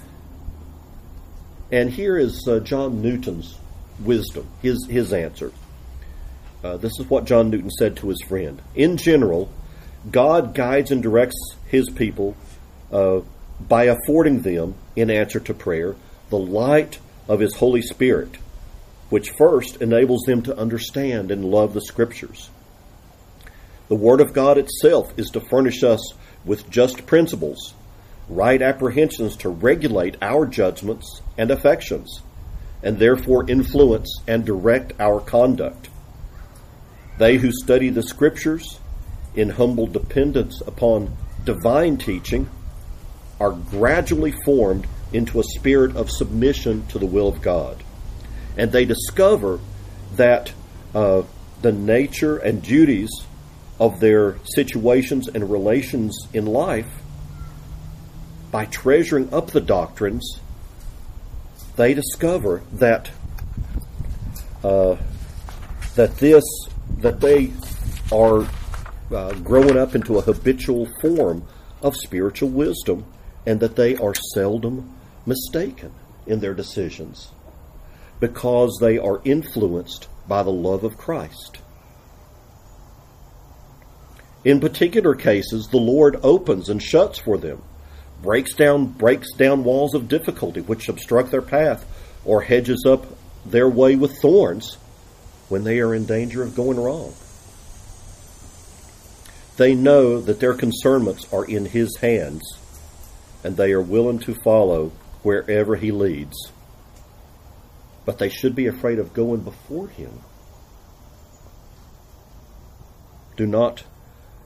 And 1.71 1.89
here 1.89 2.17
is 2.17 2.47
uh, 2.47 2.59
John 2.59 3.01
Newton's 3.01 3.57
wisdom, 3.99 4.47
his, 4.61 4.85
his 4.89 5.13
answer. 5.13 5.51
Uh, 6.64 6.78
this 6.78 6.99
is 6.99 7.10
what 7.10 7.26
John 7.26 7.49
Newton 7.49 7.70
said 7.72 7.97
to 7.97 8.10
his 8.10 8.22
friend. 8.28 8.62
In 8.76 8.97
general, 8.97 9.49
God 10.10 10.53
guides 10.53 10.91
and 10.91 11.01
directs 11.01 11.55
his 11.68 11.89
people 11.89 12.36
uh, 12.91 13.22
by 13.60 13.86
affording 13.86 14.41
them, 14.41 14.76
in 14.95 15.10
answer 15.10 15.39
to 15.39 15.53
prayer, 15.53 15.95
the 16.30 16.38
light 16.38 16.99
of 17.28 17.39
his 17.39 17.55
Holy 17.55 17.82
Spirit, 17.82 18.38
which 19.10 19.32
first 19.38 19.82
enables 19.82 20.22
them 20.24 20.41
to 20.43 20.57
understand 20.57 21.32
and 21.32 21.45
love 21.45 21.74
the 21.74 21.82
Scriptures. 21.82 22.49
The 23.88 23.95
Word 23.95 24.22
of 24.22 24.34
God 24.34 24.57
itself 24.57 25.14
is 25.18 25.30
to 25.32 25.41
furnish 25.41 25.84
us 25.84 26.14
with 26.45 26.70
just 26.70 27.05
principles, 27.05 27.74
right 28.30 28.62
apprehensions 28.62 29.36
to 29.38 29.49
regulate 29.49 30.16
our 30.22 30.45
judgments 30.45 31.22
and 31.38 31.51
affections, 31.51 32.22
and 32.84 32.97
therefore 32.97 33.49
influence 33.49 34.22
and 34.28 34.45
direct 34.45 34.93
our 34.99 35.20
conduct. 35.20 35.88
They 37.20 37.36
who 37.36 37.51
study 37.51 37.89
the 37.89 38.01
Scriptures 38.01 38.80
in 39.36 39.49
humble 39.49 39.88
dependence 39.88 40.61
upon 40.65 41.15
divine 41.43 41.97
teaching 41.97 42.49
are 43.41 43.51
gradually 43.51 44.34
formed 44.45 44.88
into 45.11 45.41
a 45.41 45.43
spirit 45.43 45.97
of 45.97 46.09
submission 46.09 46.88
to 46.88 46.97
the 46.97 47.05
will 47.05 47.28
of 47.28 47.41
God. 47.41 47.84
And 48.57 48.72
they 48.72 48.86
discover 48.86 49.59
that 50.15 50.53
uh, 50.95 51.24
the 51.61 51.74
nature 51.74 52.38
and 52.38 52.61
duties 52.61 53.09
of 53.82 53.99
their 53.99 54.38
situations 54.45 55.28
and 55.28 55.51
relations 55.51 56.17
in 56.34 56.45
life, 56.45 56.89
by 58.49 58.63
treasuring 58.65 59.34
up 59.34 59.51
the 59.51 59.61
doctrines, 59.61 60.39
they 61.76 61.93
discover 61.93 62.63
that 62.74 63.11
uh, 64.63 64.95
that 65.95 66.17
this 66.17 66.43
that 67.01 67.21
they 67.21 67.51
are 68.11 68.47
uh, 69.11 69.33
growing 69.35 69.77
up 69.77 69.95
into 69.95 70.17
a 70.17 70.21
habitual 70.21 70.87
form 71.01 71.43
of 71.81 71.95
spiritual 71.95 72.49
wisdom, 72.49 73.05
and 73.45 73.59
that 73.59 73.75
they 73.75 73.95
are 73.95 74.13
seldom 74.33 74.93
mistaken 75.25 75.91
in 76.27 76.39
their 76.39 76.53
decisions 76.53 77.31
because 78.19 78.77
they 78.81 78.97
are 78.97 79.21
influenced 79.23 80.07
by 80.27 80.43
the 80.43 80.51
love 80.51 80.83
of 80.83 80.97
Christ. 80.97 81.59
In 84.43 84.59
particular 84.59 85.15
cases, 85.15 85.67
the 85.67 85.77
Lord 85.77 86.19
opens 86.23 86.69
and 86.69 86.81
shuts 86.81 87.19
for 87.19 87.37
them, 87.37 87.61
breaks 88.21 88.53
down 88.53 88.87
breaks 88.87 89.31
down 89.33 89.63
walls 89.63 89.93
of 89.93 90.07
difficulty 90.07 90.61
which 90.61 90.89
obstruct 90.89 91.31
their 91.31 91.41
path, 91.41 91.85
or 92.25 92.41
hedges 92.41 92.85
up 92.85 93.05
their 93.45 93.69
way 93.69 93.95
with 93.95 94.21
thorns 94.21 94.77
when 95.49 95.63
they 95.63 95.79
are 95.79 95.93
in 95.93 96.05
danger 96.05 96.41
of 96.41 96.55
going 96.55 96.79
wrong. 96.79 97.13
They 99.57 99.75
know 99.75 100.21
that 100.21 100.39
their 100.39 100.53
concernments 100.53 101.27
are 101.33 101.43
in 101.43 101.65
His 101.65 101.97
hands, 101.97 102.57
and 103.43 103.57
they 103.57 103.73
are 103.73 103.81
willing 103.81 104.19
to 104.19 104.33
follow 104.33 104.93
wherever 105.21 105.75
He 105.75 105.91
leads. 105.91 106.51
But 108.05 108.19
they 108.19 108.29
should 108.29 108.55
be 108.55 108.67
afraid 108.67 108.99
of 108.99 109.13
going 109.13 109.41
before 109.41 109.89
Him. 109.89 110.21
Do 113.35 113.45
not 113.45 113.83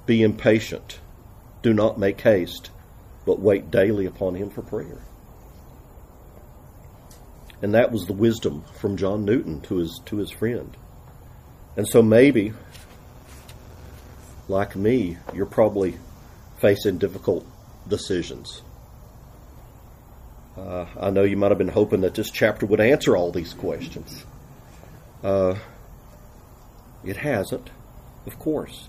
be 0.05 0.21
impatient. 0.21 0.99
Do 1.63 1.73
not 1.73 1.97
make 1.97 2.21
haste, 2.21 2.69
but 3.25 3.39
wait 3.39 3.71
daily 3.71 4.05
upon 4.05 4.35
him 4.35 4.49
for 4.49 4.61
prayer. 4.61 4.99
And 7.61 7.73
that 7.73 7.91
was 7.91 8.05
the 8.05 8.13
wisdom 8.13 8.63
from 8.79 8.97
John 8.97 9.23
Newton 9.23 9.61
to 9.61 9.77
his 9.77 10.01
to 10.05 10.17
his 10.17 10.29
friend. 10.29 10.75
And 11.75 11.87
so 11.87 12.01
maybe 12.01 12.53
like 14.47 14.75
me, 14.75 15.17
you're 15.33 15.45
probably 15.45 15.97
facing 16.57 16.97
difficult 16.97 17.45
decisions. 17.87 18.61
Uh, 20.57 20.85
I 20.99 21.09
know 21.09 21.23
you 21.23 21.37
might 21.37 21.49
have 21.51 21.57
been 21.57 21.67
hoping 21.67 22.01
that 22.01 22.13
this 22.13 22.29
chapter 22.29 22.65
would 22.65 22.79
answer 22.79 23.17
all 23.17 23.31
these 23.31 23.53
questions. 23.53 24.25
Uh, 25.23 25.55
it 27.03 27.17
hasn't, 27.17 27.69
of 28.27 28.37
course. 28.37 28.87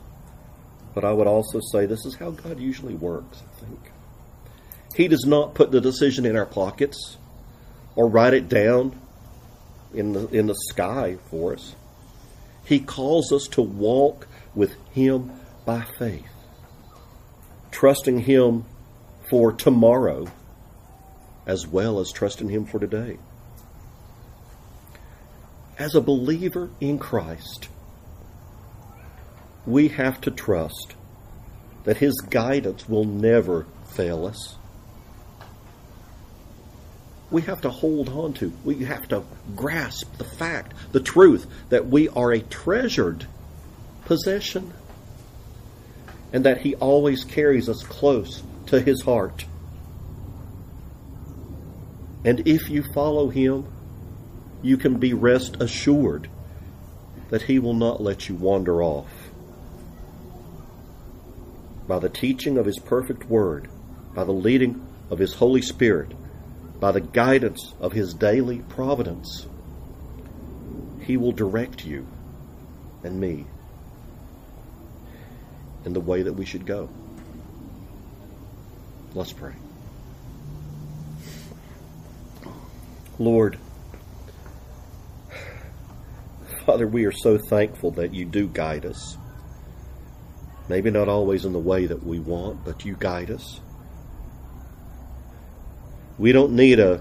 But 0.94 1.04
I 1.04 1.12
would 1.12 1.26
also 1.26 1.60
say 1.72 1.86
this 1.86 2.04
is 2.04 2.16
how 2.16 2.30
God 2.30 2.60
usually 2.60 2.94
works, 2.94 3.42
I 3.42 3.60
think. 3.60 3.80
He 4.94 5.08
does 5.08 5.24
not 5.26 5.54
put 5.54 5.72
the 5.72 5.80
decision 5.80 6.24
in 6.24 6.36
our 6.36 6.46
pockets 6.46 7.16
or 7.96 8.08
write 8.08 8.34
it 8.34 8.48
down 8.48 9.00
in 9.92 10.12
the, 10.12 10.28
in 10.28 10.46
the 10.46 10.54
sky 10.54 11.16
for 11.30 11.54
us. 11.54 11.74
He 12.64 12.80
calls 12.80 13.32
us 13.32 13.46
to 13.52 13.62
walk 13.62 14.26
with 14.54 14.74
Him 14.92 15.32
by 15.64 15.84
faith, 15.98 16.24
trusting 17.70 18.20
Him 18.20 18.64
for 19.28 19.52
tomorrow 19.52 20.26
as 21.46 21.66
well 21.66 22.00
as 22.00 22.10
trusting 22.10 22.48
Him 22.48 22.64
for 22.64 22.78
today. 22.78 23.18
As 25.78 25.94
a 25.94 26.00
believer 26.00 26.70
in 26.80 26.98
Christ, 26.98 27.68
we 29.66 29.88
have 29.88 30.20
to 30.22 30.30
trust 30.30 30.94
that 31.84 31.98
His 31.98 32.14
guidance 32.30 32.88
will 32.88 33.04
never 33.04 33.66
fail 33.84 34.26
us. 34.26 34.56
We 37.34 37.42
have 37.42 37.62
to 37.62 37.70
hold 37.70 38.08
on 38.10 38.34
to, 38.34 38.52
we 38.62 38.84
have 38.84 39.08
to 39.08 39.24
grasp 39.56 40.18
the 40.18 40.24
fact, 40.24 40.72
the 40.92 41.00
truth, 41.00 41.48
that 41.68 41.84
we 41.84 42.08
are 42.10 42.30
a 42.30 42.38
treasured 42.38 43.26
possession 44.04 44.72
and 46.32 46.44
that 46.44 46.58
He 46.58 46.76
always 46.76 47.24
carries 47.24 47.68
us 47.68 47.82
close 47.82 48.44
to 48.66 48.80
His 48.80 49.02
heart. 49.02 49.46
And 52.24 52.46
if 52.46 52.70
you 52.70 52.84
follow 52.94 53.30
Him, 53.30 53.66
you 54.62 54.76
can 54.76 54.98
be 54.98 55.12
rest 55.12 55.56
assured 55.60 56.30
that 57.30 57.42
He 57.42 57.58
will 57.58 57.74
not 57.74 58.00
let 58.00 58.28
you 58.28 58.36
wander 58.36 58.80
off. 58.80 59.10
By 61.88 61.98
the 61.98 62.10
teaching 62.10 62.58
of 62.58 62.66
His 62.66 62.78
perfect 62.78 63.24
Word, 63.24 63.68
by 64.14 64.22
the 64.22 64.30
leading 64.30 64.86
of 65.10 65.18
His 65.18 65.34
Holy 65.34 65.62
Spirit, 65.62 66.12
by 66.84 66.92
the 66.92 67.00
guidance 67.00 67.72
of 67.80 67.92
His 67.92 68.12
daily 68.12 68.58
providence, 68.58 69.46
He 71.00 71.16
will 71.16 71.32
direct 71.32 71.82
you 71.82 72.06
and 73.02 73.18
me 73.18 73.46
in 75.86 75.94
the 75.94 76.00
way 76.00 76.20
that 76.20 76.34
we 76.34 76.44
should 76.44 76.66
go. 76.66 76.90
Let's 79.14 79.32
pray. 79.32 79.54
Lord, 83.18 83.58
Father, 86.66 86.86
we 86.86 87.06
are 87.06 87.12
so 87.12 87.38
thankful 87.38 87.92
that 87.92 88.12
you 88.12 88.26
do 88.26 88.46
guide 88.46 88.84
us. 88.84 89.16
Maybe 90.68 90.90
not 90.90 91.08
always 91.08 91.46
in 91.46 91.54
the 91.54 91.58
way 91.58 91.86
that 91.86 92.04
we 92.04 92.18
want, 92.18 92.62
but 92.62 92.84
you 92.84 92.94
guide 93.00 93.30
us. 93.30 93.62
We 96.18 96.32
don't 96.32 96.52
need 96.52 96.78
a 96.78 97.00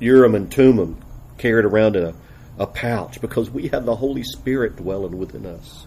Urim 0.00 0.34
and 0.34 0.52
Thummim 0.52 1.00
carried 1.38 1.64
around 1.64 1.96
in 1.96 2.04
a, 2.04 2.14
a 2.58 2.66
pouch 2.66 3.20
because 3.20 3.50
we 3.50 3.68
have 3.68 3.84
the 3.84 3.96
Holy 3.96 4.22
Spirit 4.22 4.76
dwelling 4.76 5.18
within 5.18 5.46
us. 5.46 5.86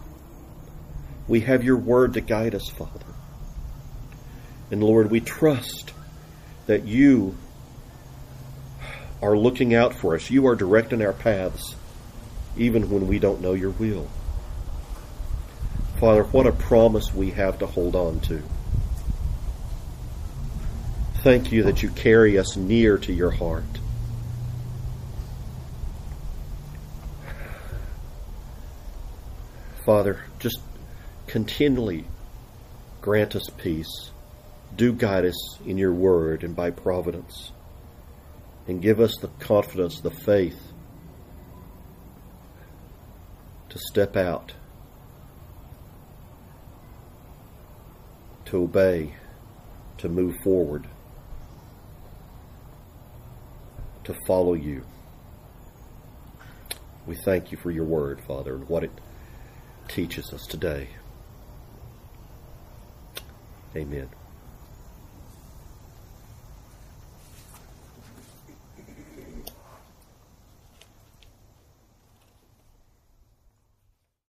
We 1.28 1.42
have 1.42 1.64
your 1.64 1.78
word 1.78 2.14
to 2.14 2.22
guide 2.22 2.56
us, 2.56 2.70
Father. 2.70 3.06
And 4.72 4.84
Lord, 4.84 5.12
we 5.12 5.20
trust 5.20 5.94
that 6.66 6.86
you 6.86 7.38
are 9.22 9.38
looking 9.38 9.74
out 9.74 9.94
for 9.94 10.16
us. 10.16 10.30
You 10.30 10.48
are 10.48 10.56
directing 10.56 11.02
our 11.02 11.14
paths, 11.14 11.76
even 12.58 12.90
when 12.90 13.08
we 13.08 13.20
don't 13.20 13.42
know 13.42 13.54
your 13.54 13.72
will. 13.72 14.10
Father, 16.00 16.24
what 16.24 16.48
a 16.48 16.52
promise 16.52 17.14
we 17.14 17.32
have 17.32 17.60
to 17.60 17.66
hold 17.66 17.96
on 17.96 18.20
to. 18.22 18.44
Thank 21.24 21.54
you 21.54 21.64
that 21.64 21.82
you 21.82 21.90
carry 21.90 22.38
us 22.38 22.58
near 22.58 22.98
to 22.98 23.14
your 23.14 23.32
heart. 23.32 23.64
Father, 29.86 30.20
just 30.40 30.60
continually 31.28 32.04
grant 33.02 33.38
us 33.38 33.50
peace. 33.56 34.12
Do 34.76 34.92
guide 34.92 35.24
us 35.24 35.60
in 35.66 35.78
your 35.78 35.94
word 35.94 36.44
and 36.44 36.58
by 36.58 36.72
providence. 36.72 37.54
And 38.68 38.82
give 38.82 39.00
us 39.00 39.16
the 39.16 39.30
confidence, 39.40 40.02
the 40.02 40.12
faith 40.12 40.74
to 43.70 43.80
step 43.80 44.18
out, 44.18 44.52
to 48.44 48.64
obey, 48.64 49.16
to 50.00 50.10
move 50.10 50.36
forward, 50.44 50.86
to 54.06 54.16
follow 54.28 54.54
you. 54.54 54.84
We 57.06 57.16
thank 57.16 57.52
you 57.52 57.58
for 57.58 57.72
your 57.72 57.86
word, 57.86 58.22
Father, 58.28 58.56
and 58.56 58.68
what 58.70 58.84
it 58.84 58.92
teaches 59.88 60.32
us 60.32 60.46
today. 60.46 60.90
Amen. 63.76 64.10